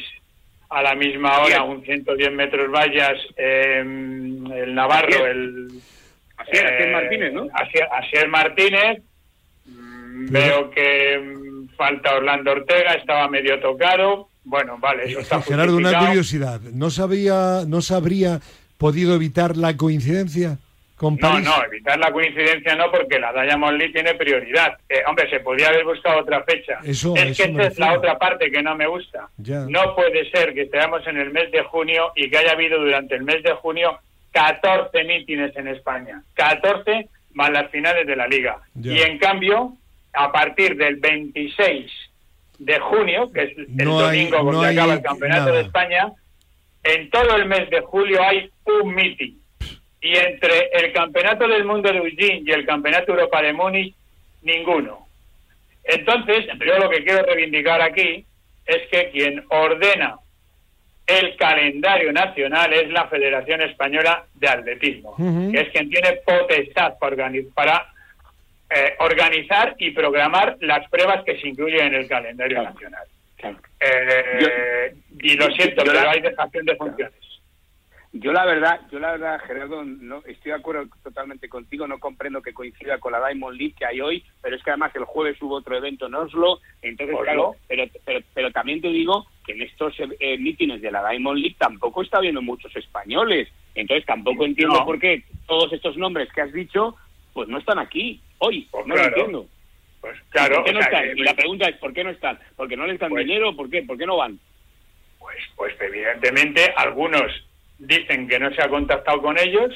a 0.70 0.82
la 0.82 0.96
misma 0.96 1.40
hora 1.40 1.64
un 1.64 1.84
110 1.84 2.32
metros 2.34 2.72
vallas 2.72 3.18
eh, 3.38 3.80
el 3.80 4.76
Navarro, 4.76 5.08
Asier. 5.08 5.28
el... 5.28 5.68
Asier, 6.38 6.66
eh, 6.82 6.92
Martínez, 6.92 7.34
¿no? 7.34 7.48
Asier, 7.54 7.88
Asier 7.92 8.28
Martínez. 8.28 9.02
Mm, 9.66 10.32
Veo 10.32 10.70
que 10.70 11.18
mm, 11.20 11.76
falta 11.76 12.16
Orlando 12.16 12.52
Ortega, 12.52 12.94
estaba 12.94 13.28
medio 13.28 13.60
tocado. 13.60 14.30
Bueno, 14.44 14.78
vale, 14.80 15.06
eso 15.06 15.20
está 15.20 15.38
Eh, 15.38 15.42
Gerardo, 15.48 15.78
una 15.78 15.98
curiosidad. 16.08 16.62
¿No 16.74 16.90
sabía, 16.92 17.62
no 17.68 17.82
se 17.82 17.96
habría 17.96 18.40
podido 18.78 19.16
evitar 19.16 19.56
la 19.58 19.76
coincidencia 19.78 20.58
con 20.98 21.16
No, 21.16 21.20
París? 21.30 21.46
no, 21.46 21.64
evitar 21.66 22.00
la 22.00 22.12
coincidencia 22.12 22.76
no, 22.76 22.90
porque 22.92 23.20
la 23.20 23.32
Diamond 23.34 23.78
League 23.78 23.94
tiene 23.94 24.14
prioridad. 24.16 24.78
Eh, 24.90 25.02
hombre, 25.08 25.30
se 25.30 25.40
podría 25.42 25.68
haber 25.68 25.84
buscado 25.84 26.20
otra 26.22 26.44
fecha. 26.44 26.80
Eso- 26.86 27.16
es 27.16 27.32
eso 27.32 27.44
que 27.44 27.50
esta 27.52 27.64
es 27.68 27.80
la 27.80 27.94
otra 27.94 28.18
parte 28.18 28.50
que 28.50 28.62
no 28.64 28.76
me 28.76 28.88
gusta. 28.88 29.28
Ya. 29.38 29.66
No 29.68 29.94
puede 29.96 30.30
ser 30.32 30.54
que 30.54 30.64
estemos 30.64 31.06
en 31.08 31.18
el 31.18 31.32
mes 31.32 31.52
de 31.52 31.64
junio 31.64 32.12
y 32.16 32.30
que 32.30 32.38
haya 32.38 32.52
habido 32.54 32.80
durante 32.80 33.16
el 33.16 33.24
mes 33.24 33.44
de 33.44 33.52
junio 33.54 33.98
14 34.32 35.04
mítines 35.04 35.56
en 35.58 35.68
España. 35.68 36.22
14 36.34 37.08
más 37.34 37.50
las 37.52 37.70
finales 37.72 38.08
de 38.08 38.16
la 38.16 38.28
liga. 38.28 38.58
Ya. 38.76 38.94
Y 38.94 39.02
en 39.02 39.18
cambio, 39.18 39.74
a 40.14 40.32
partir 40.32 40.78
del 40.78 40.96
26 40.98 41.92
de 42.60 42.80
junio, 42.80 43.30
que 43.34 43.44
es 43.44 43.58
el 43.58 43.68
No 43.76 44.00
hay- 44.00 44.26
domingo 44.30 44.52
no 44.52 44.62
hay 44.62 44.78
acaba 44.78 44.94
el 44.94 45.02
Campeonato 45.02 45.42
nada. 45.48 45.52
de 45.58 45.62
España, 45.62 46.08
en 46.86 47.10
todo 47.10 47.36
el 47.36 47.46
mes 47.46 47.70
de 47.70 47.82
julio 47.82 48.22
hay 48.24 48.50
un 48.66 48.94
meeting. 48.94 49.34
Y 50.02 50.16
entre 50.16 50.70
el 50.72 50.94
Campeonato 50.94 51.48
del 51.48 51.66
Mundo 51.66 51.92
de 51.92 51.98
Eugene 51.98 52.44
y 52.46 52.52
el 52.52 52.66
Campeonato 52.66 53.12
Europa 53.12 53.42
de 53.42 53.54
Múnich, 53.54 53.96
ninguno. 54.44 55.08
Entonces, 55.84 56.46
yo 56.64 56.78
lo 56.78 56.90
que 56.90 57.04
quiero 57.04 57.26
reivindicar 57.26 57.82
aquí 57.82 58.24
es 58.66 58.88
que 58.92 59.10
quien 59.10 59.44
ordena 59.50 60.18
el 61.08 61.36
calendario 61.36 62.12
nacional 62.14 62.72
es 62.74 62.90
la 62.90 63.08
Federación 63.08 63.62
Española 63.62 64.26
de 64.36 64.48
Atletismo, 64.48 65.16
que 65.52 65.60
es 65.60 65.70
quien 65.70 65.90
tiene 65.90 66.20
potestad 66.26 66.98
para, 67.00 67.32
para 67.54 67.94
eh, 68.70 68.96
organizar 69.00 69.76
y 69.78 69.92
programar 69.92 70.58
las 70.62 70.88
pruebas 70.90 71.24
que 71.24 71.40
se 71.40 71.48
incluyen 71.48 71.88
en 71.88 71.96
el 71.96 72.08
calendario 72.08 72.64
nacional. 72.64 73.06
Claro. 73.38 73.58
Eh, 73.80 74.96
y 75.20 75.36
lo 75.36 75.46
siento, 75.52 75.84
yo 75.84 75.92
pero 75.92 75.94
la- 76.06 76.12
hay 76.12 76.22
dejación 76.22 76.66
de 76.66 76.76
funciones. 76.76 77.14
Yo 78.18 78.32
la 78.32 78.46
verdad, 78.46 78.80
yo 78.90 78.98
la 79.00 79.12
verdad, 79.12 79.42
Gerardo, 79.46 79.84
no 79.84 80.20
estoy 80.26 80.52
de 80.52 80.58
acuerdo 80.58 80.88
totalmente 81.04 81.50
contigo, 81.50 81.86
no 81.86 82.00
comprendo 82.00 82.42
que 82.42 82.54
coincida 82.54 82.98
con 82.98 83.12
la 83.12 83.20
Diamond 83.28 83.58
League 83.58 83.76
que 83.78 83.86
hay 83.86 84.00
hoy, 84.00 84.24
pero 84.42 84.56
es 84.56 84.64
que 84.64 84.70
además 84.70 84.96
el 84.96 85.04
jueves 85.04 85.36
hubo 85.42 85.56
otro 85.56 85.76
evento 85.76 86.08
en 86.08 86.16
Oslo, 86.16 86.62
entonces 86.82 87.14
claro, 87.24 87.58
pero, 87.68 87.84
pero, 88.06 88.22
pero 88.34 88.52
también 88.52 88.80
te 88.80 88.88
digo 88.88 89.26
que 89.46 89.52
en 89.52 89.64
estos 89.64 89.94
eh, 90.00 90.38
mítines 90.38 90.82
de 90.82 90.92
la 90.92 91.10
Diamond 91.10 91.40
League 91.40 91.58
tampoco 91.60 92.04
está 92.04 92.20
habiendo 92.20 92.42
muchos 92.42 92.74
españoles, 92.78 93.50
entonces 93.76 94.06
tampoco 94.06 94.46
entiendo 94.46 94.76
No. 94.78 94.86
por 94.86 94.98
qué 94.98 95.24
todos 95.46 95.74
estos 95.74 95.98
nombres 95.98 96.32
que 96.32 96.40
has 96.40 96.54
dicho, 96.54 96.96
pues 97.34 97.50
no 97.50 97.58
están 97.58 97.80
aquí 97.80 98.22
hoy, 98.38 98.66
Pues 98.72 98.88
no 98.88 98.94
claro. 98.94 99.10
lo 99.10 99.16
entiendo. 99.18 99.48
Pues 100.06 100.20
claro, 100.30 100.58
¿Por 100.58 100.66
qué 100.66 100.74
no 100.74 100.80
o 100.80 100.84
sea, 100.84 101.00
están? 101.00 101.18
Y 101.18 101.24
la 101.24 101.34
pregunta 101.34 101.68
es, 101.68 101.78
¿por 101.78 101.92
qué 101.92 102.04
no 102.04 102.12
están? 102.12 102.38
¿Porque 102.56 102.78
no 102.78 102.86
les 102.86 103.00
dan 103.00 103.10
Pues- 103.10 103.26
dinero? 103.26 103.56
¿Por 103.56 103.72
qué? 103.72 103.82
¿Por 103.82 103.98
qué 103.98 104.06
no 104.06 104.18
van? 104.18 104.38
Pues, 105.18 105.38
pues 105.56 105.76
evidentemente 105.82 106.72
algunos 106.78 107.32
dicen 107.80 108.28
que 108.28 108.38
no 108.38 108.54
se 108.54 108.62
ha 108.62 108.70
contactado 108.70 109.20
con 109.20 109.36
ellos, 109.40 109.74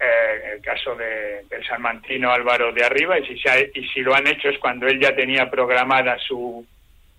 eh, 0.00 0.54
el 0.56 0.60
caso 0.60 0.96
de, 0.96 1.44
del 1.48 1.64
salmantino 1.64 2.32
Álvaro 2.32 2.72
de 2.72 2.84
Arriba, 2.84 3.16
y 3.20 3.26
si, 3.28 3.38
se 3.38 3.48
ha- 3.48 3.60
y 3.60 3.86
si 3.94 4.00
lo 4.00 4.12
han 4.12 4.26
hecho 4.26 4.48
es 4.48 4.58
cuando 4.58 4.88
él 4.88 4.98
ya 5.00 5.14
tenía 5.14 5.48
programada 5.48 6.18
su, 6.18 6.66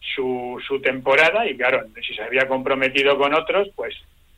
su, 0.02 0.62
su 0.68 0.82
temporada, 0.82 1.48
y 1.48 1.56
claro, 1.56 1.84
si 2.06 2.14
se 2.14 2.22
había 2.22 2.50
comprometido 2.50 3.18
con 3.18 3.34
otros, 3.34 3.70
pues, 3.78 3.96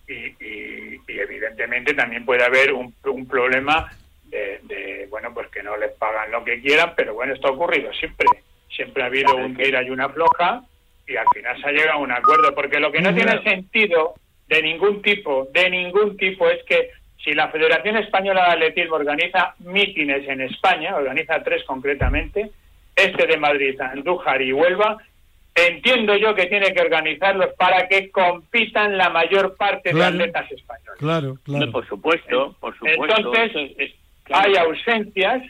y, 0.08 0.13
y- 0.13 1.01
y 1.08 1.19
evidentemente 1.19 1.95
también 1.95 2.23
puede 2.25 2.43
haber 2.45 2.73
un, 2.73 2.93
un 3.06 3.28
problema 3.28 3.91
de, 4.29 4.59
de, 4.63 5.07
bueno, 5.09 5.33
pues 5.33 5.47
que 5.49 5.63
no 5.63 5.77
les 5.77 5.91
pagan 5.93 6.31
lo 6.31 6.43
que 6.43 6.61
quieran, 6.61 6.93
pero 6.95 7.13
bueno, 7.13 7.33
esto 7.33 7.47
ha 7.47 7.51
ocurrido 7.51 7.91
siempre. 7.93 8.27
Siempre 8.69 9.03
ha 9.03 9.05
habido 9.05 9.35
un 9.35 9.55
tira 9.55 9.81
y 9.83 9.89
una 9.89 10.09
floja, 10.09 10.61
y 11.07 11.15
al 11.15 11.25
final 11.33 11.61
se 11.61 11.67
ha 11.67 11.71
llegado 11.71 11.93
a 11.99 12.01
un 12.01 12.11
acuerdo, 12.11 12.53
porque 12.53 12.79
lo 12.79 12.91
que 12.91 13.01
no 13.01 13.13
tiene 13.13 13.41
sentido 13.43 14.15
de 14.47 14.61
ningún 14.61 15.01
tipo, 15.01 15.47
de 15.53 15.69
ningún 15.69 16.17
tipo, 16.17 16.49
es 16.49 16.61
que 16.65 16.89
si 17.23 17.33
la 17.33 17.47
Federación 17.49 17.97
Española 17.97 18.45
de 18.45 18.51
Atletismo 18.53 18.95
organiza 18.95 19.55
mítines 19.59 20.27
en 20.27 20.41
España, 20.41 20.95
organiza 20.95 21.41
tres 21.43 21.63
concretamente, 21.63 22.51
este 22.95 23.25
de 23.27 23.38
Madrid, 23.38 23.79
Andújar 23.79 24.41
y 24.41 24.51
Huelva, 24.53 24.97
entiendo 25.55 26.15
yo 26.17 26.35
que 26.35 26.47
tiene 26.47 26.73
que 26.73 26.81
organizarlos 26.81 27.53
para 27.57 27.88
que 27.88 28.11
compitan 28.11 28.97
la 28.97 29.09
mayor 29.09 29.55
parte 29.55 29.91
Claro. 29.91 30.17
de 30.17 30.23
atletas 30.23 30.51
españoles. 30.51 30.99
Claro, 30.99 31.38
claro. 31.45 31.71
Por 31.71 31.88
supuesto, 31.88 32.55
por 32.59 32.73
supuesto. 32.77 33.03
Entonces, 33.17 33.49
Eso 33.51 33.59
es- 33.59 33.71
es- 33.79 33.95
claro. 34.25 34.47
hay 34.49 34.55
ausencias 34.57 35.41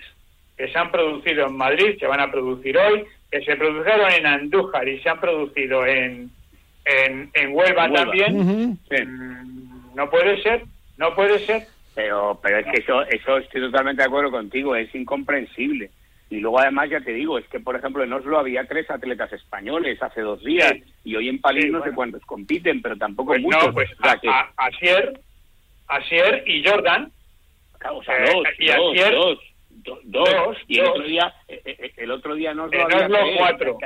que 0.57 0.67
se 0.69 0.77
han 0.77 0.91
producido 0.91 1.47
en 1.47 1.57
Madrid, 1.57 1.97
se 1.99 2.07
van 2.07 2.19
a 2.21 2.31
producir 2.31 2.77
hoy, 2.77 3.03
que 3.31 3.41
se 3.43 3.55
produjeron 3.57 4.09
en 4.11 4.25
Andújar 4.25 4.87
y 4.87 4.99
se 5.01 5.09
han 5.09 5.19
producido 5.19 5.85
en, 5.85 6.29
en, 6.85 7.29
en 7.33 7.49
Huelva, 7.53 7.85
En 7.85 7.91
Huelva. 7.91 8.05
también. 8.11 8.77
Mm, 8.89 9.95
No 9.95 10.09
puede 10.09 10.41
ser, 10.41 10.63
no 10.97 11.13
puede 11.15 11.39
ser. 11.39 11.63
Pero, 11.95 12.39
pero 12.43 12.59
es 12.59 12.65
que 12.65 12.81
eso, 12.81 13.01
eso 13.03 13.37
estoy 13.37 13.61
totalmente 13.61 14.01
de 14.01 14.07
acuerdo 14.07 14.29
contigo, 14.31 14.75
es 14.75 14.93
incomprensible. 14.93 15.89
Y 16.29 16.39
luego 16.39 16.59
además 16.59 16.89
ya 16.89 16.99
te 17.01 17.11
digo, 17.13 17.37
es 17.37 17.47
que 17.47 17.59
por 17.59 17.75
ejemplo 17.75 18.03
en 18.03 18.11
Oslo 18.11 18.37
había 18.39 18.65
tres 18.65 18.89
atletas 18.89 19.31
españoles 19.31 20.01
hace 20.01 20.21
dos 20.21 20.43
días 20.43 20.71
Sí. 20.73 20.83
y 21.05 21.15
hoy 21.15 21.29
en 21.29 21.39
París 21.39 21.65
Sí, 21.65 21.69
no 21.69 21.77
bueno. 21.79 21.91
sé 21.91 21.95
cuántos 21.95 22.25
compiten, 22.25 22.81
pero 22.81 22.97
tampoco 22.97 23.27
Pues 23.33 23.41
muchos. 23.41 23.67
no, 23.67 23.73
pues 23.73 23.89
O 23.99 24.03
sea 24.03 24.17
que- 24.17 24.27
a- 24.27 24.49
a- 24.57 24.65
Asier, 24.67 25.19
Asier 25.87 26.43
y 26.47 26.67
Jordan, 26.67 27.11
o 27.93 28.03
sea, 28.03 28.17
eh, 28.17 28.31
dos, 28.33 28.43
y 28.59 28.65
dos, 28.67 28.91
ayer- 28.93 29.11
dos, 29.13 29.39
do- 29.69 29.99
dos. 30.03 30.29
dos, 30.31 30.57
y 30.67 30.77
el 30.79 30.83
dos. 30.85 30.91
otro 30.95 31.03
día, 31.07 31.33
eh, 31.47 31.61
eh, 31.65 31.91
el 31.97 32.11
otro 32.11 32.35
día 32.35 32.51
En 32.51 32.59
había 32.59 32.87
tres. 33.07 33.35
cuatro. 33.37 33.77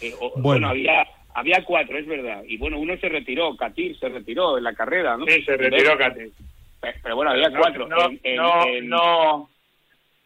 Eh, 0.00 0.12
o- 0.20 0.30
Bueno. 0.30 0.42
bueno, 0.42 0.68
había 0.68 1.06
había 1.34 1.64
cuatro, 1.64 1.96
es 1.98 2.06
verdad. 2.06 2.42
Y 2.48 2.56
bueno, 2.56 2.78
uno 2.80 2.96
se 2.98 3.08
retiró, 3.08 3.56
Katir 3.56 3.96
se 3.98 4.08
retiró 4.08 4.58
en 4.58 4.64
la 4.64 4.74
carrera, 4.74 5.16
¿no? 5.16 5.24
sí, 5.26 5.42
se 5.42 5.56
retiró 5.56 5.96
Cati. 5.96 6.20
Pero, 6.80 6.98
pero 7.02 7.16
bueno, 7.16 7.30
había 7.32 7.48
No, 7.48 7.58
cuatro. 7.60 7.86
no, 7.88 8.10
en, 8.10 8.20
en- 8.24 8.36
no, 8.36 8.66
en- 8.66 8.88
no, 8.88 9.50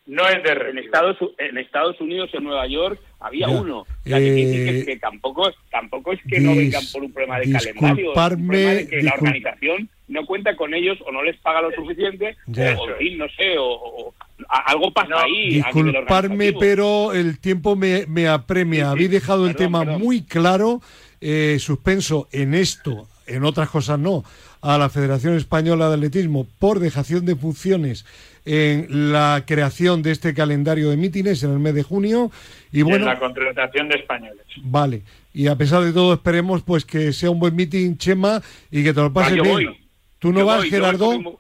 no 0.07 0.28
es 0.28 0.42
de 0.42 0.50
en. 0.70 0.78
Estados 0.78 1.16
en 1.38 1.59
Estados 1.59 2.00
Unidos 2.00 2.31
en 2.35 2.44
Nueva 2.44 2.66
York 2.66 2.98
había 3.20 3.46
Ya. 3.46 3.52
uno 3.55 3.78
o 3.81 3.87
sea, 4.05 4.18
que 4.18 4.26
Eh, 4.42 4.81
que, 4.81 4.85
que 4.87 4.96
tampoco 4.98 5.50
tampoco 5.70 6.12
es 6.12 6.20
que 6.28 6.40
no 6.40 6.57
vengan 6.57 6.83
por 6.92 7.02
un 7.05 7.12
problema 7.12 7.38
de 7.38 7.52
calendario 7.52 7.70
es 7.74 7.83
un 7.83 7.96
disculparme, 7.96 8.46
problema 8.46 8.74
de 8.74 8.88
que 8.88 9.02
la 9.02 9.12
organización 9.14 9.88
no 10.12 10.25
cuenta 10.27 10.55
con 10.57 10.75
ellos 10.75 10.98
o 11.07 11.11
no 11.12 11.22
les 11.22 11.37
paga 11.38 11.61
lo 11.62 11.70
suficiente 11.72 12.37
o, 12.48 12.96
fin, 12.98 13.18
no 13.18 13.27
sé 13.37 13.57
o, 13.59 13.64
o- 13.66 14.14
a- 14.48 14.70
algo 14.70 14.92
pasa 14.92 15.09
No, 15.11 15.18
ahí 15.18 15.51
Disculparme, 15.55 16.53
pero 16.53 17.12
el 17.12 17.38
tiempo 17.38 17.77
me, 17.77 18.07
me 18.07 18.29
apremia. 18.29 18.85
Sí, 18.85 18.87
sí. 18.87 18.92
Habéis 18.92 19.11
dejado 19.11 19.46
el 19.46 19.57
tema 19.57 19.81
perdón. 19.85 20.01
muy 20.03 20.22
claro, 20.22 20.81
eh, 21.20 21.57
suspenso 21.61 22.29
en 22.33 22.55
esto, 22.55 23.07
en 23.27 23.44
otras 23.44 23.68
cosas 23.70 23.98
no, 23.98 24.25
a 24.61 24.79
la 24.79 24.88
Federación 24.90 25.35
Española 25.37 25.88
de 25.88 25.94
Atletismo 25.94 26.46
por 26.59 26.79
dejación 26.81 27.25
de 27.27 27.37
funciones 27.37 28.05
en 28.44 29.12
la 29.12 29.44
creación 29.46 30.03
de 30.03 30.11
este 30.11 30.35
calendario 30.35 30.90
de 30.90 30.96
mítines 30.96 31.42
en 31.44 31.53
el 31.53 31.59
mes 31.61 31.75
de 31.75 31.85
junio. 31.85 32.31
Y 32.72 32.79
Y 32.79 32.81
en 32.81 32.88
bueno, 32.88 33.07
la 33.07 33.18
contratación 33.18 33.88
de 33.88 33.96
españoles. 33.96 34.42
vale. 34.62 35.03
Y 35.35 35.46
a 35.46 35.57
pesar 35.57 35.83
de 35.83 35.92
todo, 35.92 36.12
esperemos 36.12 36.62
pues 36.62 36.85
que 36.85 37.12
sea 37.12 37.31
un 37.31 37.38
buen 37.38 37.57
meeting, 37.57 37.96
Chema, 37.96 38.42
y 38.70 38.83
que 38.85 38.92
te 38.92 39.01
lo 39.01 39.07
Ah, 39.07 39.12
pases 39.14 39.37
yo 39.37 39.42
bien. 39.44 39.55
voy. 39.55 39.79
¿Tú 40.23 40.33
no 40.33 40.39
Yo 40.41 40.47
vas, 40.47 40.57
voy, 40.59 40.71
yo 40.71 40.79
voy 40.79 40.87
Gerardo? 40.87 41.39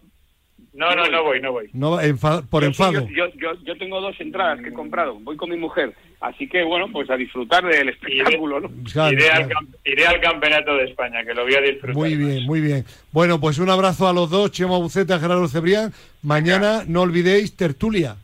No, 0.74 0.94
no, 0.96 1.06
no 1.06 1.22
voy, 1.22 1.40
no 1.40 1.52
voy. 1.52 1.68
No, 1.74 2.00
enfa- 2.00 2.44
por 2.48 2.62
yo, 2.62 2.68
enfado. 2.68 3.06
yo, 3.08 3.26
yo, 3.36 3.52
yo 3.62 3.76
tengo 3.78 4.00
dos 4.00 4.18
entradas 4.20 4.58
que 4.60 4.68
he 4.70 4.72
comprado 4.72 5.18
voy 5.20 5.36
con 5.36 5.50
mi 5.50 5.56
mujer 5.56 5.94
así 6.20 6.48
que 6.48 6.62
bueno 6.64 6.86
pues 6.90 7.10
a 7.10 7.16
disfrutar 7.16 7.62
del 7.64 7.90
espectáculo 7.90 8.58
¿no? 8.60 8.70
Claro, 8.90 9.12
iré, 9.12 9.30
al, 9.30 9.48
claro. 9.48 9.66
cam- 9.66 9.76
iré 9.84 10.06
al 10.06 10.20
campeonato 10.20 10.74
de 10.76 10.84
España, 10.84 11.24
que 11.24 11.34
lo 11.34 11.42
voy 11.44 11.54
a 11.54 11.60
disfrutar. 11.60 11.94
Muy 11.94 12.16
bien, 12.16 12.36
más. 12.38 12.46
muy 12.46 12.60
bien. 12.60 12.84
Bueno, 13.12 13.38
pues 13.38 13.58
un 13.58 13.68
abrazo 13.70 14.08
a 14.08 14.12
los 14.12 14.30
dos, 14.30 14.50
Chema 14.50 14.78
Buceta, 14.78 15.18
Gerardo 15.20 15.46
Cebrián. 15.46 15.92
Mañana 16.22 16.84
no 16.88 17.02
olvidéis 17.02 17.54
tertulia. 17.56 18.16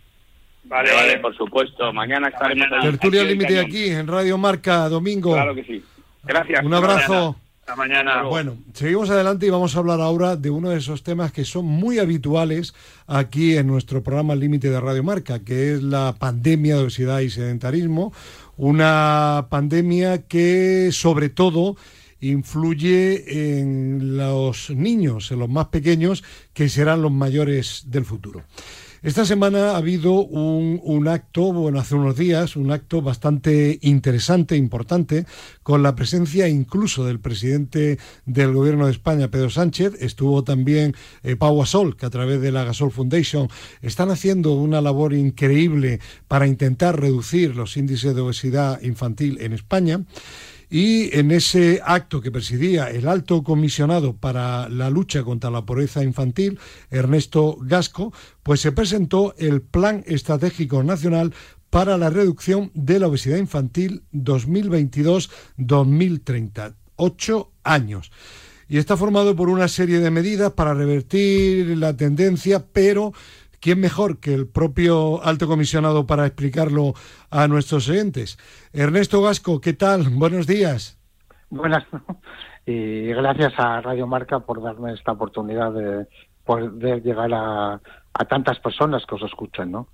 Vale, 0.64 0.92
vale. 0.92 1.18
por 1.18 1.34
supuesto 1.36 1.92
mañana 1.92 2.28
estaremos 2.28 2.66
Tertulia 2.82 3.24
límite 3.24 3.58
aquí 3.60 3.88
en 3.90 4.06
Radio 4.06 4.36
Marca, 4.38 4.88
domingo. 4.88 5.32
claro 5.34 5.54
que 5.54 5.64
sí 5.64 5.82
gracias 6.24 6.64
Un 6.64 6.72
abrazo. 6.74 7.36
Hasta 7.68 7.76
mañana. 7.76 8.22
Bueno, 8.22 8.56
seguimos 8.72 9.10
adelante 9.10 9.44
y 9.44 9.50
vamos 9.50 9.76
a 9.76 9.80
hablar 9.80 10.00
ahora 10.00 10.36
de 10.36 10.48
uno 10.48 10.70
de 10.70 10.78
esos 10.78 11.02
temas 11.02 11.32
que 11.32 11.44
son 11.44 11.66
muy 11.66 11.98
habituales 11.98 12.72
aquí 13.06 13.58
en 13.58 13.66
nuestro 13.66 14.02
programa 14.02 14.34
Límite 14.34 14.70
de 14.70 14.80
Radio 14.80 15.04
Marca, 15.04 15.40
que 15.40 15.74
es 15.74 15.82
la 15.82 16.14
pandemia 16.18 16.76
de 16.76 16.84
obesidad 16.84 17.20
y 17.20 17.28
sedentarismo, 17.28 18.14
una 18.56 19.48
pandemia 19.50 20.22
que 20.22 20.88
sobre 20.92 21.28
todo 21.28 21.76
influye 22.20 23.58
en 23.58 24.16
los 24.16 24.70
niños, 24.70 25.30
en 25.30 25.40
los 25.40 25.50
más 25.50 25.66
pequeños, 25.66 26.24
que 26.54 26.70
serán 26.70 27.02
los 27.02 27.12
mayores 27.12 27.82
del 27.88 28.06
futuro. 28.06 28.44
Esta 29.00 29.24
semana 29.24 29.70
ha 29.70 29.76
habido 29.76 30.24
un, 30.24 31.06
acto, 31.06 31.52
bueno, 31.52 31.78
hace 31.78 31.94
unos 31.94 32.16
días, 32.16 32.56
un 32.56 32.72
acto 32.72 33.00
bastante 33.00 33.78
interesante, 33.82 34.56
importante, 34.56 35.24
con 35.62 35.84
la 35.84 35.94
presencia 35.94 36.48
incluso 36.48 37.04
del 37.04 37.20
presidente 37.20 38.00
del 38.26 38.52
Gobierno 38.52 38.86
de 38.86 38.92
España, 38.92 39.28
Pedro 39.28 39.50
Sánchez. 39.50 39.92
Estuvo 40.00 40.42
también 40.42 40.96
eh, 41.22 41.36
Pau 41.36 41.56
Gasol, 41.58 41.96
que 41.96 42.06
a 42.06 42.10
través 42.10 42.40
de 42.40 42.50
la 42.50 42.64
Gasol 42.64 42.90
Foundation 42.90 43.48
están 43.82 44.10
haciendo 44.10 44.54
una 44.54 44.80
labor 44.80 45.14
increíble 45.14 46.00
para 46.26 46.48
intentar 46.48 47.00
reducir 47.00 47.54
los 47.54 47.76
índices 47.76 48.16
de 48.16 48.20
obesidad 48.20 48.82
infantil 48.82 49.38
en 49.40 49.52
España. 49.52 50.00
Y 50.70 51.16
en 51.16 51.30
ese 51.30 51.80
acto 51.82 52.20
que 52.20 52.30
presidía 52.30 52.90
el 52.90 53.08
alto 53.08 53.42
comisionado 53.42 54.14
para 54.16 54.68
la 54.68 54.90
lucha 54.90 55.22
contra 55.22 55.50
la 55.50 55.64
pobreza 55.64 56.04
infantil, 56.04 56.58
Ernesto 56.90 57.56
Gasco, 57.62 58.12
pues 58.42 58.60
se 58.60 58.72
presentó 58.72 59.34
el 59.38 59.62
Plan 59.62 60.04
Estratégico 60.06 60.82
Nacional 60.82 61.32
para 61.70 61.96
la 61.96 62.10
Reducción 62.10 62.70
de 62.74 62.98
la 62.98 63.08
Obesidad 63.08 63.38
Infantil 63.38 64.02
2022-2030. 64.12 66.74
Ocho 66.96 67.52
años. 67.64 68.12
Y 68.68 68.76
está 68.76 68.98
formado 68.98 69.34
por 69.34 69.48
una 69.48 69.68
serie 69.68 70.00
de 70.00 70.10
medidas 70.10 70.52
para 70.52 70.74
revertir 70.74 71.78
la 71.78 71.96
tendencia, 71.96 72.66
pero 72.70 73.14
¿Quién 73.60 73.80
mejor 73.80 74.20
que 74.20 74.34
el 74.34 74.46
propio 74.46 75.22
alto 75.24 75.46
comisionado 75.48 76.06
para 76.06 76.26
explicarlo 76.26 76.94
a 77.30 77.48
nuestros 77.48 77.88
oyentes? 77.88 78.38
Ernesto 78.72 79.22
Gasco, 79.22 79.60
¿qué 79.60 79.72
tal? 79.72 80.08
Buenos 80.10 80.46
días. 80.46 80.98
Buenas. 81.50 81.84
Y 82.70 83.06
gracias 83.14 83.54
a 83.56 83.80
Radio 83.80 84.06
Marca 84.06 84.40
por 84.40 84.62
darme 84.62 84.92
esta 84.92 85.12
oportunidad 85.12 85.72
de 85.72 86.06
poder 86.44 87.02
llegar 87.02 87.32
a, 87.32 87.80
a 88.18 88.24
tantas 88.26 88.58
personas 88.58 89.04
que 89.06 89.14
os 89.14 89.22
escuchan, 89.22 89.70
¿no? 89.72 89.88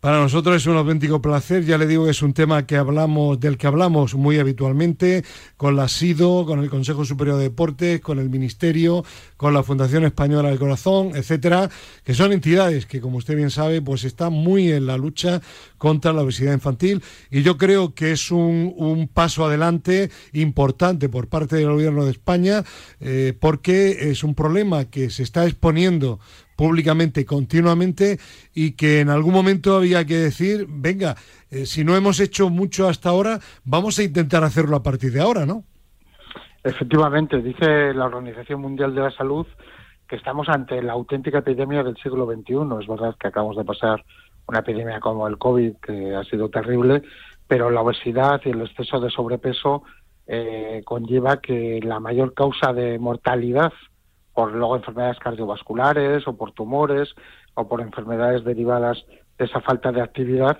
Para 0.00 0.20
nosotros 0.20 0.54
es 0.54 0.66
un 0.66 0.76
auténtico 0.76 1.20
placer, 1.20 1.64
ya 1.64 1.76
le 1.76 1.84
digo 1.84 2.04
que 2.04 2.12
es 2.12 2.22
un 2.22 2.32
tema 2.32 2.64
que 2.66 2.76
hablamos, 2.76 3.40
del 3.40 3.58
que 3.58 3.66
hablamos 3.66 4.14
muy 4.14 4.38
habitualmente 4.38 5.24
con 5.56 5.74
la 5.74 5.88
SIDO, 5.88 6.46
con 6.46 6.60
el 6.60 6.70
Consejo 6.70 7.04
Superior 7.04 7.36
de 7.36 7.42
Deportes, 7.42 8.00
con 8.00 8.20
el 8.20 8.30
Ministerio, 8.30 9.04
con 9.36 9.52
la 9.52 9.64
Fundación 9.64 10.04
Española 10.04 10.50
del 10.50 10.58
Corazón, 10.60 11.16
etcétera, 11.16 11.68
que 12.04 12.14
son 12.14 12.32
entidades 12.32 12.86
que, 12.86 13.00
como 13.00 13.16
usted 13.16 13.34
bien 13.34 13.50
sabe, 13.50 13.82
pues 13.82 14.04
están 14.04 14.32
muy 14.32 14.70
en 14.70 14.86
la 14.86 14.96
lucha 14.96 15.42
contra 15.78 16.12
la 16.12 16.22
obesidad 16.22 16.52
infantil. 16.52 17.02
Y 17.28 17.42
yo 17.42 17.58
creo 17.58 17.92
que 17.92 18.12
es 18.12 18.30
un, 18.30 18.72
un 18.76 19.08
paso 19.08 19.46
adelante 19.46 20.10
importante 20.32 21.08
por 21.08 21.26
parte 21.26 21.56
del 21.56 21.72
Gobierno 21.72 22.04
de 22.04 22.12
España 22.12 22.62
eh, 23.00 23.36
porque 23.40 24.10
es 24.12 24.22
un 24.22 24.36
problema 24.36 24.84
que 24.84 25.10
se 25.10 25.24
está 25.24 25.44
exponiendo 25.44 26.20
públicamente 26.58 27.24
continuamente 27.24 28.18
y 28.52 28.72
que 28.72 28.98
en 28.98 29.10
algún 29.10 29.32
momento 29.32 29.76
había 29.76 30.04
que 30.04 30.16
decir, 30.16 30.66
venga, 30.68 31.14
eh, 31.52 31.66
si 31.66 31.84
no 31.84 31.94
hemos 31.94 32.18
hecho 32.18 32.50
mucho 32.50 32.88
hasta 32.88 33.10
ahora, 33.10 33.38
vamos 33.64 33.96
a 34.00 34.02
intentar 34.02 34.42
hacerlo 34.42 34.74
a 34.74 34.82
partir 34.82 35.12
de 35.12 35.20
ahora, 35.20 35.46
¿no? 35.46 35.62
Efectivamente, 36.64 37.40
dice 37.40 37.94
la 37.94 38.06
Organización 38.06 38.60
Mundial 38.60 38.92
de 38.92 39.02
la 39.02 39.12
Salud 39.12 39.46
que 40.08 40.16
estamos 40.16 40.48
ante 40.48 40.82
la 40.82 40.94
auténtica 40.94 41.38
epidemia 41.38 41.84
del 41.84 41.96
siglo 41.98 42.26
XXI. 42.26 42.80
Es 42.80 42.88
verdad 42.88 43.14
que 43.20 43.28
acabamos 43.28 43.56
de 43.56 43.64
pasar 43.64 44.04
una 44.48 44.58
epidemia 44.58 44.98
como 44.98 45.28
el 45.28 45.38
COVID, 45.38 45.76
que 45.76 46.16
ha 46.16 46.24
sido 46.24 46.48
terrible, 46.48 47.02
pero 47.46 47.70
la 47.70 47.82
obesidad 47.82 48.40
y 48.44 48.50
el 48.50 48.62
exceso 48.62 48.98
de 48.98 49.10
sobrepeso 49.10 49.84
eh, 50.26 50.82
conlleva 50.84 51.40
que 51.40 51.78
la 51.84 52.00
mayor 52.00 52.34
causa 52.34 52.72
de 52.72 52.98
mortalidad 52.98 53.72
por 54.38 54.52
luego 54.52 54.76
enfermedades 54.76 55.18
cardiovasculares 55.18 56.28
o 56.28 56.36
por 56.36 56.52
tumores 56.52 57.12
o 57.54 57.66
por 57.66 57.80
enfermedades 57.80 58.44
derivadas 58.44 59.04
de 59.36 59.46
esa 59.46 59.60
falta 59.60 59.90
de 59.90 60.00
actividad 60.00 60.58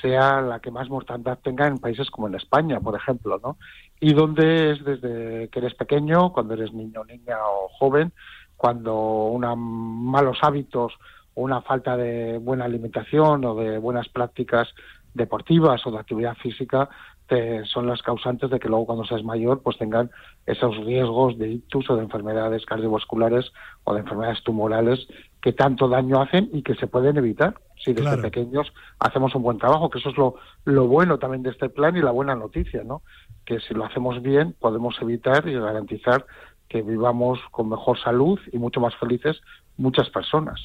sea 0.00 0.40
la 0.40 0.60
que 0.60 0.70
más 0.70 0.88
mortandad 0.88 1.36
tenga 1.42 1.66
en 1.66 1.78
países 1.78 2.08
como 2.08 2.28
en 2.28 2.36
España, 2.36 2.78
por 2.78 2.94
ejemplo, 2.94 3.40
¿no? 3.42 3.56
Y 3.98 4.14
donde 4.14 4.70
es 4.70 4.84
desde 4.84 5.48
que 5.48 5.58
eres 5.58 5.74
pequeño, 5.74 6.32
cuando 6.32 6.54
eres 6.54 6.72
niño, 6.72 7.04
niña 7.04 7.38
o 7.44 7.66
joven, 7.66 8.12
cuando 8.56 8.94
una 9.24 9.56
malos 9.56 10.38
hábitos 10.42 10.92
o 11.34 11.42
una 11.42 11.62
falta 11.62 11.96
de 11.96 12.38
buena 12.38 12.66
alimentación 12.66 13.44
o 13.44 13.56
de 13.56 13.78
buenas 13.78 14.08
prácticas 14.08 14.68
deportivas 15.14 15.84
o 15.84 15.90
de 15.90 15.98
actividad 15.98 16.36
física 16.36 16.88
te- 17.26 17.64
son 17.66 17.86
las 17.86 18.02
causantes 18.02 18.50
de 18.50 18.58
que 18.58 18.68
luego 18.68 18.86
cuando 18.86 19.04
seas 19.04 19.24
mayor 19.24 19.62
pues 19.62 19.76
tengan 19.78 20.10
esos 20.46 20.76
riesgos 20.84 21.36
de 21.38 21.48
ictus 21.48 21.88
o 21.90 21.96
de 21.96 22.02
enfermedades 22.04 22.64
cardiovasculares 22.66 23.50
o 23.84 23.94
de 23.94 24.00
enfermedades 24.00 24.42
tumorales 24.44 25.06
que 25.42 25.52
tanto 25.52 25.88
daño 25.88 26.20
hacen 26.22 26.48
y 26.52 26.62
que 26.62 26.74
se 26.76 26.86
pueden 26.86 27.16
evitar 27.16 27.54
si 27.76 27.92
desde 27.92 28.08
Claro. 28.08 28.22
pequeños 28.22 28.72
hacemos 28.98 29.34
un 29.34 29.42
buen 29.42 29.58
trabajo, 29.58 29.90
que 29.90 29.98
eso 29.98 30.10
es 30.10 30.16
lo, 30.16 30.36
lo 30.64 30.86
bueno 30.88 31.18
también 31.18 31.42
de 31.42 31.50
este 31.50 31.68
plan 31.68 31.96
y 31.96 32.00
la 32.02 32.10
buena 32.10 32.34
noticia, 32.34 32.82
¿no? 32.84 33.02
Que 33.44 33.60
si 33.60 33.74
lo 33.74 33.84
hacemos 33.84 34.22
bien 34.22 34.56
podemos 34.58 34.96
evitar 35.00 35.46
y 35.48 35.54
garantizar 35.54 36.26
que 36.68 36.82
vivamos 36.82 37.38
con 37.52 37.68
mejor 37.68 37.98
salud 38.00 38.40
y 38.52 38.58
mucho 38.58 38.80
más 38.80 38.96
felices 38.96 39.40
muchas 39.76 40.08
personas. 40.10 40.60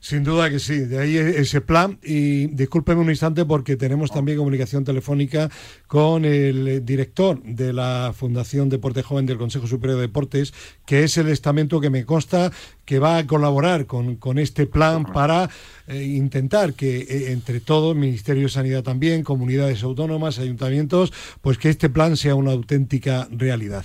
Sin 0.00 0.22
duda 0.22 0.48
que 0.48 0.58
sí, 0.60 0.78
de 0.78 0.98
ahí 1.00 1.16
e- 1.16 1.40
ese 1.40 1.60
plan. 1.60 1.98
Y 2.02 2.46
discúlpeme 2.48 3.00
un 3.00 3.10
instante 3.10 3.44
porque 3.44 3.76
tenemos 3.76 4.10
también 4.10 4.38
comunicación 4.38 4.84
telefónica 4.84 5.50
con 5.86 6.24
el 6.24 6.84
director 6.84 7.42
de 7.42 7.72
la 7.72 8.12
Fundación 8.16 8.68
Deporte 8.68 9.02
Joven 9.02 9.26
del 9.26 9.38
Consejo 9.38 9.66
Superior 9.66 9.98
de 9.98 10.06
Deportes, 10.06 10.54
que 10.86 11.02
es 11.02 11.18
el 11.18 11.28
estamento 11.28 11.80
que 11.80 11.90
me 11.90 12.04
consta 12.04 12.52
que 12.84 12.98
va 12.98 13.18
a 13.18 13.26
colaborar 13.26 13.86
con, 13.86 14.16
con 14.16 14.38
este 14.38 14.66
plan 14.66 15.04
para 15.04 15.50
eh, 15.88 16.02
intentar 16.04 16.74
que 16.74 17.00
eh, 17.00 17.32
entre 17.32 17.60
todos, 17.60 17.96
Ministerio 17.96 18.44
de 18.44 18.48
Sanidad 18.48 18.82
también, 18.82 19.22
comunidades 19.22 19.82
autónomas, 19.82 20.38
ayuntamientos, 20.38 21.12
pues 21.42 21.58
que 21.58 21.68
este 21.68 21.90
plan 21.90 22.16
sea 22.16 22.34
una 22.34 22.52
auténtica 22.52 23.28
realidad. 23.30 23.84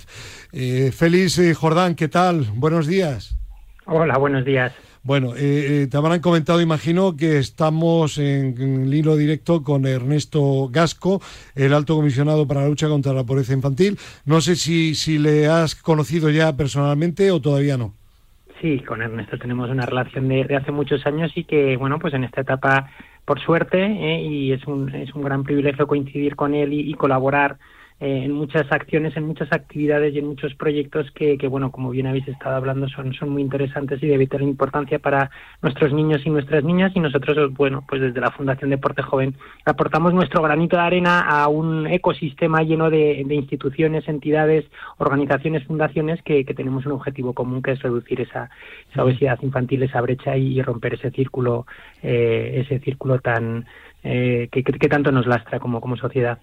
Eh, 0.52 0.92
Félix 0.94 1.38
eh, 1.38 1.54
Jordán, 1.54 1.96
¿qué 1.96 2.08
tal? 2.08 2.50
Buenos 2.54 2.86
días. 2.86 3.36
Hola, 3.86 4.16
buenos 4.18 4.44
días. 4.44 4.72
Bueno, 5.02 5.36
eh, 5.36 5.82
eh, 5.82 5.86
te 5.90 5.96
habrán 5.98 6.20
comentado, 6.20 6.62
imagino, 6.62 7.14
que 7.16 7.38
estamos 7.38 8.16
en, 8.16 8.54
en 8.58 8.82
el 8.84 8.94
hilo 8.94 9.16
directo 9.16 9.62
con 9.62 9.86
Ernesto 9.86 10.68
Gasco, 10.70 11.20
el 11.54 11.74
alto 11.74 11.94
comisionado 11.94 12.46
para 12.48 12.62
la 12.62 12.68
lucha 12.68 12.88
contra 12.88 13.12
la 13.12 13.24
pobreza 13.24 13.52
infantil. 13.52 13.98
No 14.24 14.40
sé 14.40 14.56
si, 14.56 14.94
si 14.94 15.18
le 15.18 15.48
has 15.48 15.74
conocido 15.74 16.30
ya 16.30 16.56
personalmente 16.56 17.30
o 17.30 17.40
todavía 17.40 17.76
no. 17.76 17.92
Sí, 18.62 18.80
con 18.80 19.02
Ernesto 19.02 19.36
tenemos 19.36 19.68
una 19.68 19.84
relación 19.84 20.28
de, 20.28 20.44
de 20.44 20.56
hace 20.56 20.72
muchos 20.72 21.04
años 21.06 21.32
y 21.34 21.44
que, 21.44 21.76
bueno, 21.76 21.98
pues 21.98 22.14
en 22.14 22.24
esta 22.24 22.40
etapa, 22.40 22.90
por 23.26 23.38
suerte, 23.40 23.84
eh, 23.84 24.22
y 24.22 24.52
es 24.52 24.66
un, 24.66 24.88
es 24.94 25.14
un 25.14 25.22
gran 25.22 25.44
privilegio 25.44 25.86
coincidir 25.86 26.34
con 26.34 26.54
él 26.54 26.72
y, 26.72 26.90
y 26.90 26.94
colaborar 26.94 27.58
en 28.06 28.32
muchas 28.32 28.70
acciones, 28.70 29.16
en 29.16 29.26
muchas 29.26 29.50
actividades 29.50 30.14
y 30.14 30.18
en 30.18 30.26
muchos 30.26 30.54
proyectos 30.54 31.10
que, 31.12 31.38
que, 31.38 31.48
bueno, 31.48 31.72
como 31.72 31.88
bien 31.88 32.06
habéis 32.06 32.28
estado 32.28 32.56
hablando, 32.56 32.86
son, 32.88 33.14
son 33.14 33.30
muy 33.30 33.40
interesantes 33.40 34.02
y 34.02 34.06
de 34.06 34.18
vital 34.18 34.42
importancia 34.42 34.98
para 34.98 35.30
nuestros 35.62 35.90
niños 35.94 36.20
y 36.26 36.30
nuestras 36.30 36.62
niñas. 36.64 36.92
Y 36.94 37.00
nosotros, 37.00 37.54
bueno, 37.54 37.82
pues 37.88 38.02
desde 38.02 38.20
la 38.20 38.30
Fundación 38.30 38.68
Deporte 38.68 39.00
Joven 39.00 39.34
aportamos 39.64 40.12
nuestro 40.12 40.42
granito 40.42 40.76
de 40.76 40.82
arena 40.82 41.20
a 41.20 41.48
un 41.48 41.86
ecosistema 41.86 42.62
lleno 42.62 42.90
de, 42.90 43.22
de 43.24 43.34
instituciones, 43.34 44.06
entidades, 44.06 44.66
organizaciones, 44.98 45.64
fundaciones 45.64 46.20
que, 46.22 46.44
que, 46.44 46.52
tenemos 46.52 46.84
un 46.84 46.92
objetivo 46.92 47.32
común 47.32 47.62
que 47.62 47.72
es 47.72 47.80
reducir 47.80 48.20
esa, 48.20 48.50
esa 48.90 49.02
obesidad 49.02 49.38
infantil, 49.40 49.82
esa 49.82 50.02
brecha 50.02 50.36
y, 50.36 50.58
y 50.58 50.62
romper 50.62 50.94
ese 50.94 51.10
círculo, 51.10 51.66
eh, 52.02 52.64
ese 52.66 52.80
círculo 52.80 53.18
tan 53.20 53.64
eh, 54.02 54.48
que, 54.52 54.62
que, 54.62 54.74
que, 54.74 54.88
tanto 54.88 55.10
nos 55.10 55.26
lastra 55.26 55.58
como, 55.58 55.80
como 55.80 55.96
sociedad. 55.96 56.38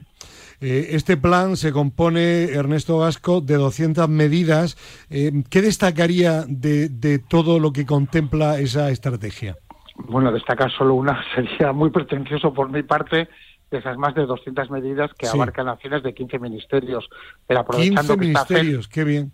Eh, 0.62 0.90
este 0.96 1.18
plan 1.18 1.58
se 1.58 1.72
compone, 1.72 2.44
Ernesto 2.44 3.00
Vasco, 3.00 3.42
de 3.42 3.56
200 3.56 4.08
medidas. 4.08 4.78
Eh, 5.10 5.32
¿Qué 5.50 5.62
destacaría 5.64 6.44
de, 6.48 6.88
de, 6.88 7.18
todo 7.18 7.60
lo 7.60 7.74
que 7.74 7.88
contempla 7.88 8.60
esa 8.60 8.92
estrategia? 8.92 9.58
Bueno, 9.96 10.32
destacar 10.32 10.72
solo 10.72 10.94
una 10.94 11.24
sería 11.36 11.74
muy 11.74 11.90
pretencioso 11.90 12.54
por 12.54 12.70
mi 12.70 12.84
parte 12.84 13.28
de 13.72 13.78
esas 13.78 13.98
más 13.98 14.14
de 14.14 14.28
200 14.28 14.70
medidas 14.70 15.10
que 15.18 15.26
sí. 15.26 15.36
abarcan 15.36 15.68
acciones 15.68 16.04
de 16.04 16.14
15 16.14 16.38
ministerios. 16.38 17.10
Pero 17.48 17.62
aprovechando 17.62 18.02
15 18.02 18.14
que 18.14 18.20
ministerios, 18.20 18.86
está 18.86 18.94
qué 18.94 19.04
bien. 19.04 19.32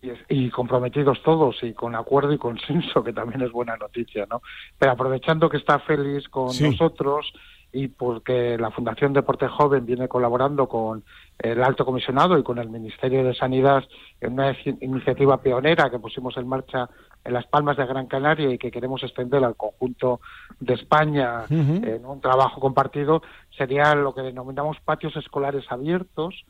Y, 0.00 0.46
y, 0.46 0.50
comprometidos 0.50 1.22
todos 1.22 1.56
y 1.62 1.72
con 1.72 1.94
acuerdo 1.94 2.32
y 2.32 2.38
consenso, 2.38 3.04
que 3.04 3.12
también 3.12 3.42
es 3.42 3.52
buena 3.52 3.76
noticia, 3.76 4.26
¿no? 4.30 4.42
Pero 4.76 4.92
aprovechando 4.92 5.48
que 5.48 5.56
está 5.56 5.78
feliz 5.80 6.28
con 6.28 6.50
sí. 6.50 6.64
nosotros 6.64 7.32
y 7.72 7.88
porque 7.88 8.56
la 8.58 8.70
Fundación 8.70 9.12
Deporte 9.12 9.46
Joven 9.46 9.84
viene 9.84 10.08
colaborando 10.08 10.68
con 10.68 11.04
el 11.38 11.62
Alto 11.62 11.84
Comisionado 11.84 12.38
y 12.38 12.42
con 12.42 12.58
el 12.58 12.70
Ministerio 12.70 13.22
de 13.24 13.34
Sanidad 13.34 13.84
en 14.20 14.32
una 14.32 14.56
iniciativa 14.80 15.40
pionera 15.42 15.90
que 15.90 15.98
pusimos 15.98 16.36
en 16.36 16.48
marcha 16.48 16.88
en 17.24 17.34
Las 17.34 17.46
Palmas 17.46 17.76
de 17.76 17.86
Gran 17.86 18.06
Canaria 18.06 18.50
y 18.50 18.58
que 18.58 18.70
queremos 18.70 19.02
extender 19.02 19.44
al 19.44 19.56
conjunto 19.56 20.20
de 20.60 20.74
España 20.74 21.44
uh 21.50 21.52
-huh. 21.52 21.96
en 21.96 22.06
un 22.06 22.20
trabajo 22.20 22.60
compartido, 22.60 23.22
sería 23.56 23.94
lo 23.94 24.14
que 24.14 24.22
denominamos 24.22 24.78
patios 24.80 25.14
escolares 25.16 25.70
abiertos, 25.70 26.44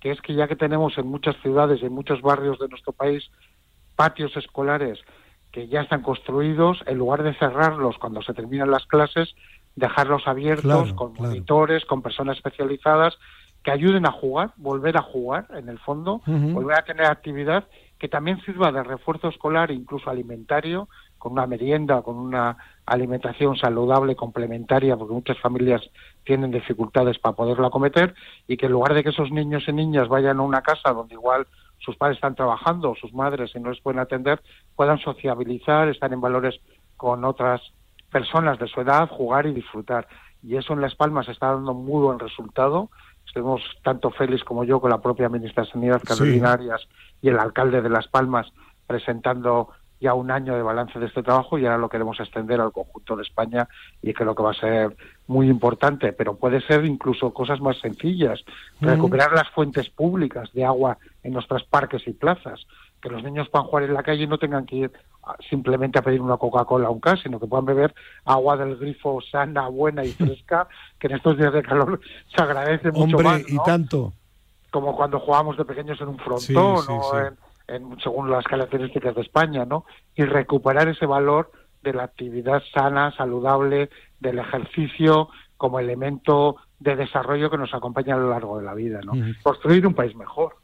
que 0.00 0.10
es 0.10 0.20
que 0.20 0.34
ya 0.34 0.48
que 0.48 0.56
tenemos 0.56 0.98
en 0.98 1.06
muchas 1.06 1.36
ciudades 1.40 1.80
y 1.82 1.86
en 1.86 1.92
muchos 1.92 2.20
barrios 2.20 2.58
de 2.58 2.68
nuestro 2.68 2.92
país 2.92 3.30
patios 3.94 4.36
escolares 4.36 4.98
que 5.54 5.68
ya 5.68 5.82
están 5.82 6.02
construidos, 6.02 6.82
en 6.84 6.98
lugar 6.98 7.22
de 7.22 7.32
cerrarlos 7.34 7.96
cuando 7.98 8.20
se 8.22 8.34
terminan 8.34 8.72
las 8.72 8.86
clases, 8.86 9.36
dejarlos 9.76 10.26
abiertos 10.26 10.62
claro, 10.64 10.96
con 10.96 11.12
claro. 11.14 11.28
monitores, 11.30 11.84
con 11.84 12.02
personas 12.02 12.36
especializadas 12.36 13.18
que 13.62 13.70
ayuden 13.70 14.06
a 14.06 14.12
jugar, 14.12 14.50
volver 14.56 14.96
a 14.96 15.02
jugar 15.02 15.46
en 15.56 15.68
el 15.68 15.78
fondo, 15.78 16.20
Uh 16.26 16.30
-huh. 16.30 16.52
volver 16.52 16.78
a 16.78 16.84
tener 16.84 17.06
actividad 17.06 17.64
que 17.98 18.08
también 18.08 18.40
sirva 18.42 18.70
de 18.70 18.82
refuerzo 18.82 19.28
escolar, 19.28 19.70
incluso 19.70 20.10
alimentario, 20.10 20.88
con 21.16 21.32
una 21.32 21.46
merienda, 21.46 22.02
con 22.02 22.16
una 22.16 22.56
alimentación 22.84 23.56
saludable 23.56 24.14
complementaria, 24.14 24.94
porque 24.96 25.14
muchas 25.14 25.38
familias 25.38 25.80
tienen 26.24 26.50
dificultades 26.50 27.18
para 27.18 27.34
poderla 27.34 27.70
cometer, 27.70 28.14
y 28.46 28.58
que 28.58 28.66
en 28.66 28.72
lugar 28.72 28.92
de 28.92 29.02
que 29.02 29.08
esos 29.08 29.30
niños 29.30 29.64
y 29.66 29.72
niñas 29.72 30.08
vayan 30.08 30.38
a 30.38 30.42
una 30.42 30.60
casa 30.60 30.92
donde 30.92 31.14
igual 31.14 31.46
sus 31.78 31.96
padres 31.96 32.16
están 32.18 32.34
trabajando 32.34 32.90
o 32.90 32.96
sus 32.96 33.14
madres 33.14 33.52
y 33.54 33.60
no 33.60 33.70
les 33.70 33.80
pueden 33.80 34.00
atender, 34.00 34.42
puedan 34.76 34.98
sociabilizar, 34.98 35.88
estar 35.88 36.12
en 36.12 36.20
valores 36.20 36.60
con 36.98 37.24
otras 37.24 37.62
personas 38.14 38.60
de 38.60 38.68
su 38.68 38.80
edad, 38.80 39.08
jugar 39.08 39.44
y 39.44 39.52
disfrutar. 39.52 40.06
Y 40.40 40.54
eso 40.56 40.72
en 40.72 40.80
Las 40.80 40.94
Palmas 40.94 41.28
está 41.28 41.48
dando 41.48 41.74
muy 41.74 42.00
buen 42.00 42.20
resultado. 42.20 42.88
Estuvimos 43.26 43.60
tanto 43.82 44.12
Félix 44.12 44.44
como 44.44 44.62
yo 44.62 44.80
con 44.80 44.90
la 44.90 45.02
propia 45.02 45.28
ministra 45.28 45.64
de 45.64 45.70
Sanidad, 45.72 46.00
Carolina 46.00 46.46
sí. 46.46 46.54
Arias, 46.54 46.88
y 47.20 47.28
el 47.28 47.40
alcalde 47.40 47.82
de 47.82 47.88
Las 47.88 48.06
Palmas 48.06 48.46
presentando 48.86 49.70
ya 50.00 50.14
un 50.14 50.30
año 50.30 50.54
de 50.54 50.62
balance 50.62 50.96
de 51.00 51.06
este 51.06 51.24
trabajo 51.24 51.58
y 51.58 51.64
ahora 51.64 51.78
lo 51.78 51.88
queremos 51.88 52.20
extender 52.20 52.60
al 52.60 52.70
conjunto 52.70 53.16
de 53.16 53.24
España 53.24 53.66
y 54.00 54.12
creo 54.12 54.34
que 54.36 54.42
va 54.44 54.52
a 54.52 54.60
ser 54.60 54.96
muy 55.26 55.48
importante, 55.48 56.12
pero 56.12 56.36
puede 56.36 56.60
ser 56.60 56.84
incluso 56.84 57.34
cosas 57.34 57.60
más 57.60 57.80
sencillas, 57.80 58.40
uh 58.42 58.84
-huh. 58.84 58.90
recuperar 58.90 59.32
las 59.32 59.48
fuentes 59.50 59.90
públicas 59.90 60.52
de 60.52 60.64
agua 60.64 60.98
en 61.24 61.32
nuestros 61.32 61.64
parques 61.64 62.06
y 62.06 62.12
plazas, 62.12 62.64
que 63.04 63.10
los 63.10 63.22
niños 63.22 63.50
puedan 63.50 63.68
jugar 63.68 63.84
en 63.84 63.92
la 63.92 64.02
calle 64.02 64.22
y 64.22 64.26
no 64.26 64.38
tengan 64.38 64.64
que 64.64 64.76
ir 64.76 64.92
simplemente 65.50 65.98
a 65.98 66.02
pedir 66.02 66.22
una 66.22 66.38
Coca-Cola 66.38 66.88
o 66.88 66.92
un 66.92 67.00
gas, 67.00 67.20
sino 67.22 67.38
que 67.38 67.46
puedan 67.46 67.66
beber 67.66 67.94
agua 68.24 68.56
del 68.56 68.76
grifo 68.76 69.20
sana, 69.20 69.68
buena 69.68 70.02
y 70.04 70.12
fresca, 70.12 70.66
que 70.98 71.08
en 71.08 71.16
estos 71.16 71.36
días 71.36 71.52
de 71.52 71.62
calor 71.62 72.00
se 72.34 72.42
agradece 72.42 72.90
mucho 72.90 73.18
Hombre, 73.18 73.24
más. 73.24 73.40
¿no? 73.42 73.46
y 73.48 73.58
tanto. 73.64 74.12
Como 74.70 74.96
cuando 74.96 75.20
jugábamos 75.20 75.58
de 75.58 75.66
pequeños 75.66 76.00
en 76.00 76.08
un 76.08 76.18
frontón 76.18 76.78
sí, 76.78 76.86
sí, 76.86 76.92
o 76.92 77.02
sí. 77.02 77.16
En, 77.68 77.74
en, 77.76 78.00
según 78.00 78.30
las 78.30 78.44
características 78.44 79.14
de 79.14 79.20
España, 79.20 79.66
¿no? 79.66 79.84
Y 80.16 80.24
recuperar 80.24 80.88
ese 80.88 81.04
valor 81.04 81.52
de 81.82 81.92
la 81.92 82.04
actividad 82.04 82.62
sana, 82.72 83.14
saludable, 83.16 83.90
del 84.20 84.38
ejercicio 84.38 85.28
como 85.58 85.78
elemento 85.78 86.56
de 86.84 86.96
desarrollo 86.96 87.50
que 87.50 87.56
nos 87.56 87.72
acompaña 87.72 88.14
a 88.14 88.18
lo 88.18 88.30
largo 88.30 88.58
de 88.58 88.64
la 88.64 88.74
vida, 88.74 89.00
¿no? 89.04 89.12
Uh 89.12 89.16
-huh. 89.16 89.42
Construir 89.42 89.86
un 89.86 89.94
país 89.94 90.14
mejor. 90.14 90.56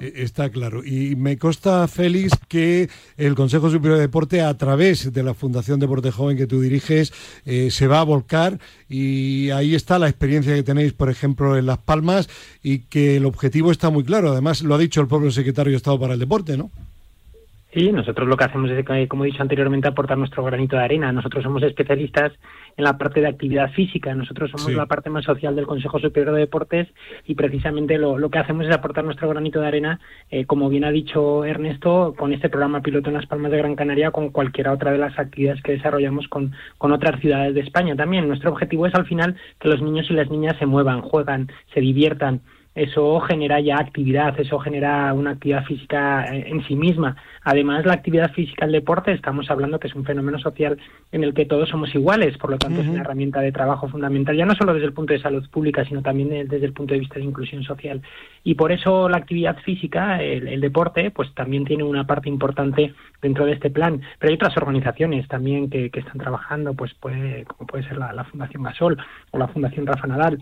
Está 0.00 0.48
claro. 0.48 0.82
Y 0.82 1.14
me 1.16 1.36
consta, 1.36 1.86
Félix, 1.86 2.32
que 2.48 2.88
el 3.18 3.34
Consejo 3.34 3.68
Superior 3.68 3.96
de 3.96 4.06
Deporte, 4.06 4.40
a 4.40 4.56
través 4.56 5.12
de 5.12 5.22
la 5.22 5.34
Fundación 5.34 5.78
Deporte 5.78 6.10
Joven 6.10 6.38
que 6.38 6.46
tú 6.46 6.60
diriges, 6.60 7.12
eh, 7.44 7.70
se 7.70 7.86
va 7.86 8.00
a 8.00 8.04
volcar 8.04 8.58
y 8.88 9.50
ahí 9.50 9.74
está 9.74 9.98
la 9.98 10.08
experiencia 10.08 10.54
que 10.54 10.62
tenéis, 10.62 10.94
por 10.94 11.10
ejemplo, 11.10 11.56
en 11.58 11.66
Las 11.66 11.78
Palmas 11.78 12.30
y 12.62 12.80
que 12.80 13.16
el 13.16 13.26
objetivo 13.26 13.70
está 13.70 13.90
muy 13.90 14.04
claro. 14.04 14.30
Además, 14.32 14.62
lo 14.62 14.74
ha 14.74 14.78
dicho 14.78 15.02
el 15.02 15.06
propio 15.06 15.30
secretario 15.30 15.72
de 15.72 15.76
Estado 15.76 16.00
para 16.00 16.14
el 16.14 16.20
Deporte, 16.20 16.56
¿no? 16.56 16.70
Sí, 17.70 17.92
nosotros 17.92 18.26
lo 18.26 18.34
que 18.38 18.44
hacemos 18.44 18.70
es, 18.70 18.82
eh, 18.88 19.08
como 19.08 19.24
he 19.24 19.26
dicho 19.26 19.42
anteriormente, 19.42 19.88
aportar 19.88 20.16
nuestro 20.16 20.42
granito 20.42 20.76
de 20.76 20.84
arena. 20.84 21.12
Nosotros 21.12 21.44
somos 21.44 21.62
especialistas 21.62 22.32
en 22.78 22.84
la 22.84 22.96
parte 22.96 23.20
de 23.20 23.28
actividad 23.28 23.70
física. 23.72 24.14
Nosotros 24.14 24.50
somos 24.50 24.68
Sí. 24.68 24.74
la 24.74 24.86
parte 24.86 25.10
más 25.10 25.26
social 25.26 25.54
del 25.54 25.66
Consejo 25.66 25.98
Superior 25.98 26.32
de 26.34 26.40
Deportes 26.40 26.88
y 27.26 27.34
precisamente 27.34 27.98
lo, 27.98 28.16
lo 28.16 28.30
que 28.30 28.38
hacemos 28.38 28.66
es 28.66 28.74
aportar 28.74 29.04
nuestro 29.04 29.28
granito 29.28 29.60
de 29.60 29.66
arena, 29.66 30.00
eh, 30.30 30.46
como 30.46 30.70
bien 30.70 30.84
ha 30.84 30.90
dicho 30.90 31.44
Ernesto, 31.44 32.14
con 32.16 32.32
este 32.32 32.48
programa 32.48 32.80
piloto 32.80 33.10
en 33.10 33.16
Las 33.16 33.26
Palmas 33.26 33.50
de 33.52 33.58
Gran 33.58 33.76
Canaria, 33.76 34.12
con 34.12 34.30
cualquiera 34.30 34.72
otra 34.72 34.90
de 34.92 34.98
las 34.98 35.18
actividades 35.18 35.62
que 35.62 35.72
desarrollamos 35.72 36.26
con, 36.28 36.52
con 36.78 36.92
otras 36.92 37.20
ciudades 37.20 37.54
de 37.54 37.60
España 37.60 37.94
también. 37.96 38.28
Nuestro 38.28 38.50
objetivo 38.50 38.86
es 38.86 38.94
al 38.94 39.04
final 39.04 39.36
que 39.60 39.68
los 39.68 39.82
niños 39.82 40.06
y 40.08 40.14
las 40.14 40.30
niñas 40.30 40.56
se 40.58 40.64
muevan, 40.64 41.02
juegan, 41.02 41.48
se 41.74 41.80
diviertan 41.80 42.40
eso 42.78 43.20
genera 43.20 43.60
ya 43.60 43.76
actividad, 43.78 44.38
eso 44.40 44.58
genera 44.58 45.12
una 45.12 45.30
actividad 45.32 45.64
física 45.64 46.24
eh, 46.34 46.44
en 46.48 46.64
sí 46.66 46.76
misma. 46.76 47.16
Además, 47.42 47.84
la 47.86 47.94
actividad 47.94 48.32
física, 48.32 48.66
el 48.66 48.72
deporte, 48.72 49.12
estamos 49.12 49.50
hablando 49.50 49.78
que 49.80 49.88
es 49.88 49.94
un 49.94 50.04
fenómeno 50.04 50.38
social 50.38 50.78
en 51.12 51.24
el 51.24 51.34
que 51.34 51.46
todos 51.46 51.68
somos 51.68 51.94
iguales, 51.94 52.36
por 52.38 52.50
lo 52.50 52.58
tanto 52.58 52.80
es 52.80 52.88
una 52.88 53.00
herramienta 53.00 53.40
de 53.40 53.52
trabajo 53.52 53.88
fundamental, 53.88 54.36
ya 54.36 54.46
no 54.46 54.54
solo 54.54 54.74
desde 54.74 54.86
el 54.86 54.92
punto 54.92 55.12
de 55.12 55.20
salud 55.20 55.48
pública, 55.50 55.84
sino 55.84 56.02
también 56.02 56.28
de- 56.28 56.44
desde 56.44 56.66
el 56.66 56.72
punto 56.72 56.94
de 56.94 57.00
vista 57.00 57.16
de 57.16 57.24
inclusión 57.24 57.62
social. 57.62 58.00
Y 58.44 58.54
por 58.54 58.72
eso 58.72 59.08
la 59.08 59.16
actividad 59.18 59.56
física, 59.58 60.22
el, 60.22 60.48
el 60.48 60.60
deporte, 60.60 61.10
pues 61.10 61.32
también 61.34 61.64
tiene 61.64 61.84
una 61.84 62.06
parte 62.06 62.28
importante 62.28 62.94
dentro 63.22 63.46
de 63.46 63.52
este 63.52 63.70
plan. 63.70 64.00
Pero 64.18 64.30
hay 64.30 64.34
otras 64.36 64.56
organizaciones 64.56 65.26
también 65.28 65.70
que, 65.70 65.90
que 65.90 66.00
están 66.00 66.18
trabajando, 66.18 66.74
pues 66.74 66.94
puede, 66.94 67.44
como 67.44 67.66
puede 67.66 67.84
ser 67.84 67.96
la, 67.98 68.12
la 68.12 68.24
Fundación 68.24 68.62
Gasol 68.62 68.96
o 69.30 69.38
la 69.38 69.48
Fundación 69.48 69.86
Rafa 69.86 70.06
Nadal 70.06 70.38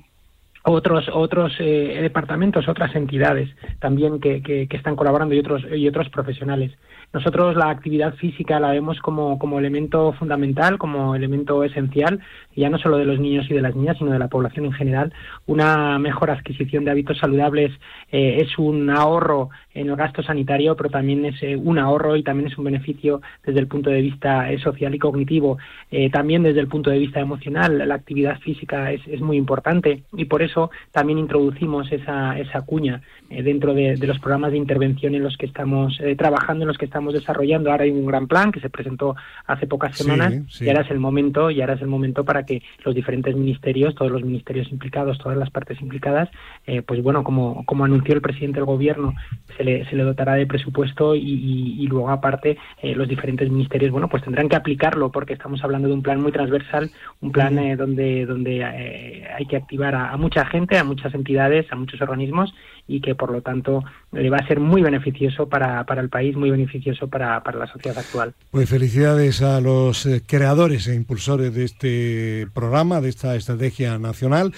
otros 0.67 1.09
otros 1.13 1.53
eh, 1.61 1.99
departamentos, 2.03 2.69
otras 2.69 2.95
entidades 2.95 3.49
también 3.79 4.21
que, 4.21 4.43
que, 4.43 4.67
que 4.67 4.77
están 4.77 4.97
colaborando 4.97 5.35
y 5.35 5.39
otros 5.39 5.63
y 5.71 5.89
otros 5.89 6.09
profesionales. 6.11 6.73
Nosotros 7.13 7.57
la 7.57 7.71
actividad 7.71 8.15
física 8.15 8.61
la 8.61 8.73
vemos 8.73 8.99
como, 9.01 9.39
como 9.39 9.59
elemento 9.59 10.13
fundamental, 10.15 10.77
como 10.77 11.15
elemento 11.15 11.63
esencial, 11.65 12.21
ya 12.57 12.71
no 12.71 12.79
solo 12.79 12.97
de 12.99 13.05
los 13.05 13.21
niños 13.21 13.47
y 13.51 13.55
de 13.55 13.61
las 13.63 13.75
niñas, 13.77 13.99
sino 13.99 14.11
de 14.13 14.19
la 14.19 14.29
población 14.29 14.67
en 14.67 14.73
general. 14.73 15.13
Una 15.47 15.99
mejor 15.99 16.31
adquisición 16.31 16.85
de 16.85 16.91
hábitos 16.91 17.19
saludables 17.19 17.73
eh, 18.11 18.39
es 18.41 18.59
un 18.59 18.91
ahorro 18.91 19.51
en 19.75 19.91
el 19.91 19.97
gasto 19.97 20.23
sanitario, 20.23 20.75
pero 20.75 20.89
también 20.89 21.25
es 21.27 21.43
eh, 21.43 21.55
un 21.55 21.79
ahorro 21.79 22.17
y 22.17 22.23
también 22.23 22.51
es 22.51 22.57
un 22.57 22.65
beneficio 22.65 23.21
desde 23.45 23.61
el 23.61 23.67
punto 23.67 23.91
de 23.91 24.01
vista 24.01 24.51
eh, 24.51 24.59
social 24.59 24.95
y 24.95 24.99
cognitivo. 24.99 25.59
Eh, 25.91 26.09
también 26.11 26.43
desde 26.43 26.61
el 26.61 26.67
punto 26.69 26.91
de 26.91 26.99
vista 26.99 27.21
emocional, 27.21 27.87
la 27.87 27.95
actividad 27.95 28.39
física 28.41 28.91
es, 28.91 29.03
es 29.07 29.21
muy 29.21 29.37
importante 29.37 30.03
y 30.17 30.25
por 30.25 30.43
eso 30.43 30.71
también 30.93 31.19
introducimos 31.19 31.93
esa, 31.93 32.39
esa 32.39 32.63
cuña 32.63 33.03
dentro 33.29 33.75
de, 33.75 33.97
de 33.97 34.07
los 34.07 34.19
programas 34.21 34.53
de 34.53 34.59
intervención 34.59 35.15
en 35.15 35.23
los 35.23 35.37
que 35.37 35.47
estamos 35.47 36.01
trabajando, 36.17 36.63
en 36.63 36.69
los 36.69 36.79
que 36.79 36.85
estamos 36.85 37.13
desarrollando. 37.13 37.71
Ahora 37.71 37.85
hay 37.85 37.91
un 37.91 38.07
gran 38.07 38.29
plan 38.29 38.53
que 38.53 38.61
se 38.61 38.71
presentó 38.71 39.17
hace 39.47 39.67
pocas 39.67 39.97
Sí, 39.97 40.05
semanas 40.05 40.35
sí. 40.49 40.65
y 40.65 40.69
ahora 40.69 40.83
es 40.83 40.91
el 40.91 41.01
momento 41.01 41.51
y 41.51 41.61
ahora 41.61 41.75
es 41.75 41.83
el 41.83 41.89
momento 41.89 42.25
para 42.25 42.46
que 42.47 42.63
los 42.85 42.95
diferentes 42.95 43.35
ministerios, 43.37 43.95
todos 43.95 44.11
los 44.11 44.23
ministerios 44.23 44.71
implicados, 44.73 45.19
todas 45.19 45.37
las 45.37 45.51
partes 45.51 45.81
implicadas, 45.81 46.31
eh, 46.67 46.83
pues 46.83 47.03
bueno, 47.03 47.23
como, 47.25 47.65
como 47.67 47.85
anunció 47.85 48.15
el 48.15 48.23
presidente 48.23 48.57
del 48.61 48.65
gobierno, 48.67 49.15
se 49.57 49.65
le, 49.65 49.85
se 49.91 49.97
le 49.97 50.05
dotará 50.05 50.35
de 50.35 50.47
presupuesto 50.47 51.15
y, 51.15 51.21
y- 51.21 51.83
y 51.83 51.87
luego 51.89 52.09
aparte 52.11 52.57
eh, 52.83 52.95
los 52.95 53.09
diferentes 53.09 53.51
ministerios, 53.51 53.91
bueno, 53.93 54.09
pues 54.09 54.23
tendrán 54.23 54.49
que 54.49 54.57
aplicarlo 54.57 55.11
porque 55.11 55.33
estamos 55.35 55.63
hablando 55.65 55.89
de 55.89 55.95
un 55.95 56.03
plan 56.03 56.23
muy 56.23 56.33
transversal, 56.33 56.91
un 57.21 57.33
plan 57.33 57.59
eh, 57.59 57.77
donde, 57.77 58.25
donde 58.27 58.61
eh, 58.61 59.25
hay 59.37 59.47
que 59.47 59.57
activar 59.57 59.95
a, 59.95 60.13
a 60.13 60.17
mucha 60.17 60.47
gente, 60.47 60.79
a 60.79 60.85
muchas 60.85 61.13
entidades, 61.15 61.67
a 61.73 61.77
muchos 61.77 62.01
organismos 62.01 62.55
y 62.89 63.01
que 63.01 63.15
por 63.17 63.33
lo 63.33 63.43
tanto 63.43 63.83
eh, 64.13 64.31
va 64.31 64.37
a 64.37 64.47
ser 64.47 64.61
muy 64.61 64.81
beneficioso 64.83 65.49
para, 65.49 65.85
para 65.85 66.01
el 66.01 66.09
país, 66.09 66.37
muy 66.37 66.51
beneficioso 66.51 67.09
para, 67.09 67.43
para 67.43 67.59
la 67.59 67.67
sociedad 67.67 67.99
actual. 67.99 68.33
Pues 68.53 68.69
felicidades 68.71 69.43
a 69.43 69.61
los 69.61 70.09
creadores 70.27 70.87
e 70.87 70.95
impulsores 70.95 71.53
de 71.55 71.65
este 71.65 72.36
programa, 72.53 73.01
de 73.01 73.09
esta 73.09 73.35
estrategia 73.37 73.99
nacional. 73.99 74.53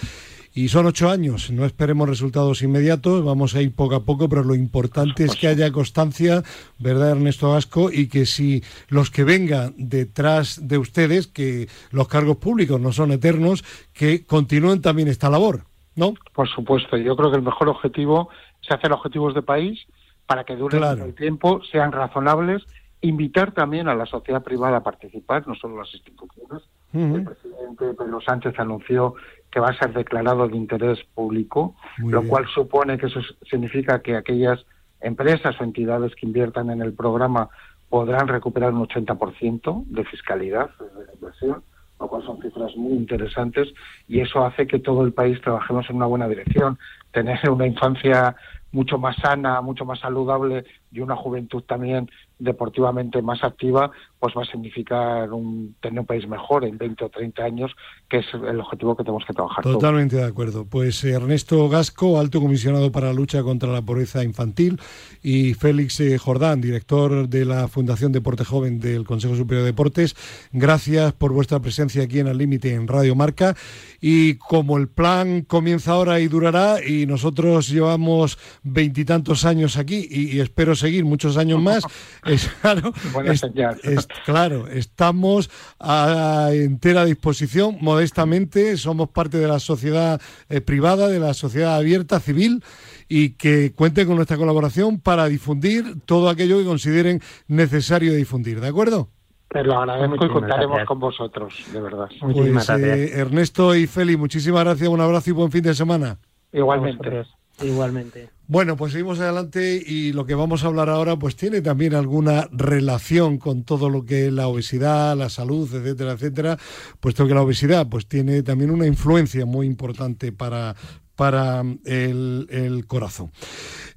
Y 0.54 0.68
son 0.68 0.86
ocho 0.86 1.08
años, 1.08 1.50
no 1.52 1.64
esperemos 1.64 2.08
resultados 2.08 2.62
inmediatos, 2.62 3.24
vamos 3.24 3.54
a 3.54 3.62
ir 3.62 3.72
poco 3.76 3.94
a 3.94 4.04
poco, 4.04 4.28
pero 4.28 4.42
lo 4.42 4.56
importante 4.56 5.24
es 5.24 5.36
que 5.36 5.46
haya 5.46 5.70
constancia, 5.70 6.42
¿verdad, 6.78 7.10
Ernesto 7.12 7.52
Gasco? 7.52 7.92
Y 7.92 8.08
que 8.08 8.26
si 8.26 8.64
los 8.88 9.10
que 9.10 9.22
vengan 9.22 9.74
detrás 9.76 10.66
de 10.66 10.78
ustedes, 10.78 11.28
que 11.28 11.68
los 11.92 12.08
cargos 12.08 12.38
públicos 12.38 12.80
no 12.80 12.90
son 12.92 13.12
eternos, 13.12 13.62
que 13.92 14.24
continúen 14.26 14.82
también 14.82 15.06
esta 15.06 15.30
labor, 15.30 15.64
¿no? 15.94 16.14
Por 16.34 16.48
supuesto, 16.48 16.96
yo 16.96 17.14
creo 17.14 17.30
que 17.30 17.36
el 17.36 17.44
mejor 17.44 17.68
objetivo 17.68 18.30
es 18.60 18.70
hacer 18.72 18.90
objetivos 18.90 19.34
de 19.34 19.42
país 19.42 19.78
para 20.26 20.42
que 20.44 20.56
duren 20.56 20.80
Claro. 20.80 21.04
el 21.04 21.14
tiempo, 21.14 21.60
sean 21.70 21.92
razonables, 21.92 22.64
invitar 23.00 23.52
también 23.52 23.86
a 23.86 23.94
la 23.94 24.06
sociedad 24.06 24.42
privada 24.42 24.78
a 24.78 24.82
participar, 24.82 25.46
no 25.46 25.54
solo 25.54 25.78
las 25.78 25.94
instituciones. 25.94 26.62
El 26.92 27.24
presidente 27.24 27.94
Pedro 27.94 28.20
Sánchez 28.20 28.58
anunció 28.58 29.14
que 29.50 29.60
va 29.60 29.68
a 29.68 29.78
ser 29.78 29.92
declarado 29.92 30.48
de 30.48 30.56
interés 30.56 30.98
público, 31.14 31.74
Muy 31.98 32.12
lo 32.12 32.20
bien. 32.20 32.30
cual 32.30 32.46
supone 32.54 32.98
que 32.98 33.06
eso 33.06 33.20
significa 33.48 34.00
que 34.00 34.16
aquellas 34.16 34.64
empresas 35.00 35.60
o 35.60 35.64
entidades 35.64 36.14
que 36.14 36.26
inviertan 36.26 36.70
en 36.70 36.82
el 36.82 36.92
programa 36.92 37.48
podrán 37.88 38.28
recuperar 38.28 38.72
un 38.72 38.86
80% 38.86 39.84
de 39.86 40.04
fiscalidad 40.04 40.70
de 40.78 41.06
la 41.06 41.14
inversión, 41.14 41.62
lo 41.98 42.08
cual 42.08 42.22
son 42.24 42.40
cifras 42.42 42.76
muy 42.76 42.92
interesantes 42.92 43.68
y 44.06 44.20
eso 44.20 44.44
hace 44.44 44.66
que 44.66 44.78
todo 44.78 45.04
el 45.04 45.12
país 45.12 45.40
trabajemos 45.40 45.88
en 45.88 45.96
una 45.96 46.06
buena 46.06 46.28
dirección. 46.28 46.78
Tener 47.12 47.38
una 47.50 47.66
infancia 47.66 48.36
mucho 48.72 48.98
más 48.98 49.16
sana, 49.16 49.60
mucho 49.62 49.84
más 49.84 49.98
saludable 50.00 50.64
y 50.90 51.00
una 51.00 51.16
juventud 51.16 51.62
también 51.62 52.10
deportivamente 52.38 53.20
más 53.20 53.42
activa, 53.42 53.90
pues 54.20 54.34
va 54.36 54.42
a 54.42 54.46
significar 54.46 55.32
un, 55.32 55.74
tener 55.80 56.00
un 56.00 56.06
país 56.06 56.26
mejor 56.28 56.64
en 56.64 56.78
20 56.78 57.04
o 57.04 57.08
30 57.08 57.42
años, 57.42 57.72
que 58.08 58.18
es 58.18 58.26
el 58.32 58.60
objetivo 58.60 58.96
que 58.96 59.02
tenemos 59.02 59.24
que 59.26 59.32
trabajar. 59.32 59.62
Totalmente 59.64 60.16
de 60.16 60.24
acuerdo. 60.24 60.64
Pues 60.64 61.02
Ernesto 61.04 61.68
Gasco, 61.68 62.18
alto 62.18 62.40
comisionado 62.40 62.92
para 62.92 63.08
la 63.08 63.12
lucha 63.12 63.42
contra 63.42 63.70
la 63.70 63.82
pobreza 63.82 64.22
infantil, 64.22 64.80
y 65.22 65.54
Félix 65.54 66.00
eh, 66.00 66.18
Jordán, 66.18 66.60
director 66.60 67.28
de 67.28 67.44
la 67.44 67.68
Fundación 67.68 68.12
Deporte 68.12 68.44
Joven 68.44 68.78
del 68.80 69.04
Consejo 69.04 69.34
Superior 69.34 69.64
de 69.64 69.72
Deportes, 69.72 70.16
gracias 70.52 71.12
por 71.12 71.32
vuestra 71.32 71.60
presencia 71.60 72.04
aquí 72.04 72.20
en 72.20 72.28
Al 72.28 72.38
Límite 72.38 72.74
en 72.74 72.86
Radio 72.86 73.14
Marca. 73.14 73.56
Y 74.00 74.36
como 74.36 74.78
el 74.78 74.88
plan 74.88 75.42
comienza 75.42 75.92
ahora 75.92 76.20
y 76.20 76.28
durará, 76.28 76.84
y 76.84 77.06
nosotros 77.06 77.68
llevamos 77.68 78.38
veintitantos 78.62 79.44
años 79.44 79.76
aquí 79.76 80.06
y 80.08 80.38
espero 80.38 80.76
seguir 80.78 81.04
muchos 81.04 81.36
años 81.36 81.60
más, 81.60 81.84
es, 82.26 82.48
claro, 82.62 82.92
es- 83.24 84.06
claro, 84.24 84.66
estamos 84.68 85.50
a 85.78 86.50
entera 86.52 87.04
disposición, 87.04 87.76
modestamente, 87.80 88.76
somos 88.76 89.10
parte 89.10 89.38
de 89.38 89.48
la 89.48 89.58
sociedad 89.60 90.20
eh, 90.48 90.60
privada, 90.60 91.08
de 91.08 91.18
la 91.20 91.34
sociedad 91.34 91.76
abierta, 91.76 92.20
civil, 92.20 92.62
y 93.08 93.30
que 93.30 93.72
cuente 93.74 94.06
con 94.06 94.16
nuestra 94.16 94.36
colaboración 94.36 95.00
para 95.00 95.26
difundir 95.28 96.00
todo 96.04 96.28
aquello 96.28 96.58
que 96.58 96.64
consideren 96.64 97.20
necesario 97.46 98.12
difundir, 98.14 98.60
¿de 98.60 98.68
acuerdo? 98.68 99.08
Te 99.50 99.64
lo 99.64 99.78
agradezco 99.78 100.04
y 100.04 100.08
Muchísimas 100.18 100.40
contaremos 100.40 100.68
gracias. 100.76 100.88
con 100.88 101.00
vosotros, 101.00 101.54
de 101.72 101.80
verdad. 101.80 102.08
Muchísimas 102.20 102.66
Pues 102.66 102.80
gracias. 102.80 102.98
eh, 102.98 103.18
Ernesto 103.20 103.74
y 103.74 103.86
Feli, 103.86 104.16
muchísimas 104.18 104.62
gracias, 104.62 104.88
un 104.90 105.00
abrazo 105.00 105.30
y 105.30 105.32
buen 105.32 105.50
fin 105.50 105.62
de 105.62 105.74
semana. 105.74 106.18
Igualmente. 106.52 107.24
Igualmente. 107.62 108.30
Bueno, 108.46 108.76
pues 108.76 108.92
seguimos 108.92 109.20
adelante 109.20 109.82
y 109.84 110.12
lo 110.12 110.24
que 110.24 110.34
vamos 110.34 110.64
a 110.64 110.68
hablar 110.68 110.88
ahora 110.88 111.18
pues 111.18 111.36
tiene 111.36 111.60
también 111.60 111.94
alguna 111.94 112.48
relación 112.50 113.36
con 113.38 113.64
todo 113.64 113.90
lo 113.90 114.06
que 114.06 114.28
es 114.28 114.32
la 114.32 114.48
obesidad, 114.48 115.16
la 115.16 115.28
salud, 115.28 115.68
etcétera, 115.74 116.12
etcétera, 116.12 116.58
puesto 116.98 117.26
que 117.26 117.34
la 117.34 117.42
obesidad 117.42 117.86
pues 117.88 118.06
tiene 118.06 118.42
también 118.42 118.70
una 118.70 118.86
influencia 118.86 119.44
muy 119.44 119.66
importante 119.66 120.32
para 120.32 120.74
para 121.18 121.64
el, 121.84 122.46
el 122.48 122.86
corazón. 122.86 123.32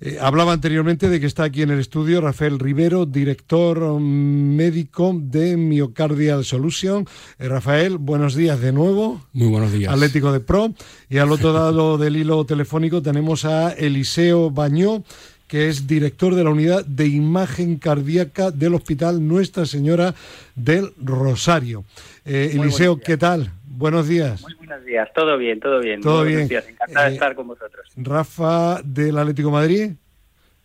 Eh, 0.03 0.17
hablaba 0.19 0.53
anteriormente 0.53 1.07
de 1.07 1.19
que 1.19 1.27
está 1.27 1.43
aquí 1.43 1.61
en 1.61 1.69
el 1.69 1.79
estudio 1.79 2.19
Rafael 2.19 2.57
Rivero, 2.57 3.05
director 3.05 3.79
mm, 3.79 4.55
médico 4.55 5.15
de 5.15 5.55
Myocardial 5.55 6.43
Solution. 6.43 7.07
Eh, 7.37 7.47
Rafael, 7.47 7.99
buenos 7.99 8.33
días 8.33 8.59
de 8.59 8.71
nuevo. 8.71 9.21
Muy 9.33 9.49
buenos 9.49 9.71
días. 9.71 9.93
Atlético 9.93 10.31
de 10.31 10.39
Pro. 10.39 10.73
Y 11.11 11.19
al 11.19 11.31
otro 11.31 11.53
lado 11.53 11.97
del 11.99 12.17
hilo 12.17 12.43
telefónico 12.43 13.03
tenemos 13.03 13.45
a 13.45 13.71
Eliseo 13.73 14.49
Bañó, 14.49 15.03
que 15.47 15.69
es 15.69 15.85
director 15.85 16.33
de 16.33 16.43
la 16.43 16.49
unidad 16.49 16.83
de 16.87 17.05
imagen 17.05 17.77
cardíaca 17.77 18.49
del 18.49 18.73
Hospital 18.73 19.27
Nuestra 19.27 19.67
Señora 19.67 20.15
del 20.55 20.91
Rosario. 20.99 21.85
Eh, 22.25 22.53
Eliseo. 22.55 22.99
¿qué 22.99 23.17
tal? 23.17 23.51
Buenos 23.73 24.07
días. 24.07 24.41
Muy 24.41 24.53
buenos 24.55 24.83
días, 24.85 25.09
todo 25.15 25.37
bien, 25.37 25.59
todo 25.59 25.79
bien. 25.79 26.01
Todo 26.01 26.19
buenos 26.23 26.35
bien. 26.35 26.47
días, 26.49 26.67
Encantado 26.67 27.05
Eh, 27.05 27.09
de 27.09 27.15
estar 27.15 27.35
con 27.35 27.47
vosotros. 27.47 27.87
Rafa 27.95 28.81
del 28.83 29.17
Atlético 29.17 29.47
de 29.49 29.53
Madrid. 29.53 29.91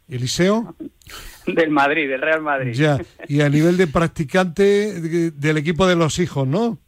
Eliseo, 0.09 0.74
Del 1.46 1.70
Madrid, 1.70 2.09
del 2.09 2.20
Real 2.20 2.42
Madrid. 2.42 2.72
ya. 2.72 2.98
Y 3.28 3.40
a 3.42 3.48
nivel 3.48 3.76
de 3.76 3.86
practicante 3.86 5.00
de- 5.00 5.30
del 5.30 5.57
equipo 5.59 5.86
de 5.86 5.94
los 5.96 6.18
hijos, 6.18 6.46
¿no? 6.46 6.78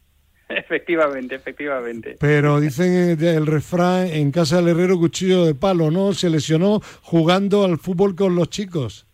Efectivamente, 0.49 1.35
efectivamente. 1.37 2.16
Pero 2.19 2.59
dicen 2.59 3.19
eh, 3.21 3.37
el 3.37 3.47
refrán, 3.47 4.07
en 4.09 4.31
casa 4.33 4.57
del 4.57 4.69
herrero 4.69 4.99
cuchillo 4.99 5.45
de 5.45 5.55
palo, 5.55 5.91
¿no? 5.91 6.12
Se 6.14 6.31
lesionó 6.31 6.81
jugando 7.03 7.64
al 7.64 7.79
fútbol 7.79 8.14
con 8.16 8.35
los 8.35 8.49
chicos. 8.51 9.07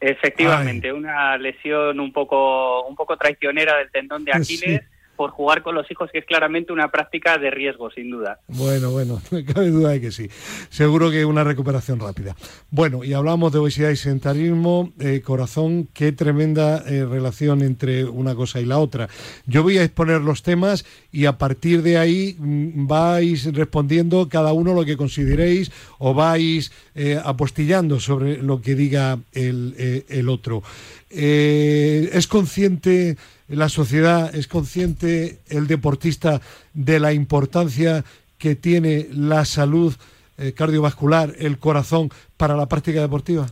Efectivamente, 0.00 0.92
una 0.92 1.36
lesión 1.36 1.98
un 2.00 2.12
poco, 2.12 2.86
un 2.86 2.94
poco 2.94 3.16
traicionera 3.16 3.76
del 3.78 3.90
tendón 3.90 4.24
de 4.24 4.32
Aquiles. 4.32 4.80
Sí. 4.80 4.86
Por 5.18 5.32
jugar 5.32 5.64
con 5.64 5.74
los 5.74 5.90
hijos, 5.90 6.10
que 6.12 6.20
es 6.20 6.24
claramente 6.24 6.72
una 6.72 6.92
práctica 6.92 7.38
de 7.38 7.50
riesgo, 7.50 7.90
sin 7.90 8.08
duda. 8.08 8.38
Bueno, 8.46 8.92
bueno, 8.92 9.20
no 9.32 9.44
cabe 9.52 9.68
duda 9.70 9.90
de 9.90 10.00
que 10.00 10.12
sí. 10.12 10.30
Seguro 10.70 11.10
que 11.10 11.24
una 11.24 11.42
recuperación 11.42 11.98
rápida. 11.98 12.36
Bueno, 12.70 13.02
y 13.02 13.14
hablamos 13.14 13.52
de 13.52 13.58
obesidad 13.58 13.90
y 13.90 13.96
sedentarismo, 13.96 14.92
eh, 15.00 15.20
corazón, 15.20 15.88
qué 15.92 16.12
tremenda 16.12 16.84
eh, 16.86 17.04
relación 17.04 17.62
entre 17.62 18.04
una 18.04 18.36
cosa 18.36 18.60
y 18.60 18.64
la 18.64 18.78
otra. 18.78 19.08
Yo 19.44 19.64
voy 19.64 19.78
a 19.78 19.82
exponer 19.82 20.20
los 20.20 20.44
temas 20.44 20.86
y 21.10 21.24
a 21.24 21.36
partir 21.36 21.82
de 21.82 21.98
ahí 21.98 22.36
mm, 22.38 22.86
vais 22.86 23.52
respondiendo 23.52 24.28
cada 24.28 24.52
uno 24.52 24.72
lo 24.72 24.84
que 24.84 24.96
consideréis 24.96 25.72
o 25.98 26.14
vais 26.14 26.70
eh, 26.94 27.20
apostillando 27.22 27.98
sobre 27.98 28.40
lo 28.40 28.62
que 28.62 28.76
diga 28.76 29.18
el, 29.32 30.04
el 30.08 30.28
otro. 30.28 30.62
¿Es 31.10 32.26
consciente 32.28 33.16
la 33.48 33.68
sociedad, 33.68 34.34
es 34.34 34.46
consciente 34.46 35.38
el 35.48 35.66
deportista 35.66 36.40
de 36.74 37.00
la 37.00 37.12
importancia 37.12 38.04
que 38.38 38.54
tiene 38.54 39.06
la 39.12 39.44
salud 39.44 39.94
eh, 40.36 40.52
cardiovascular, 40.52 41.32
el 41.38 41.58
corazón 41.58 42.10
para 42.36 42.56
la 42.56 42.66
práctica 42.66 43.00
deportiva? 43.00 43.46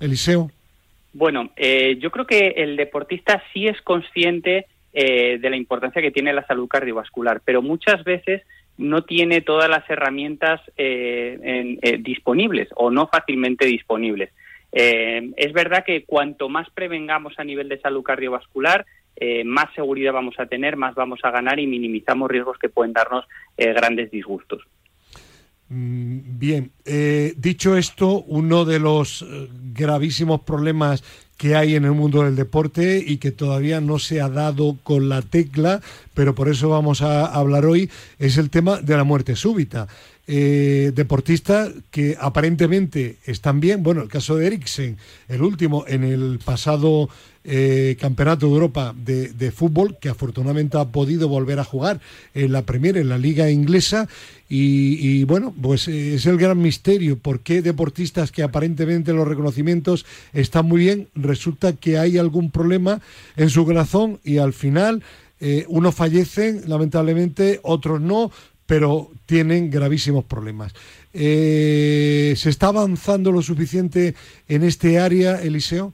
Eliseo. 0.00 0.50
Bueno, 1.12 1.50
eh, 1.56 1.96
yo 2.00 2.10
creo 2.10 2.26
que 2.26 2.48
el 2.56 2.76
deportista 2.76 3.42
sí 3.52 3.68
es 3.68 3.80
consciente 3.82 4.66
eh, 4.92 5.38
de 5.38 5.50
la 5.50 5.56
importancia 5.56 6.02
que 6.02 6.10
tiene 6.10 6.32
la 6.32 6.46
salud 6.46 6.68
cardiovascular, 6.68 7.40
pero 7.44 7.62
muchas 7.62 8.02
veces 8.04 8.42
no 8.76 9.04
tiene 9.04 9.40
todas 9.40 9.70
las 9.70 9.88
herramientas 9.88 10.60
en- 10.76 11.78
disponibles 12.02 12.68
o 12.74 12.90
no 12.90 13.06
fácilmente 13.06 13.66
disponibles. 13.66 14.30
Es 14.72 15.52
verdad 15.52 15.84
que 15.84 16.02
cuanto 16.02 16.48
más 16.48 16.68
prevengamos 16.70 17.38
a 17.38 17.44
nivel 17.44 17.68
de 17.68 17.78
salud 17.78 18.02
cardiovascular, 18.02 18.84
eh, 19.16 19.44
más 19.44 19.72
seguridad 19.74 20.12
vamos 20.12 20.34
a 20.38 20.46
tener, 20.46 20.76
más 20.76 20.94
vamos 20.94 21.20
a 21.22 21.30
ganar 21.30 21.58
y 21.58 21.66
minimizamos 21.66 22.30
riesgos 22.30 22.58
que 22.58 22.68
pueden 22.68 22.92
darnos 22.92 23.24
eh, 23.56 23.72
grandes 23.72 24.10
disgustos. 24.10 24.62
Mm, 25.68 26.38
Bien, 26.38 26.70
eh, 26.84 27.32
dicho 27.36 27.76
esto, 27.76 28.22
uno 28.22 28.64
de 28.64 28.78
los 28.80 29.24
gravísimos 29.72 30.42
problemas 30.42 31.02
que 31.36 31.56
hay 31.56 31.74
en 31.74 31.84
el 31.84 31.92
mundo 31.92 32.22
del 32.22 32.36
deporte 32.36 33.02
y 33.04 33.18
que 33.18 33.32
todavía 33.32 33.80
no 33.80 33.98
se 33.98 34.20
ha 34.20 34.28
dado 34.28 34.76
con 34.82 35.08
la 35.08 35.22
tecla, 35.22 35.80
pero 36.14 36.34
por 36.34 36.48
eso 36.48 36.68
vamos 36.68 37.02
a 37.02 37.26
hablar 37.26 37.66
hoy, 37.66 37.90
es 38.18 38.38
el 38.38 38.50
tema 38.50 38.80
de 38.80 38.96
la 38.96 39.04
muerte 39.04 39.34
súbita. 39.34 39.88
Eh, 40.26 40.92
deportistas 40.94 41.70
que 41.90 42.16
aparentemente 42.18 43.18
están 43.26 43.60
bien, 43.60 43.82
bueno, 43.82 44.00
el 44.00 44.08
caso 44.08 44.36
de 44.36 44.46
Eriksen, 44.46 44.96
el 45.28 45.42
último 45.42 45.84
en 45.86 46.02
el 46.02 46.38
pasado 46.42 47.10
eh, 47.44 47.98
Campeonato 48.00 48.46
de 48.46 48.52
Europa 48.52 48.94
de, 48.96 49.52
fútbol, 49.52 49.98
que 50.00 50.08
afortunadamente 50.08 50.78
ha 50.78 50.86
podido 50.86 51.28
volver 51.28 51.58
a 51.58 51.64
jugar 51.64 52.00
en 52.32 52.52
la 52.52 52.62
Premier, 52.62 52.96
en 52.96 53.10
la 53.10 53.18
Liga 53.18 53.50
Inglesa, 53.50 54.08
y, 54.48 55.24
bueno, 55.24 55.52
pues 55.60 55.88
eh, 55.88 56.14
es 56.14 56.24
el 56.24 56.38
gran 56.38 56.58
misterio, 56.58 57.18
por 57.18 57.40
qué 57.40 57.60
deportistas 57.60 58.32
que 58.32 58.42
aparentemente 58.42 59.12
los 59.12 59.28
reconocimientos 59.28 60.06
están 60.32 60.64
muy 60.64 60.80
bien, 60.80 61.08
resulta 61.14 61.74
que 61.74 61.98
hay 61.98 62.16
algún 62.16 62.50
problema 62.50 63.02
en 63.36 63.50
su 63.50 63.66
corazón 63.66 64.20
y 64.24 64.38
al 64.38 64.54
final 64.54 65.02
unos 65.68 65.94
fallecen, 65.94 66.62
lamentablemente, 66.68 67.60
otros 67.62 68.00
no, 68.00 68.30
pero 68.66 69.10
tienen 69.26 69.70
gravísimos 69.70 70.24
problemas. 70.24 70.74
Eh, 71.12 72.34
¿Se 72.36 72.50
está 72.50 72.68
avanzando 72.68 73.30
lo 73.30 73.42
suficiente 73.42 74.14
en 74.48 74.64
este 74.64 74.98
área, 74.98 75.40
Eliseo? 75.40 75.92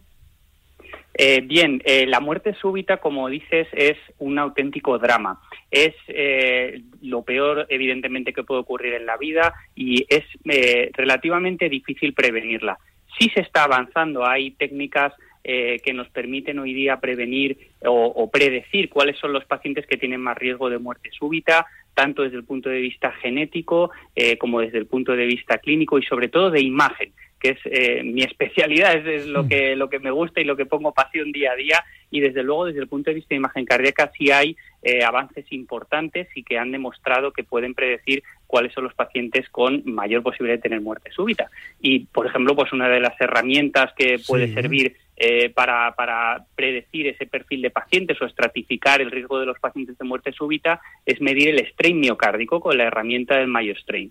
Eh, 1.15 1.43
bien, 1.43 1.83
eh, 1.85 2.07
la 2.07 2.21
muerte 2.21 2.55
súbita, 2.55 2.97
como 2.99 3.29
dices, 3.29 3.69
es 3.73 3.99
un 4.19 4.39
auténtico 4.39 4.99
drama. 4.99 5.41
Es 5.71 5.95
eh, 6.09 6.83
lo 7.03 7.23
peor, 7.23 7.67
evidentemente, 7.69 8.33
que 8.33 8.45
puede 8.45 8.61
ocurrir 8.61 8.95
en 8.95 9.05
la 9.05 9.19
vida 9.19 9.53
y 9.75 10.07
es 10.09 10.25
eh, 10.45 10.91
relativamente 10.95 11.69
difícil 11.69 12.15
prevenirla. 12.15 12.79
Sí 13.19 13.31
se 13.35 13.43
está 13.43 13.65
avanzando, 13.65 14.27
hay 14.27 14.53
técnicas 14.53 15.13
eh, 15.45 15.79
que 15.85 15.93
nos 15.93 16.09
permiten 16.09 16.59
hoy 16.59 16.73
día 16.73 17.01
prevenir 17.01 17.59
o, 17.85 18.07
o 18.07 18.31
predecir 18.31 18.89
cuáles 18.89 19.19
son 19.19 19.33
los 19.33 19.45
pacientes 19.45 19.87
que 19.87 19.97
tienen 19.97 20.21
más 20.21 20.39
riesgo 20.39 20.71
de 20.71 20.79
muerte 20.79 21.11
súbita, 21.13 21.67
tanto 21.95 22.23
desde 22.23 22.37
el 22.37 22.45
punto 22.45 22.69
de 22.69 22.81
vista 22.81 23.13
genético 23.13 23.91
eh, 24.15 24.39
como 24.39 24.61
desde 24.61 24.79
el 24.79 24.87
punto 24.87 25.17
de 25.17 25.27
vista 25.27 25.59
clínico 25.59 25.99
y 25.99 26.03
sobre 26.03 26.29
todo 26.29 26.51
de 26.51 26.61
imagen 26.61 27.13
que 27.41 27.51
es 27.51 27.59
eh, 27.65 28.03
mi 28.05 28.23
especialidad, 28.31 28.95
es, 28.97 29.23
es 29.23 29.27
lo 29.27 29.49
que 29.49 29.75
lo 29.75 29.89
que 29.89 29.99
me 29.99 30.11
gusta 30.11 30.41
y 30.41 30.45
lo 30.45 30.57
que 30.57 30.67
pongo 30.67 30.93
pasión 30.93 31.33
día 31.33 31.53
a 31.53 31.57
día. 31.57 31.83
Y 32.11 32.21
desde 32.21 32.43
luego 32.43 32.67
desde 32.67 32.81
el 32.81 32.89
punto 32.89 33.11
de 33.11 33.15
vista 33.15 33.31
de 33.31 33.37
imagen 33.37 33.65
cardíaca 33.65 34.11
sí 34.17 34.31
hay 34.31 34.57
eh, 34.83 35.03
avances 35.05 35.47
importantes 35.51 36.29
y 36.35 36.43
que 36.43 36.59
han 36.59 36.71
demostrado 36.71 37.33
que 37.33 37.45
pueden 37.45 37.73
predecir 37.75 38.23
cuáles 38.47 38.73
son 38.75 38.85
los 38.85 38.95
pacientes 38.95 39.49
con 39.49 39.83
mayor 39.87 40.23
posibilidad 40.23 40.59
de 40.59 40.63
tener 40.63 40.81
muerte 40.81 41.11
súbita. 41.13 41.51
Y 41.81 42.01
por 42.01 42.27
ejemplo 42.27 42.55
pues 42.55 42.73
una 42.73 42.89
de 42.89 43.01
las 43.01 43.19
herramientas 43.21 43.93
que 43.97 44.19
puede 44.27 44.49
Sí. 44.49 44.55
servir 44.55 44.97
eh, 45.23 45.51
para, 45.51 45.95
para 45.95 46.47
predecir 46.55 47.07
ese 47.07 47.27
perfil 47.27 47.61
de 47.61 47.69
pacientes 47.69 48.17
o 48.23 48.25
estratificar 48.25 49.03
el 49.03 49.11
riesgo 49.11 49.39
de 49.39 49.45
los 49.45 49.59
pacientes 49.59 49.99
de 49.99 50.05
muerte 50.07 50.33
súbita 50.33 50.81
es 51.05 51.21
medir 51.21 51.51
el 51.51 51.59
strain 51.67 52.01
miocárdico 52.01 52.59
con 52.59 52.79
la 52.79 52.85
herramienta 52.85 53.37
del 53.37 53.47
Mayo 53.47 53.75
Strain. 53.77 54.11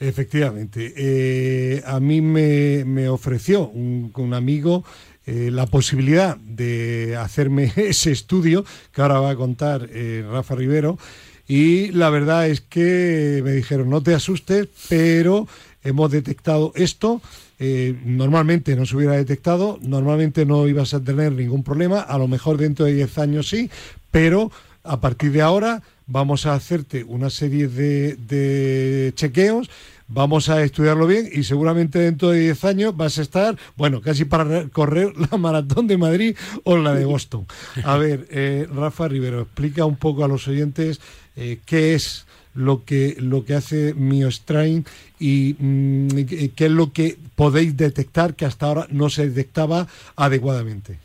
Efectivamente. 0.00 0.92
Eh, 0.96 1.82
a 1.86 2.00
mí 2.00 2.20
me, 2.20 2.84
me 2.84 3.08
ofreció 3.08 3.68
un, 3.68 4.34
amigo 4.34 4.84
eh, 5.24 5.50
la 5.52 5.66
posibilidad 5.66 6.36
de 6.38 7.14
hacerme 7.16 7.70
ese 7.76 8.10
estudio 8.10 8.64
que 8.92 9.02
ahora 9.02 9.20
va 9.20 9.30
a 9.30 9.36
contar 9.36 9.88
Rafa 10.32 10.56
Rivero. 10.56 10.98
Y 11.46 11.92
la 11.92 12.10
verdad 12.10 12.48
es 12.48 12.60
que 12.60 13.40
me 13.44 13.52
dijeron, 13.52 13.88
no 13.88 14.02
te 14.02 14.14
asustes, 14.14 14.66
pero 14.88 15.46
hemos 15.84 16.10
detectado 16.10 16.72
esto. 16.74 17.22
Eh, 17.62 17.94
normalmente 18.06 18.74
no 18.74 18.86
se 18.86 18.96
hubiera 18.96 19.12
detectado, 19.16 19.78
normalmente 19.82 20.46
no 20.46 20.66
ibas 20.66 20.94
a 20.94 21.00
tener 21.04 21.32
ningún 21.32 21.62
problema, 21.62 22.00
a 22.00 22.16
lo 22.16 22.26
mejor 22.26 22.56
dentro 22.56 22.86
de 22.86 22.94
10 22.94 23.18
años 23.18 23.50
sí, 23.50 23.68
pero 24.10 24.50
a 24.82 24.98
partir 24.98 25.30
de 25.32 25.42
ahora 25.42 25.82
vamos 26.06 26.46
a 26.46 26.54
hacerte 26.54 27.04
una 27.04 27.28
serie 27.28 27.68
de, 27.68 28.16
de 28.16 29.12
chequeos, 29.14 29.68
vamos 30.08 30.48
a 30.48 30.62
estudiarlo 30.64 31.06
bien 31.06 31.28
y 31.30 31.44
seguramente 31.44 31.98
dentro 31.98 32.30
de 32.30 32.40
10 32.40 32.64
años 32.64 32.96
vas 32.96 33.18
a 33.18 33.22
estar, 33.22 33.58
bueno, 33.76 34.00
casi 34.00 34.24
para 34.24 34.44
re- 34.44 34.70
correr 34.70 35.12
la 35.30 35.36
maratón 35.36 35.86
de 35.86 35.98
Madrid 35.98 36.36
o 36.64 36.78
la 36.78 36.94
de 36.94 37.04
Boston. 37.04 37.46
A 37.84 37.98
ver, 37.98 38.26
eh, 38.30 38.66
Rafa 38.74 39.06
Rivero, 39.06 39.42
explica 39.42 39.84
un 39.84 39.96
poco 39.96 40.24
a 40.24 40.28
los 40.28 40.48
oyentes 40.48 40.98
eh, 41.36 41.60
qué 41.66 41.94
es 41.94 42.24
lo 42.54 42.84
que 42.84 43.16
lo 43.18 43.44
que 43.44 43.54
hace 43.54 43.94
MioStrain 43.94 44.84
y 45.18 45.54
mm, 45.58 46.08
qué 46.54 46.66
es 46.66 46.70
lo 46.70 46.92
que 46.92 47.16
podéis 47.36 47.76
detectar 47.76 48.34
que 48.34 48.44
hasta 48.44 48.66
ahora 48.66 48.86
no 48.90 49.10
se 49.10 49.28
detectaba 49.28 49.86
adecuadamente. 50.16 50.98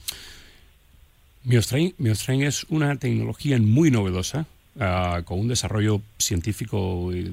MioStrain, 1.43 1.93
MioStrain 1.99 2.43
es 2.43 2.65
una 2.69 2.95
tecnología 2.95 3.59
muy 3.59 3.91
novedosa, 3.91 4.47
ah, 4.79 5.21
con 5.25 5.39
un 5.39 5.47
desarrollo 5.47 6.01
científico 6.17 7.11
eh, 7.13 7.29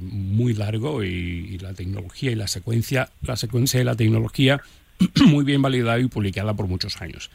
muy 0.00 0.54
largo 0.54 1.04
y, 1.04 1.08
y 1.08 1.58
la 1.58 1.74
tecnología 1.74 2.30
y 2.30 2.34
la 2.34 2.48
secuencia, 2.48 3.10
la 3.20 3.36
secuencia 3.36 3.78
de 3.78 3.84
la 3.84 3.94
tecnología 3.94 4.62
muy 5.26 5.44
bien 5.44 5.60
validada 5.60 5.98
y 5.98 6.06
publicada 6.06 6.54
por 6.54 6.66
muchos 6.66 7.00
años. 7.02 7.30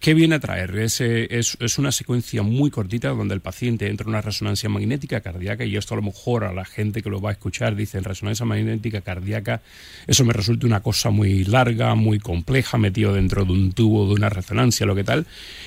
¿Qué 0.00 0.14
viene 0.14 0.36
a 0.36 0.40
traer? 0.40 0.74
Es, 0.78 1.02
eh, 1.02 1.28
es, 1.30 1.58
es 1.60 1.78
una 1.78 1.92
secuencia 1.92 2.42
muy 2.42 2.70
cortita 2.70 3.10
donde 3.10 3.34
el 3.34 3.42
paciente 3.42 3.86
entra 3.86 4.04
en 4.04 4.08
una 4.08 4.22
resonancia 4.22 4.70
magnética 4.70 5.20
cardíaca 5.20 5.66
y 5.66 5.76
esto 5.76 5.92
a 5.92 5.98
lo 5.98 6.02
mejor 6.02 6.44
a 6.44 6.54
la 6.54 6.64
gente 6.64 7.02
que 7.02 7.10
lo 7.10 7.20
va 7.20 7.28
a 7.28 7.32
escuchar 7.34 7.76
dice 7.76 8.00
resonancia 8.00 8.46
magnética 8.46 9.02
cardíaca, 9.02 9.60
eso 10.06 10.24
me 10.24 10.32
resulta 10.32 10.66
una 10.66 10.80
cosa 10.80 11.10
muy 11.10 11.44
larga, 11.44 11.94
muy 11.96 12.18
compleja, 12.18 12.78
metido 12.78 13.12
dentro 13.12 13.44
de 13.44 13.52
un 13.52 13.72
tubo 13.72 14.06
de 14.08 14.14
una 14.14 14.30
resonancia, 14.30 14.86
lo 14.86 14.94
que 14.94 15.04
tal. 15.04 15.26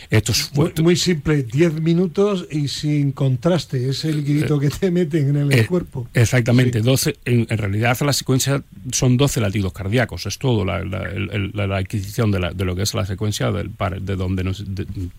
Esto 0.09 0.31
es 0.31 0.51
Muy, 0.55 0.71
muy 0.81 0.95
simple, 0.95 1.43
10 1.43 1.79
minutos 1.81 2.47
y 2.49 2.69
sin 2.69 3.11
contraste, 3.11 3.87
ese 3.87 4.11
liquidito 4.13 4.59
que 4.59 4.71
te 4.71 4.89
meten 4.89 5.29
en 5.29 5.37
el 5.37 5.53
Eh, 5.59 5.65
cuerpo. 5.67 6.07
Exactamente, 6.15 6.81
12, 6.81 7.17
en, 7.25 7.45
en 7.51 7.57
realidad 7.59 7.95
la 8.01 8.13
secuencia 8.13 8.63
son 8.91 9.15
12 9.15 9.41
latidos 9.41 9.73
cardíacos, 9.73 10.25
es 10.25 10.39
todo 10.39 10.65
la, 10.65 10.83
la- 10.83 11.03
el- 11.07 11.29
el- 11.31 11.51
la- 11.53 11.67
la 11.67 11.77
adquisición 11.77 12.31
de, 12.31 12.39
la- 12.39 12.51
de 12.51 12.65
lo 12.65 12.75
que 12.75 12.81
es 12.81 12.95
la 12.95 13.05
secuencia 13.05 13.51
del, 13.51 13.69
de 14.01 14.22
donde 14.23 14.43
nos 14.43 14.63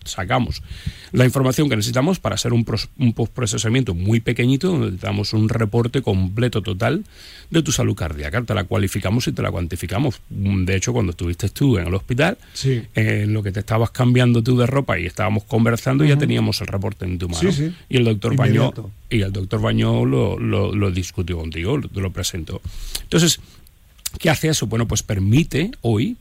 sacamos 0.03 0.61
la 1.11 1.25
información 1.25 1.69
que 1.69 1.75
necesitamos 1.75 2.19
para 2.19 2.35
hacer 2.35 2.51
un, 2.53 2.65
pros- 2.65 2.89
un 2.97 3.13
postprocesamiento 3.13 3.93
muy 3.93 4.19
pequeñito, 4.19 4.69
donde 4.69 4.97
te 4.97 5.05
damos 5.07 5.33
un 5.33 5.47
reporte 5.49 6.01
completo 6.01 6.61
total 6.61 7.05
de 7.49 7.61
tu 7.63 7.71
salud 7.71 7.95
cardíaca, 7.95 8.41
te 8.41 8.53
la 8.53 8.63
cualificamos 8.65 9.27
y 9.27 9.31
te 9.31 9.41
la 9.41 9.51
cuantificamos. 9.51 10.19
De 10.29 10.75
hecho, 10.75 10.91
cuando 10.93 11.11
estuviste 11.11 11.47
tú 11.49 11.77
en 11.77 11.87
el 11.87 11.93
hospital, 11.93 12.37
Sí. 12.53 12.81
en 12.95 13.33
lo 13.33 13.43
que 13.43 13.51
te 13.51 13.59
estabas 13.61 13.91
cambiando 13.91 14.41
tú 14.43 14.57
de 14.57 14.65
ropa 14.65 14.99
y 14.99 15.05
estábamos 15.05 15.43
conversando, 15.43 16.03
ya 16.03 16.17
teníamos 16.17 16.59
el 16.61 16.67
reporte 16.67 17.05
en 17.05 17.17
tu 17.19 17.29
mano. 17.29 17.39
Sí, 17.51 17.51
sí. 17.69 17.73
Y 17.89 17.97
el 17.97 18.05
doctor 18.05 18.35
Bañó 18.35 18.73
y 19.09 19.21
el 19.21 19.31
doctor 19.31 19.61
Bañó 19.61 20.05
lo, 20.05 20.37
lo- 20.39 20.75
lo 20.75 20.91
discutió 20.91 21.37
contigo, 21.37 21.77
lo- 21.77 21.87
te 21.87 22.01
lo 22.01 22.11
presentó. 22.11 22.61
Entonces, 23.03 23.39
¿qué 24.19 24.29
hace 24.29 24.49
eso? 24.49 24.67
Bueno, 24.67 24.87
pues 24.87 25.03
permite 25.03 25.71
hoy 25.81 26.17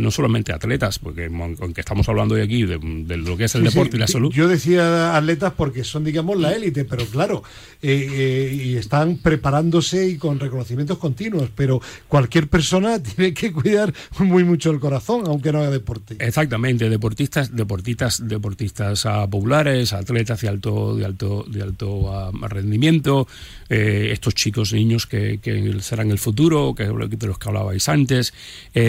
no 0.00 0.10
solamente 0.10 0.52
atletas, 0.52 0.98
porque 0.98 1.26
aunque 1.26 1.80
estamos 1.80 2.08
hablando 2.08 2.34
hoy 2.34 2.42
aquí 2.42 2.64
de, 2.64 2.78
lo 3.16 3.36
que 3.36 3.44
es 3.44 3.54
el 3.54 3.64
deporte 3.64 3.96
y 3.96 4.00
la 4.00 4.06
salud. 4.06 4.32
Yo 4.32 4.48
decía 4.48 5.16
atletas 5.16 5.52
porque 5.56 5.84
son, 5.84 6.04
digamos, 6.04 6.38
la 6.38 6.52
élite, 6.52 6.84
pero 6.84 7.04
claro, 7.06 7.42
eh, 7.82 8.08
eh, 8.12 8.54
y 8.54 8.76
están 8.76 9.16
preparándose 9.16 10.08
y 10.08 10.16
con 10.16 10.38
reconocimientos 10.38 10.98
continuos, 10.98 11.50
pero 11.54 11.80
cualquier 12.08 12.48
persona 12.48 13.02
tiene 13.02 13.34
que 13.34 13.52
cuidar 13.52 13.92
muy 14.18 14.44
mucho 14.44 14.70
el 14.70 14.78
corazón, 14.78 15.24
aunque 15.26 15.52
no 15.52 15.58
haga 15.58 15.70
deporte. 15.70 16.16
Exactamente, 16.18 16.88
deportistas, 16.88 17.54
deportistas, 17.54 18.26
deportistas 18.26 19.04
uh, 19.04 19.28
populares, 19.28 19.92
atletas 19.92 20.40
de 20.40 20.48
alto, 20.48 20.94
de 20.94 21.04
alto, 21.04 21.44
de 21.48 21.62
alto 21.62 22.12
ah, 22.14 22.30
rendimiento, 22.48 23.26
eh, 23.68 24.10
estos 24.12 24.34
chicos, 24.34 24.72
niños 24.72 25.06
que, 25.06 25.40
que, 25.40 25.80
serán 25.80 26.10
el 26.10 26.18
futuro, 26.18 26.74
que 26.76 26.84
de 26.84 27.26
los 27.26 27.38
que 27.38 27.48
hablabais 27.48 27.88
antes, 27.88 28.32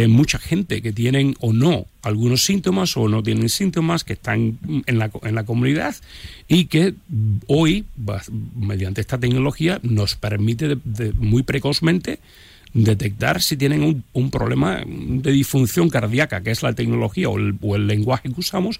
mucha 0.07 0.37
gente 0.37 0.82
que 0.83 0.91
tienen 0.91 1.35
o 1.39 1.53
no 1.53 1.87
algunos 2.03 2.43
síntomas 2.43 2.95
o 2.95 3.07
no 3.07 3.23
tienen 3.23 3.49
síntomas, 3.49 4.03
que 4.03 4.13
están 4.13 4.59
en 4.85 4.99
la, 4.99 5.09
en 5.23 5.33
la 5.33 5.45
comunidad 5.45 5.95
y 6.47 6.65
que 6.65 6.93
hoy, 7.47 7.85
mediante 8.55 9.01
esta 9.01 9.17
tecnología, 9.17 9.79
nos 9.81 10.15
permite 10.15 10.77
muy 11.17 11.41
precozmente 11.41 12.19
detectar 12.73 13.41
si 13.41 13.55
tienen 13.55 14.03
un, 14.13 14.31
problema 14.31 14.83
de 14.85 15.31
disfunción 15.31 15.89
cardíaca, 15.89 16.41
que 16.41 16.51
es 16.51 16.63
la 16.63 16.73
tecnología 16.73 17.29
o 17.29 17.37
el, 17.37 17.87
lenguaje 17.87 18.29
que 18.29 18.39
usamos, 18.39 18.79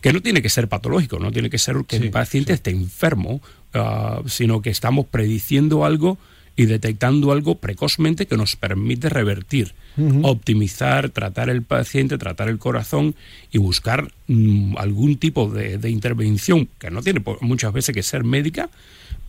que 0.00 0.12
no 0.12 0.20
tiene 0.20 0.42
que 0.42 0.50
ser 0.50 0.68
patológico, 0.68 1.18
no 1.18 1.30
tiene 1.30 1.48
que 1.48 1.58
ser 1.58 1.76
que 1.86 1.96
el 1.96 2.10
paciente 2.10 2.52
esté 2.52 2.70
enfermo, 2.70 3.40
ah, 3.74 4.22
sino 4.26 4.60
que 4.60 4.70
estamos 4.70 5.06
prediciendo 5.06 5.84
algo 5.84 6.18
y 6.58 6.66
detectando 6.66 7.30
algo 7.30 7.54
precozmente 7.54 8.26
que 8.26 8.36
nos 8.36 8.56
permite 8.56 9.08
revertir 9.08 9.74
optimizar, 10.22 11.10
tratar 11.10 11.50
el 11.50 11.62
paciente, 11.62 12.18
tratar 12.18 12.48
el 12.48 12.58
corazón 12.58 13.14
y 13.50 13.58
buscar 13.58 14.12
mm, 14.28 14.76
algún 14.78 15.16
tipo 15.16 15.48
de, 15.48 15.78
intervención 15.88 16.68
que 16.78 16.90
no 16.90 17.02
tiene 17.02 17.22
muchas 17.40 17.72
veces 17.72 17.94
que 17.94 18.02
ser 18.02 18.22
médica, 18.22 18.70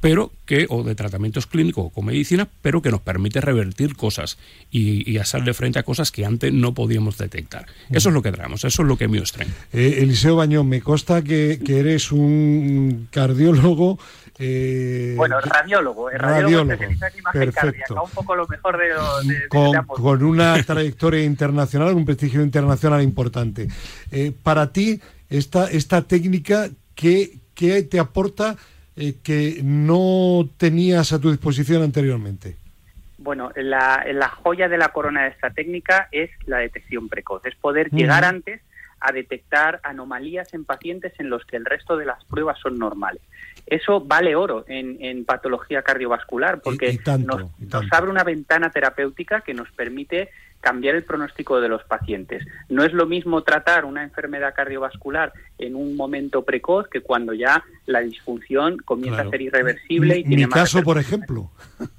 pero 0.02 0.32
que, 0.46 0.68
o 0.70 0.84
de 0.84 0.96
tratamientos 0.96 1.48
clínicos 1.48 1.92
o 1.94 2.02
medicina, 2.02 2.48
pero 2.62 2.82
que 2.82 2.92
nos 2.92 3.02
permite 3.02 3.42
revertir 3.42 3.96
cosas 3.96 4.38
y, 4.72 5.18
hacerle 5.18 5.54
frente 5.54 5.80
a 5.80 5.84
cosas 5.84 6.12
que 6.12 6.26
antes 6.26 6.54
no 6.54 6.74
podíamos 6.74 7.18
detectar. 7.18 7.66
Eso 7.90 8.10
es 8.10 8.16
lo 8.16 8.22
que 8.22 8.32
traemos, 8.32 8.64
eso 8.64 8.84
es 8.84 8.88
lo 8.88 8.98
que 8.98 9.08
me 9.08 9.20
os 9.20 9.34
Eh, 9.74 10.00
Eliseo 10.02 10.36
Bañón, 10.36 10.70
me 10.70 10.82
consta 10.82 11.24
que, 11.24 11.60
que 11.66 11.80
eres 11.80 12.12
un 12.12 13.08
cardiólogo 13.12 14.00
eh, 14.42 15.16
bueno, 15.18 15.42
radiólogo, 15.42 16.10
radiólogo, 16.10 16.72
en 16.72 16.92
imagen 17.18 17.52
cardíaca, 17.52 18.02
un 18.02 18.10
poco 18.12 18.36
lo 18.36 18.48
mejor 18.48 18.78
de, 18.78 18.90
con, 19.50 20.24
una 20.24 20.64
trayectoria 20.64 21.26
internacional, 21.26 21.94
un 21.94 22.06
prestigio 22.06 22.42
internacional 22.42 23.04
importante. 23.04 23.68
Eh, 24.12 24.32
para 24.42 24.72
ti, 24.72 25.02
esta, 25.30 25.70
esta 25.70 26.04
técnica, 26.04 26.70
¿qué, 26.96 27.34
qué 27.54 27.84
te 27.84 28.00
aporta 28.00 28.56
eh, 28.96 29.16
que 29.22 29.60
no 29.62 30.48
tenías 30.56 31.12
a 31.12 31.20
tu 31.20 31.32
disposición 31.32 31.84
anteriormente? 31.84 32.56
Bueno, 33.18 33.52
la, 33.58 34.06
la, 34.14 34.30
joya 34.30 34.70
de 34.70 34.78
la 34.78 34.88
corona 34.94 35.24
de 35.24 35.32
esta 35.32 35.50
técnica 35.50 36.08
es 36.14 36.30
la 36.46 36.60
detección 36.60 37.10
precoz, 37.10 37.46
es 37.46 37.56
poder 37.56 37.90
llegar 37.92 38.24
antes 38.24 38.62
a 39.02 39.12
detectar 39.12 39.80
anomalías 39.84 40.54
en 40.54 40.66
pacientes 40.66 41.14
en 41.20 41.30
los 41.30 41.46
que 41.46 41.58
el 41.58 41.66
resto 41.66 41.98
de 41.98 42.06
las 42.06 42.24
pruebas 42.26 42.60
son 42.60 42.78
normales. 42.78 43.22
Eso 43.70 44.02
vale 44.02 44.36
oro 44.36 44.66
en, 44.68 45.24
patología 45.26 45.84
cardiovascular 45.84 46.60
porque 46.60 47.00
nos, 47.20 47.44
abre 47.92 48.10
una 48.10 48.24
ventana 48.24 48.72
terapéutica 48.72 49.42
que 49.42 49.54
nos 49.54 49.70
permite 49.72 50.30
cambiar 50.60 50.96
el 50.96 51.04
pronóstico 51.04 51.62
de 51.62 51.70
los 51.70 51.84
pacientes. 51.84 52.44
No 52.68 52.84
es 52.84 52.94
lo 52.94 53.06
mismo 53.06 53.44
tratar 53.44 53.86
una 53.86 54.04
enfermedad 54.04 54.56
cardiovascular 54.56 55.34
en 55.60 55.76
un 55.76 55.96
momento 55.96 56.44
precoz 56.44 56.88
que 56.88 57.02
cuando 57.02 57.34
ya 57.34 57.64
la 57.86 58.02
disfunción 58.02 58.78
comienza 58.78 59.22
a 59.22 59.30
ser 59.30 59.42
irreversible. 59.42 60.18
y 60.20 60.24
tiene 60.24 60.48
mi 60.48 60.52
caso, 60.52 60.82
por 60.82 60.98
ejemplo. 60.98 61.50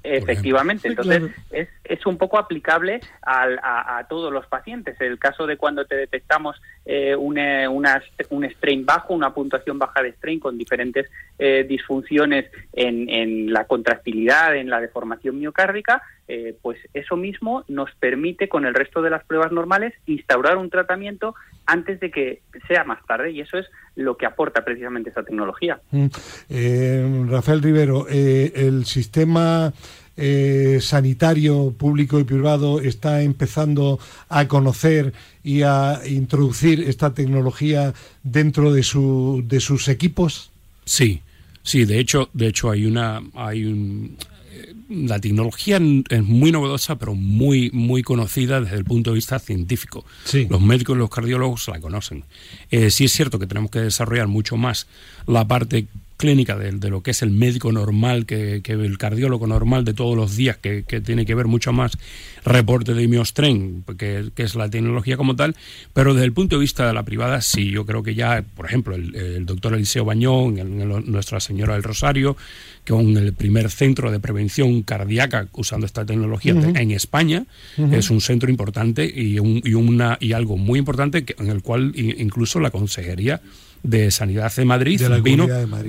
Efectivamente, 0.03 0.87
entonces 0.87 1.23
es, 1.51 1.67
es, 1.83 2.05
un 2.05 2.17
poco 2.17 2.37
aplicable 2.37 3.01
a, 3.21 4.05
todos 4.09 4.31
los 4.31 4.45
pacientes. 4.47 4.99
El 4.99 5.17
caso 5.19 5.47
de 5.47 5.57
cuando 5.57 5.85
te 5.85 5.95
detectamos 5.95 6.61
eh, 6.85 7.15
una, 7.15 7.69
un 8.29 8.45
strain 8.45 8.85
bajo, 8.85 9.13
una 9.13 9.33
puntuación 9.33 9.79
baja 9.79 10.01
de 10.01 10.11
strain 10.13 10.39
con 10.39 10.57
diferentes 10.57 11.07
eh, 11.39 11.65
disfunciones 11.67 12.45
en, 12.73 13.09
en 13.09 13.53
la 13.53 13.65
contractilidad, 13.65 14.55
en 14.55 14.69
la 14.69 14.81
deformación 14.81 15.39
miocárdica, 15.39 16.01
eh, 16.33 16.55
pues 16.61 16.77
eso 16.93 17.17
mismo 17.17 17.65
nos 17.67 17.93
permite 17.95 18.47
con 18.47 18.65
el 18.65 18.73
resto 18.73 19.01
de 19.01 19.09
las 19.09 19.25
pruebas 19.25 19.51
normales 19.51 19.93
instaurar 20.05 20.55
un 20.55 20.69
tratamiento 20.69 21.35
antes 21.65 21.99
de 21.99 22.09
que 22.09 22.41
sea 22.69 22.85
más 22.85 23.05
tarde 23.05 23.31
y 23.31 23.41
eso 23.51 23.57
es 23.57 23.67
lo 23.95 24.15
que 24.15 24.25
aporta 24.25 24.63
precisamente 24.63 25.09
esta 25.09 25.23
tecnología. 25.23 25.79
Mm. 25.91 26.05
Eh, 26.49 27.25
Rafael 27.29 27.61
Rivero, 27.61 28.07
eh, 28.09 28.51
el 28.55 28.85
sistema 28.85 29.73
sanitario 30.81 31.73
público 31.75 32.19
y 32.19 32.25
privado 32.25 32.79
está 32.79 33.23
empezando 33.23 33.97
a 34.29 34.47
conocer 34.47 35.13
y 35.43 35.63
a 35.63 36.01
introducir 36.05 36.81
esta 36.81 37.15
tecnología 37.15 37.93
dentro 38.21 38.71
de, 38.71 38.83
su, 38.83 39.41
de 39.47 39.59
sus 39.59 39.87
equipos. 39.87 40.51
Sí, 40.85 41.23
sí. 41.63 41.85
De 41.85 41.97
hecho, 41.97 42.29
de 42.33 42.47
hecho 42.47 42.69
hay 42.69 42.85
una 42.85 43.19
hay 43.33 43.65
un, 43.65 44.15
la 44.91 45.19
tecnología 45.19 45.79
es 46.09 46.23
muy 46.23 46.51
novedosa, 46.51 46.97
pero 46.97 47.15
muy, 47.15 47.71
muy 47.71 48.03
conocida 48.03 48.59
desde 48.59 48.77
el 48.77 48.83
punto 48.83 49.11
de 49.11 49.15
vista 49.15 49.39
científico. 49.39 50.05
Los 50.49 50.61
médicos 50.61 50.95
y 50.95 50.99
los 50.99 51.09
cardiólogos 51.09 51.67
la 51.69 51.79
conocen. 51.79 52.25
Eh, 52.69 52.91
sí 52.91 53.05
es 53.05 53.11
cierto 53.13 53.39
que 53.39 53.47
tenemos 53.47 53.71
que 53.71 53.79
desarrollar 53.79 54.27
mucho 54.27 54.57
más 54.57 54.87
la 55.27 55.47
parte 55.47 55.87
clínica 56.21 56.55
de, 56.55 56.89
lo 56.91 57.01
que 57.01 57.11
es 57.11 57.23
el 57.23 57.31
médico 57.31 57.71
normal, 57.71 58.27
que, 58.27 58.61
el 58.63 58.97
cardiólogo 58.99 59.47
normal 59.47 59.83
de 59.83 59.95
todos 59.95 60.15
los 60.15 60.37
días, 60.37 60.55
que, 60.55 60.83
tiene 61.03 61.25
que 61.25 61.33
ver 61.33 61.47
mucho 61.47 61.73
más 61.73 61.97
reporte 62.45 62.93
de 62.93 63.07
miostren, 63.07 63.83
que, 63.97 64.29
que, 64.35 64.43
es 64.43 64.53
la 64.53 64.69
tecnología 64.69 65.17
como 65.17 65.35
tal, 65.35 65.55
pero 65.93 66.13
desde 66.13 66.25
el 66.25 66.33
punto 66.33 66.57
de 66.57 66.61
vista 66.61 66.85
de 66.85 66.93
la 66.93 67.01
privada, 67.01 67.41
sí, 67.41 67.71
yo 67.71 67.87
creo 67.87 68.03
que 68.03 68.13
ya, 68.13 68.43
por 68.55 68.67
ejemplo, 68.67 68.93
el, 68.93 69.47
doctor 69.47 69.73
Eliseo 69.73 70.05
Bañón, 70.05 70.55
Nuestra 71.11 71.39
Señora 71.39 71.73
del 71.73 71.81
Rosario, 71.81 72.37
con 72.87 73.17
el 73.17 73.33
primer 73.33 73.71
centro 73.71 74.11
de 74.11 74.19
prevención 74.19 74.83
cardíaca 74.83 75.47
usando 75.53 75.87
esta 75.87 76.05
tecnología 76.05 76.51
en 76.51 76.91
España, 76.91 77.45
es 77.91 78.11
un 78.11 78.21
centro 78.21 78.51
importante 78.51 79.05
y, 79.05 79.37
y, 79.37 79.73
una, 79.73 80.19
y 80.21 80.33
algo 80.33 80.55
muy 80.57 80.77
importante 80.77 81.25
en 81.39 81.47
el 81.47 81.63
cual 81.63 81.93
incluso 81.95 82.59
la 82.59 82.69
consejería 82.69 83.41
de 83.83 84.11
Sanidad 84.11 84.53
de 84.55 84.65
Madrid 84.65 85.01
vino, 85.23 85.47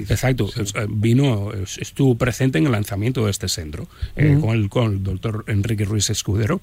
exacto, 0.08 0.48
eh, 0.56 0.86
vino, 0.88 1.52
estuvo 1.52 2.16
presente 2.16 2.58
en 2.58 2.66
el 2.66 2.72
lanzamiento 2.72 3.24
de 3.24 3.30
este 3.30 3.48
centro 3.48 3.86
eh, 4.16 4.38
con, 4.40 4.50
el, 4.56 4.68
con 4.68 4.92
el 4.92 5.02
doctor 5.02 5.44
Enrique 5.46 5.84
Ruiz 5.84 6.10
Escudero. 6.10 6.60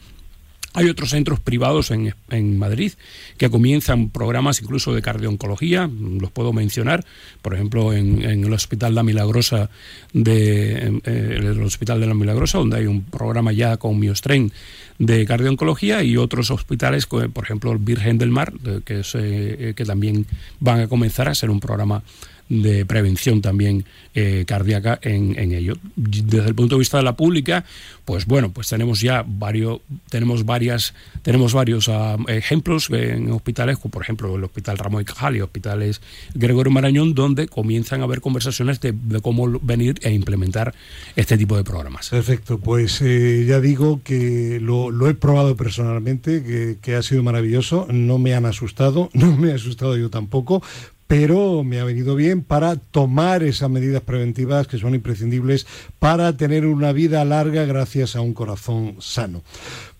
Hay 0.73 0.87
otros 0.87 1.09
centros 1.09 1.39
privados 1.39 1.89
en, 1.89 2.13
en, 2.29 2.57
Madrid 2.59 2.93
que 3.37 3.49
comienzan 3.49 4.09
programas 4.09 4.61
incluso 4.61 4.93
de 4.93 5.01
cardiooncología, 5.01 5.89
los 6.19 6.31
puedo 6.31 6.53
mencionar, 6.53 7.03
por 7.41 7.55
ejemplo 7.55 7.91
en, 7.91 8.23
el 8.23 8.53
Hospital 8.53 8.93
La 8.93 9.01
Milagrosa 9.01 9.69
de 10.13 11.01
eh, 11.05 11.61
Hospital 11.63 11.99
de 11.99 12.07
La 12.07 12.13
Milagrosa, 12.13 12.59
donde 12.59 12.77
hay 12.77 12.85
un 12.85 13.03
programa 13.03 13.51
ya 13.51 13.77
con 13.77 13.99
Miostren 13.99 14.51
de 14.99 15.25
cardiooncología 15.25 16.03
y 16.03 16.17
otros 16.17 16.51
hospitales, 16.51 17.07
por 17.07 17.43
ejemplo 17.43 17.71
el 17.71 17.79
Virgen 17.79 18.17
del 18.17 18.29
Mar, 18.29 18.53
que, 18.85 19.01
eh, 19.13 19.73
que 19.75 19.85
también 19.85 20.27
van 20.59 20.81
a 20.81 20.87
comenzar 20.87 21.29
a 21.29 21.35
ser 21.35 21.49
un 21.49 21.59
programa 21.59 22.03
de 22.49 22.85
prevención 22.85 23.41
también 23.41 23.85
eh, 24.15 24.43
cardíaca 24.47 24.99
en, 25.03 25.37
ello. 25.53 25.75
Desde 25.95 26.49
el 26.49 26.55
punto 26.55 26.75
de 26.75 26.79
vista 26.79 26.97
de 26.97 27.03
la 27.03 27.15
pública, 27.15 27.63
pues 28.05 28.25
bueno, 28.25 28.51
pues 28.51 28.67
tenemos 28.67 29.01
ya 29.01 29.23
varios, 29.25 29.81
tenemos 30.09 30.43
varias, 30.45 30.95
tenemos 31.21 31.53
varios 31.53 31.87
ah, 31.89 32.17
ejemplos 32.27 32.89
en 32.89 33.31
hospitales, 33.31 33.77
como 33.77 33.91
por 33.91 34.01
ejemplo 34.01 34.35
el 34.35 34.43
Hospital 34.43 34.79
Ramón 34.79 35.03
y 35.03 35.05
Cajal 35.05 35.35
y 35.35 35.41
hospitales 35.41 36.01
Gregorio 36.33 36.71
Marañón, 36.71 37.13
donde 37.13 37.47
comienzan 37.47 38.01
a 38.01 38.05
haber 38.05 38.19
conversaciones 38.19 38.81
de, 38.81 38.95
cómo 39.21 39.59
venir 39.61 39.99
e 40.01 40.11
implementar 40.11 40.73
este 41.15 41.37
tipo 41.37 41.55
de 41.55 41.63
programas. 41.63 42.09
Perfecto, 42.09 42.57
pues 42.59 42.99
eh, 43.01 43.45
ya 43.47 43.59
digo 43.59 44.01
que 44.03 44.59
lo, 44.59 44.89
lo, 44.89 45.07
he 45.07 45.13
probado 45.13 45.55
personalmente, 45.55 46.43
que, 46.43 46.77
que 46.81 46.95
ha 46.95 47.03
sido 47.03 47.21
maravilloso, 47.21 47.87
no 47.91 48.17
me 48.17 48.33
han 48.33 48.47
asustado, 48.47 49.09
no 49.13 49.37
me 49.37 49.51
he 49.51 49.53
asustado 49.53 49.95
yo 49.97 50.09
tampoco, 50.09 50.63
pero 51.09 51.63
me 51.63 51.79
ha 51.79 51.85
venido 51.85 52.15
bien 52.15 52.43
para 52.43 52.75
tomar 52.75 53.41
esas 53.41 53.67
medidas 53.67 54.03
preventivas 54.03 54.67
que 54.67 54.77
son 54.77 54.93
imprescindibles 54.93 55.65
para 55.97 56.37
tener 56.37 56.67
una 56.67 56.91
vida 56.91 57.25
larga 57.25 57.65
gracias 57.65 58.15
a 58.15 58.21
un 58.21 58.35
corazón 58.35 58.97
sano. 58.99 59.41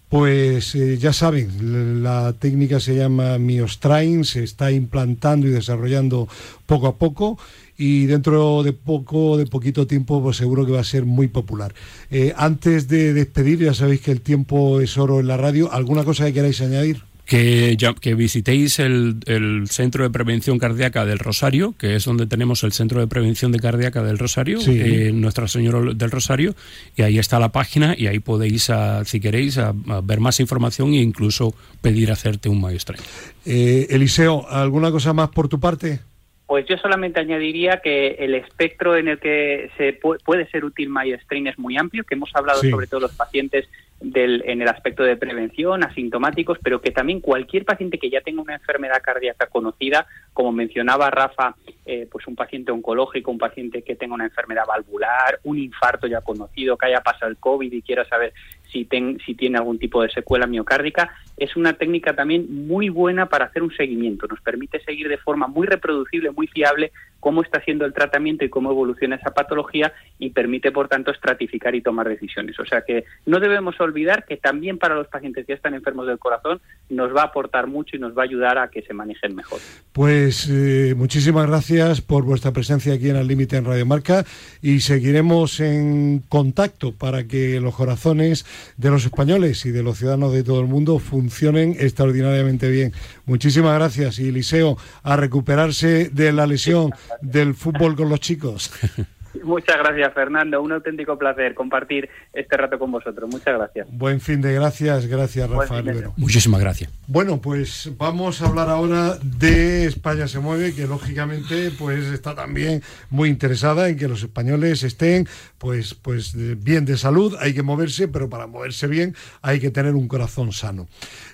Pues 0.08 0.76
eh, 0.76 1.00
ya 1.00 1.12
saben, 1.12 2.04
la 2.04 2.34
técnica 2.34 2.80
se 2.80 2.96
llama 2.96 3.40
Miostrain, 3.40 4.24
se 4.24 4.44
está 4.44 4.72
implantando 4.72 5.48
y 5.48 5.50
desarrollando 5.50 6.28
poco 6.68 6.86
a 6.86 6.98
poco 6.98 7.40
y 7.76 8.06
dentro 8.06 8.62
de 8.62 8.74
poco, 8.74 9.36
de 9.38 9.48
poquito 9.48 9.88
tiempo, 9.88 10.22
pues 10.22 10.38
seguro 10.38 10.64
que 10.64 10.74
va 10.74 10.82
a 10.82 10.84
ser 10.84 11.06
muy 11.06 11.28
popular. 11.28 11.74
Eh, 12.12 12.36
antes 12.38 12.88
de 12.88 13.16
despedir, 13.16 13.58
ya 13.58 13.74
sabéis 13.74 14.02
que 14.02 14.12
el 14.12 14.22
tiempo 14.22 14.80
es 14.80 14.96
oro 15.00 15.20
en 15.20 15.28
la 15.28 15.38
radio, 15.38 15.74
¿alguna 15.74 16.04
cosa 16.04 16.26
que 16.26 16.34
queráis 16.34 16.62
añadir? 16.62 17.09
Que, 17.30 17.78
que 18.02 18.16
visitéis 18.16 18.80
el, 18.80 19.20
Centro 19.68 20.04
de 20.04 20.10
Prevención 20.10 20.58
Cardíaca 20.58 21.06
del 21.06 21.20
Rosario, 21.20 21.76
que 21.78 21.96
es 21.96 22.06
donde 22.06 22.26
tenemos 22.26 22.64
el 22.64 22.72
Centro 22.72 23.00
de 23.00 23.08
Prevención 23.08 23.52
de 23.52 23.60
Cardíaca 23.60 24.02
del 24.02 24.18
Rosario, 24.18 24.58
eh, 24.68 25.12
Nuestra 25.14 25.48
Señora 25.48 25.94
del 25.94 26.10
Rosario, 26.10 26.56
y 26.98 27.04
ahí 27.04 27.20
está 27.20 27.40
la 27.40 27.50
página 27.50 27.94
y 27.96 28.08
ahí 28.08 28.18
podéis, 28.18 28.72
si 29.06 29.22
queréis, 29.22 29.60
a, 29.60 29.74
ver 30.04 30.20
más 30.20 30.40
información 30.40 30.94
e 30.94 31.02
incluso 31.02 31.54
pedir 31.84 32.12
hacerte 32.12 32.50
un 32.50 32.62
maestro. 32.62 32.98
Eh, 33.46 33.86
Eliseo, 33.92 34.50
¿alguna 34.50 34.90
cosa 34.90 35.14
más 35.14 35.30
por 35.30 35.48
tu 35.48 35.60
parte? 35.60 36.00
Pues 36.48 36.66
yo 36.66 36.78
solamente 36.78 37.20
añadiría 37.20 37.80
que 37.84 38.16
el 38.18 38.34
espectro 38.34 38.98
en 38.98 39.08
el 39.08 39.20
que 39.20 39.70
se 39.78 39.94
puede 39.94 40.50
ser 40.50 40.66
útil 40.66 40.90
MyStrain 40.90 41.46
es 41.46 41.60
muy 41.60 41.78
amplio, 41.78 42.04
que 42.06 42.16
hemos 42.16 42.36
hablado 42.36 42.64
sobre 42.64 42.88
todo 42.88 43.02
los 43.02 43.14
pacientes 43.14 43.70
del, 44.00 44.44
en 44.46 44.62
el 44.62 44.68
aspecto 44.68 45.04
de 45.04 45.18
prevención, 45.18 45.84
asintomáticos, 45.84 46.58
pero 46.64 46.80
que 46.82 46.92
también 46.92 47.20
cualquier 47.20 47.66
paciente 47.66 47.98
que 47.98 48.10
ya 48.10 48.22
tenga 48.22 48.42
una 48.42 48.56
enfermedad 48.56 49.02
cardíaca 49.04 49.48
conocida, 49.48 50.08
como 50.34 50.52
mencionaba 50.52 51.10
Rafa, 51.10 51.56
eh, 51.86 52.08
pues 52.10 52.26
un 52.28 52.36
paciente 52.36 52.72
oncológico, 52.72 53.32
un 53.32 53.38
paciente 53.38 53.82
que 53.82 53.96
tenga 53.96 54.14
una 54.14 54.26
enfermedad 54.26 54.66
valvular, 54.66 55.40
un 55.44 55.58
infarto 55.58 56.08
ya 56.08 56.22
conocido, 56.22 56.78
que 56.78 56.88
haya 56.88 57.02
pasado 57.02 57.30
el 57.30 57.38
COVID 57.38 57.72
y 57.72 57.82
quiera 57.82 58.06
saber 58.06 58.34
si, 58.72 58.88
si 59.26 59.36
tiene 59.36 59.58
algún 59.58 59.80
tipo 59.80 60.02
de 60.02 60.10
secuela 60.10 60.48
miocárdica, 60.48 61.12
es 61.38 61.56
una 61.56 61.74
técnica 61.74 62.14
también 62.14 62.68
muy 62.68 62.90
buena 62.90 63.28
para 63.28 63.46
hacer 63.46 63.64
un 63.64 63.76
seguimiento. 63.76 64.28
Nos 64.28 64.42
permite 64.42 64.80
seguir 64.82 65.08
de 65.08 65.18
forma 65.18 65.48
muy 65.48 65.68
reproducible, 65.68 66.32
muy 66.32 66.48
fiable, 66.48 66.92
cómo 67.20 67.42
está 67.42 67.62
siendo 67.62 67.86
el 67.86 67.94
tratamiento 67.94 68.46
y 68.46 68.50
cómo 68.50 68.72
evoluciona 68.72 69.16
esa 69.16 69.34
patología 69.34 69.94
y 70.18 70.30
permite, 70.30 70.72
por 70.72 70.88
tanto, 70.88 71.12
estratificar 71.12 71.76
y 71.76 71.82
tomar 71.82 72.08
decisiones. 72.08 72.60
O 72.60 72.66
sea 72.66 72.82
que 72.82 73.06
no 73.26 73.40
debemos 73.40 73.80
olvidar 73.90 74.26
que 74.26 74.38
también 74.38 74.78
para 74.78 74.96
los 74.96 75.08
pacientes 75.08 75.46
que 75.46 75.54
están 75.54 75.74
enfermos 75.74 76.08
del 76.08 76.18
corazón 76.18 76.62
nos 76.90 77.16
va 77.16 77.22
a 77.22 77.26
aportar 77.26 77.68
mucho 77.68 77.96
y 77.96 78.00
nos 78.00 78.18
va 78.18 78.22
a 78.24 78.26
ayudar 78.26 78.58
a 78.58 78.70
que 78.70 78.82
se 78.82 78.94
manejen 78.94 79.36
mejor. 79.36 79.60
Pues 79.92 80.48
eh, 80.50 80.94
muchísimas 80.96 81.48
gracias 81.48 82.02
por 82.02 82.24
vuestra 82.24 82.52
presencia 82.52 82.94
aquí 82.94 83.10
en 83.10 83.16
el 83.16 83.28
límite 83.28 83.58
en 83.58 83.66
Radio 83.66 83.86
Marca 83.86 84.26
y 84.62 84.80
seguiremos 84.80 85.60
en 85.60 86.24
contacto 86.30 86.94
para 86.94 87.26
que 87.26 87.60
los 87.60 87.76
corazones 87.76 88.46
de 88.78 88.90
los 88.90 89.06
españoles 89.06 89.66
y 89.66 89.72
de 89.72 89.84
los 89.84 89.98
ciudadanos 89.98 90.34
de 90.34 90.44
todo 90.44 90.62
el 90.62 90.68
mundo 90.68 91.00
funcionen 91.00 91.76
extraordinariamente 91.80 92.70
bien. 92.70 92.94
Muchísimas 93.26 93.76
gracias 93.76 94.20
y 94.20 94.30
Eliseo 94.30 94.78
a 95.04 95.16
recuperarse 95.16 96.10
de 96.10 96.32
la 96.32 96.48
lesión 96.48 96.92
del 97.22 97.54
fútbol 97.54 97.96
con 97.96 98.10
los 98.10 98.20
chicos. 98.20 98.72
Muchas 99.44 99.78
gracias, 99.78 100.14
Fernando. 100.14 100.62
Un 100.62 100.72
auténtico 100.72 101.18
placer 101.18 101.54
compartir 101.54 102.10
este 102.34 102.58
rato 102.58 102.80
con 102.80 102.92
vosotros. 102.92 103.30
Muchas 103.30 103.56
gracias. 103.56 103.88
Buen 103.92 104.20
fin 104.22 104.42
de 104.42 104.54
gracias. 104.54 105.06
Gracias, 105.08 105.50
Rafael 105.50 106.10
Muchísimas 106.18 106.62
gracias. 106.62 106.92
Bueno, 107.08 107.40
pues 107.42 107.92
vamos 107.98 108.42
a 108.42 108.48
hablar 108.48 108.70
ahora 108.70 109.18
de 109.18 109.86
España 109.86 110.28
se 110.28 110.40
mueve, 110.40 110.74
que 110.74 110.88
lógicamente 110.88 111.72
pues 111.78 112.06
está 112.06 112.36
también 112.36 112.82
muy 113.10 113.30
interesada 113.30 113.90
en 113.90 113.98
que 113.98 114.08
los 114.08 114.24
españoles 114.24 114.84
estén 114.84 115.28
pues, 115.58 115.94
pues 115.94 116.34
bien 116.64 116.86
de 116.86 116.98
salud. 116.98 117.36
Hay 117.40 117.54
que 117.54 117.64
moverse, 117.64 118.08
pero 118.08 118.30
para 118.30 118.48
moverse 118.48 118.88
bien 118.88 119.16
hay 119.42 119.60
que 119.60 119.72
tener 119.72 119.96
un 119.96 120.08
corazón 120.08 120.52
sano. 120.52 120.88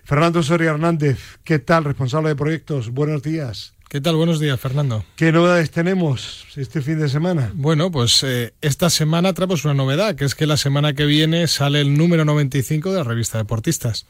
Fernando 0.04 0.43
Soria 0.43 0.72
Hernández, 0.72 1.39
¿qué 1.43 1.60
tal? 1.60 1.84
Responsable 1.84 2.30
de 2.30 2.36
proyectos. 2.36 2.89
Buenos 2.91 3.24
días. 3.24 3.74
¿Qué 3.96 4.02
tal? 4.02 4.18
Buenos 4.18 4.41
días, 4.41 4.60
Fernando. 4.60 5.06
¿Qué 5.16 5.32
novedades 5.32 5.72
tenemos 5.72 6.48
este 6.58 6.82
fin 6.82 7.00
de 7.00 7.08
semana? 7.08 7.54
Bueno, 7.54 7.91
pues 7.91 8.24
eh, 8.24 8.54
esta 8.60 8.89
semana 8.89 9.32
traemos 9.32 9.64
una 9.64 9.74
novedad, 9.74 10.16
que 10.16 10.26
es 10.26 10.36
que 10.36 10.46
la 10.46 10.58
semana 10.58 10.91
que 10.91 11.06
viene 11.06 11.48
sale 11.48 11.80
el 11.80 11.98
número 11.98 12.26
95 12.26 12.91
de 12.91 12.98
la 12.98 13.06
revista 13.06 13.38
Deportistas. 13.38 14.06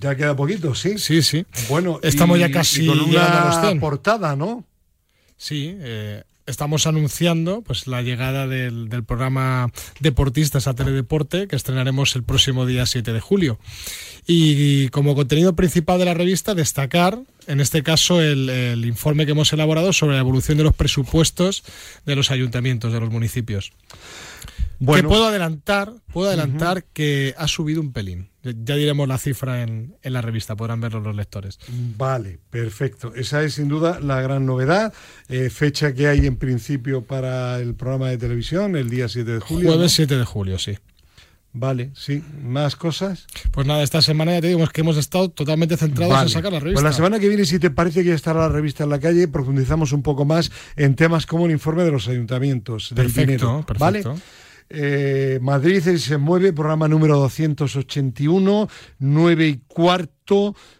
Ya 0.00 0.16
queda 0.16 0.34
poquito, 0.34 0.74
sí. 0.74 0.96
Sí, 0.96 1.20
sí. 1.20 1.44
Bueno, 1.68 2.00
estamos 2.02 2.38
ya 2.38 2.50
casi 2.50 2.86
con 2.86 3.00
una 3.00 3.78
portada, 3.78 4.34
¿no? 4.34 4.64
Sí, 5.36 5.76
eh, 5.78 6.22
estamos 6.46 6.86
anunciando 6.86 7.62
pues 7.62 7.86
la 7.86 8.02
llegada 8.02 8.46
del, 8.46 8.88
del, 8.88 9.04
programa 9.04 9.70
Deportistas 10.00 10.66
a 10.66 10.74
Teledeporte 10.74 11.46
que 11.48 11.56
estrenaremos 11.56 12.16
el 12.16 12.22
próximo 12.22 12.66
día 12.66 12.86
7 12.86 13.12
de 13.12 13.20
julio. 13.20 13.58
Y 14.26 14.88
como 14.88 15.14
contenido 15.14 15.56
principal 15.56 15.98
de 15.98 16.04
la 16.04 16.14
revista, 16.14 16.54
destacar, 16.54 17.18
en 17.46 17.60
este 17.60 17.82
caso, 17.82 18.20
el, 18.20 18.84
informe 18.84 19.26
que 19.26 19.32
hemos 19.32 19.52
elaborado 19.52 19.92
sobre 19.92 20.14
la 20.14 20.20
evolución 20.20 20.58
de 20.58 20.64
los 20.64 20.74
presupuestos 20.74 21.64
de 22.06 22.16
los 22.16 22.30
ayuntamientos, 22.30 22.92
de 22.92 23.00
los 23.00 23.10
municipios. 23.10 23.72
Bueno. 24.78 25.08
Que 25.08 25.14
puedo 25.14 25.26
adelantar, 25.26 25.92
puedo 26.12 26.28
adelantar 26.28 26.84
que 26.84 27.34
ha 27.36 27.48
subido 27.48 27.80
un 27.80 27.92
pelín. 27.92 28.31
Ya 28.42 28.74
diremos 28.74 29.06
la 29.06 29.18
cifra 29.18 29.62
en, 29.62 29.96
en, 30.02 30.12
la 30.12 30.20
revista, 30.20 30.56
podrán 30.56 30.80
verlo 30.80 31.00
los 31.00 31.14
lectores. 31.14 31.58
Vale, 31.96 32.40
perfecto. 32.50 33.14
Esa 33.14 33.42
es 33.42 33.54
sin 33.54 33.68
duda 33.68 34.00
la 34.00 34.20
gran 34.20 34.46
novedad. 34.46 34.92
Eh, 35.28 35.48
fecha 35.48 35.94
que 35.94 36.08
hay 36.08 36.26
en 36.26 36.36
principio 36.36 37.02
para 37.02 37.60
el 37.60 37.74
programa 37.74 38.10
de 38.10 38.18
televisión, 38.18 38.74
el 38.76 38.90
día 38.90 39.08
7 39.08 39.30
de 39.30 39.40
julio. 39.40 39.68
Jueves 39.70 39.92
7 39.92 40.16
de 40.16 40.24
julio, 40.24 40.58
sí. 40.58 40.76
Vale, 41.54 41.90
sí. 41.94 42.24
¿Más 42.42 42.76
cosas? 42.76 43.26
Pues 43.50 43.66
nada, 43.66 43.82
esta 43.82 44.00
semana 44.00 44.32
ya 44.32 44.40
te 44.40 44.46
digo 44.48 44.66
que 44.68 44.80
hemos 44.80 44.96
estado 44.96 45.30
totalmente 45.30 45.76
centrados 45.76 46.22
en 46.22 46.28
sacar 46.30 46.50
la 46.50 46.60
revista. 46.60 46.80
Pues 46.80 46.84
la 46.84 46.96
semana 46.96 47.18
que 47.18 47.28
viene, 47.28 47.44
si 47.44 47.58
te 47.58 47.70
parece 47.70 48.02
que 48.02 48.08
ya 48.08 48.14
estará 48.14 48.40
la 48.40 48.48
revista 48.48 48.84
en 48.84 48.90
la 48.90 48.98
calle, 48.98 49.28
profundizamos 49.28 49.92
un 49.92 50.02
poco 50.02 50.24
más 50.24 50.50
en 50.76 50.96
temas 50.96 51.26
como 51.26 51.44
el 51.44 51.52
informe 51.52 51.84
de 51.84 51.90
los 51.90 52.08
ayuntamientos. 52.08 52.94
Del 52.94 53.06
perfecto, 53.12 53.64
perfecto. 53.66 54.10
¿vale? 54.10 54.22
Eh, 54.74 55.38
Madrid 55.42 55.82
se 55.82 56.16
mueve, 56.16 56.54
programa 56.54 56.88
número 56.88 57.18
281, 57.18 58.68
9 58.98 59.46
y 59.46 59.58
cuarto 59.68 60.21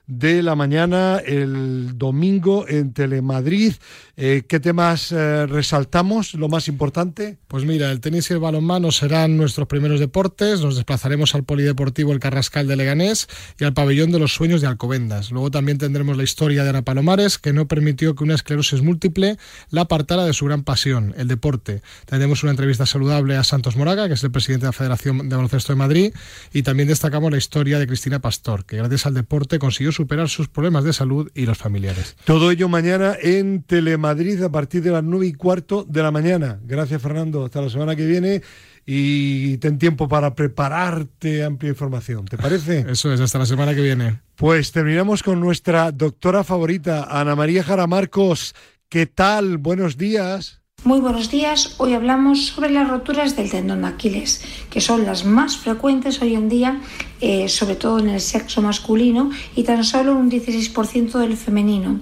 de 0.07 0.42
la 0.42 0.55
mañana 0.55 1.18
el 1.24 1.96
domingo 1.96 2.66
en 2.68 2.92
Telemadrid. 2.92 3.74
Eh, 4.16 4.42
¿Qué 4.46 4.61
temas 4.61 5.11
eh, 5.11 5.46
resaltamos? 5.46 6.34
¿Lo 6.34 6.48
más 6.48 6.68
importante? 6.68 7.38
Pues 7.48 7.64
mira, 7.64 7.90
el 7.90 8.00
tenis 8.00 8.30
y 8.30 8.34
el 8.34 8.40
balonmano 8.40 8.92
serán 8.92 9.36
nuestros 9.36 9.68
primeros 9.68 10.00
deportes. 10.00 10.61
Nos 10.61 10.76
desplazaremos 10.76 11.34
al 11.34 11.44
Polideportivo 11.44 12.12
El 12.12 12.20
Carrascal 12.20 12.66
de 12.66 12.76
Leganés 12.76 13.28
y 13.59 13.64
al 13.64 13.72
Pabellón 13.72 14.11
de 14.12 14.18
los 14.18 14.34
Sueños 14.34 14.61
de 14.61 14.66
Alcobendas. 14.66 15.30
Luego 15.30 15.50
también 15.50 15.78
tendremos 15.78 16.16
la 16.16 16.24
historia 16.24 16.62
de 16.62 16.70
Ana 16.70 16.82
Palomares, 16.82 17.38
que 17.38 17.53
no 17.53 17.66
permitió 17.66 18.14
que 18.14 18.24
una 18.24 18.34
esclerosis 18.34 18.82
múltiple 18.82 19.38
la 19.70 19.82
apartara 19.82 20.24
de 20.24 20.34
su 20.34 20.44
gran 20.44 20.62
pasión, 20.62 21.14
el 21.16 21.28
deporte. 21.28 21.82
Tendremos 22.07 22.42
una 22.42 22.50
entrevista 22.50 22.86
saludable 22.86 23.36
a 23.36 23.44
Santos 23.44 23.76
Moraga, 23.76 24.09
que 24.09 24.14
es 24.14 24.24
el 24.24 24.30
presidente 24.30 24.66
de 24.66 24.68
la 24.68 24.72
Federación 24.72 25.28
de 25.28 25.36
Baloncesto 25.36 25.72
de 25.72 25.76
Madrid. 25.76 26.14
Y 26.53 26.62
también 26.62 26.88
destacamos 26.88 27.30
la 27.30 27.38
historia 27.38 27.78
de 27.78 27.86
Cristina 27.86 28.18
Pastor, 28.20 28.64
que 28.64 28.76
gracias 28.76 29.07
al 29.07 29.14
deporte 29.14 29.41
consiguió 29.59 29.93
superar 29.93 30.28
sus 30.28 30.49
problemas 30.49 30.84
de 30.84 30.93
salud 30.93 31.30
y 31.34 31.47
los 31.47 31.59
familiares. 31.59 32.16
Todo 32.24 32.51
ello 32.51 32.68
mañana 32.68 33.16
en 33.20 33.62
Telemadrid 33.62 34.43
a 34.43 34.51
partir 34.51 34.82
de 34.82 34.90
las 34.90 35.05
nueve 35.05 35.26
y 35.26 35.32
cuarto 35.32 35.84
de 35.88 36.03
la 36.03 36.11
mañana. 36.11 36.61
Gracias, 36.64 37.01
Fernando. 37.01 37.45
Hasta 37.45 37.61
la 37.61 37.70
semana 37.70 37.97
que 37.97 38.07
viene 38.07 38.43
y 38.84 39.59
ten 39.59 39.78
tiempo 39.78 40.09
para 40.09 40.34
prepararte 40.34 41.45
amplia 41.45 41.70
información. 41.70 42.24
¿Te 42.24 42.36
parece? 42.36 42.84
Eso 42.88 43.12
es, 43.12 43.20
hasta 43.20 43.38
la 43.38 43.47
semana 43.47 43.74
que 43.74 43.82
viene. 43.82 44.20
Pues 44.36 44.72
terminamos 44.72 45.22
con 45.22 45.40
nuestra 45.40 45.93
doctora 45.93 46.45
favorita, 46.45 47.05
Ana 47.05 47.36
María 47.36 47.62
Jara 47.62 47.86
Marcos. 47.86 48.55
¿Qué 48.88 49.07
tal? 49.07 49.59
Buenos 49.59 49.97
días. 49.97 50.61
Muy 50.85 50.99
buenos 50.99 51.30
días. 51.30 51.76
Hoy 51.78 51.95
hablamos 51.95 52.47
sobre 52.47 52.68
las 52.68 52.89
roturas 52.89 53.37
del 53.37 53.53
tendón 53.53 53.83
de 53.83 53.87
Aquiles, 53.87 54.43
que 54.68 54.80
son 54.80 55.07
las 55.07 55.24
más 55.24 55.57
frecuentes 55.57 56.20
hoy 56.20 56.35
en 56.35 56.49
día, 56.49 56.80
eh, 57.20 57.49
sobre 57.49 57.76
todo 57.76 58.01
en 58.01 58.09
el 58.09 58.20
sexo 58.20 58.62
masculino 58.62 59.30
y 59.55 59.62
tan 59.62 59.85
solo 59.85 60.16
un 60.16 60.28
16% 60.28 61.20
del 61.20 61.37
femenino. 61.37 62.01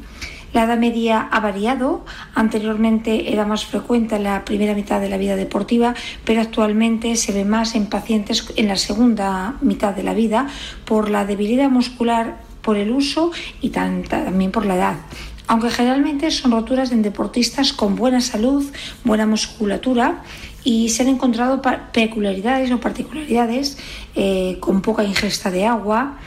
La 0.54 0.64
edad 0.64 0.78
media 0.78 1.28
ha 1.30 1.40
variado, 1.40 2.06
anteriormente 2.34 3.30
era 3.30 3.44
más 3.44 3.66
frecuente 3.66 4.16
en 4.16 4.24
la 4.24 4.46
primera 4.46 4.74
mitad 4.74 4.98
de 4.98 5.10
la 5.10 5.18
vida 5.18 5.36
deportiva, 5.36 5.94
pero 6.24 6.40
actualmente 6.40 7.16
se 7.16 7.32
ve 7.32 7.44
más 7.44 7.74
en 7.74 7.84
pacientes 7.84 8.50
en 8.56 8.66
la 8.66 8.76
segunda 8.76 9.56
mitad 9.60 9.92
de 9.92 10.04
la 10.04 10.14
vida 10.14 10.46
por 10.86 11.10
la 11.10 11.26
debilidad 11.26 11.68
muscular 11.68 12.40
por 12.62 12.78
el 12.78 12.92
uso 12.92 13.30
y 13.60 13.70
también 13.70 14.50
por 14.50 14.64
la 14.64 14.76
edad 14.76 14.96
aunque 15.50 15.68
generalmente 15.68 16.30
son 16.30 16.52
roturas 16.52 16.92
en 16.92 17.02
deportistas 17.02 17.72
con 17.72 17.96
buena 17.96 18.20
salud, 18.20 18.64
buena 19.02 19.26
musculatura 19.26 20.22
y 20.62 20.90
se 20.90 21.02
han 21.02 21.08
encontrado 21.08 21.60
peculiaridades 21.90 22.70
o 22.70 22.78
particularidades 22.78 23.76
eh, 24.14 24.58
con 24.60 24.80
poca 24.80 25.02
ingesta 25.02 25.50
de 25.50 25.66
agua, 25.66 26.18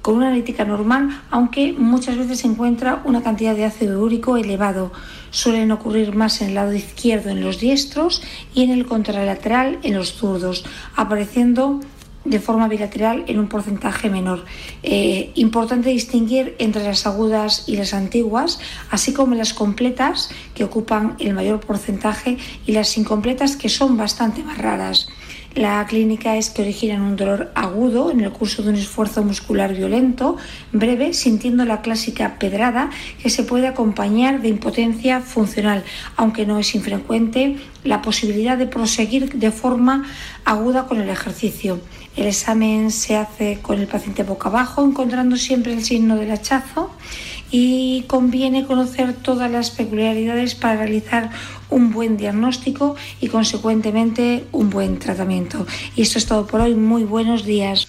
con 0.00 0.16
una 0.16 0.28
analítica 0.28 0.64
normal, 0.64 1.10
aunque 1.30 1.74
muchas 1.74 2.16
veces 2.16 2.38
se 2.38 2.46
encuentra 2.46 3.02
una 3.04 3.22
cantidad 3.22 3.54
de 3.54 3.66
ácido 3.66 4.02
úrico 4.02 4.38
elevado. 4.38 4.92
Suelen 5.28 5.72
ocurrir 5.72 6.14
más 6.14 6.40
en 6.40 6.48
el 6.48 6.54
lado 6.54 6.72
izquierdo 6.72 7.28
en 7.28 7.42
los 7.42 7.60
diestros 7.60 8.22
y 8.54 8.62
en 8.62 8.70
el 8.70 8.86
contralateral 8.86 9.78
en 9.82 9.92
los 9.92 10.14
zurdos, 10.14 10.64
apareciendo 10.96 11.80
de 12.24 12.38
forma 12.38 12.68
bilateral 12.68 13.24
en 13.26 13.38
un 13.38 13.48
porcentaje 13.48 14.10
menor. 14.10 14.44
Eh, 14.82 15.32
importante 15.34 15.90
distinguir 15.90 16.54
entre 16.58 16.84
las 16.84 17.06
agudas 17.06 17.64
y 17.66 17.76
las 17.76 17.94
antiguas, 17.94 18.60
así 18.90 19.12
como 19.12 19.34
las 19.34 19.54
completas, 19.54 20.30
que 20.54 20.64
ocupan 20.64 21.16
el 21.18 21.34
mayor 21.34 21.60
porcentaje, 21.60 22.36
y 22.66 22.72
las 22.72 22.96
incompletas, 22.98 23.56
que 23.56 23.68
son 23.68 23.96
bastante 23.96 24.42
más 24.42 24.58
raras. 24.58 25.08
La 25.54 25.84
clínica 25.86 26.36
es 26.36 26.48
que 26.50 26.62
originan 26.62 27.02
un 27.02 27.16
dolor 27.16 27.50
agudo 27.56 28.12
en 28.12 28.20
el 28.20 28.30
curso 28.30 28.62
de 28.62 28.68
un 28.68 28.76
esfuerzo 28.76 29.24
muscular 29.24 29.74
violento, 29.74 30.36
breve, 30.70 31.12
sintiendo 31.12 31.64
la 31.64 31.82
clásica 31.82 32.38
pedrada 32.38 32.90
que 33.20 33.30
se 33.30 33.42
puede 33.42 33.66
acompañar 33.66 34.42
de 34.42 34.48
impotencia 34.48 35.20
funcional, 35.20 35.82
aunque 36.16 36.46
no 36.46 36.60
es 36.60 36.72
infrecuente 36.76 37.56
la 37.82 38.00
posibilidad 38.00 38.56
de 38.58 38.68
proseguir 38.68 39.32
de 39.32 39.50
forma 39.50 40.04
aguda 40.44 40.86
con 40.86 41.00
el 41.00 41.08
ejercicio. 41.08 41.80
El 42.16 42.26
examen 42.26 42.90
se 42.90 43.16
hace 43.16 43.60
con 43.62 43.78
el 43.78 43.86
paciente 43.86 44.22
boca 44.22 44.48
abajo, 44.48 44.84
encontrando 44.84 45.36
siempre 45.36 45.72
el 45.72 45.84
signo 45.84 46.16
del 46.16 46.30
hachazo 46.30 46.90
y 47.50 48.02
conviene 48.02 48.66
conocer 48.66 49.12
todas 49.14 49.50
las 49.50 49.70
peculiaridades 49.70 50.54
para 50.54 50.76
realizar 50.76 51.30
un 51.68 51.92
buen 51.92 52.16
diagnóstico 52.16 52.96
y 53.20 53.28
consecuentemente 53.28 54.44
un 54.52 54.70
buen 54.70 54.98
tratamiento. 54.98 55.66
Y 55.96 56.02
esto 56.02 56.18
es 56.18 56.26
todo 56.26 56.46
por 56.46 56.60
hoy. 56.60 56.74
Muy 56.74 57.04
buenos 57.04 57.44
días. 57.44 57.88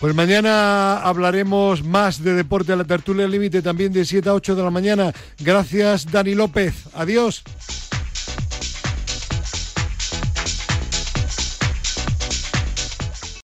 Pues 0.00 0.14
mañana 0.14 0.98
hablaremos 0.98 1.82
más 1.82 2.22
de 2.22 2.34
deporte 2.34 2.72
a 2.72 2.76
la 2.76 2.84
tertulia 2.84 3.26
límite 3.26 3.62
también 3.62 3.92
de 3.92 4.04
7 4.04 4.28
a 4.28 4.34
8 4.34 4.54
de 4.54 4.62
la 4.62 4.70
mañana. 4.70 5.14
Gracias 5.38 6.10
Dani 6.10 6.34
López. 6.34 6.74
Adiós. 6.94 7.42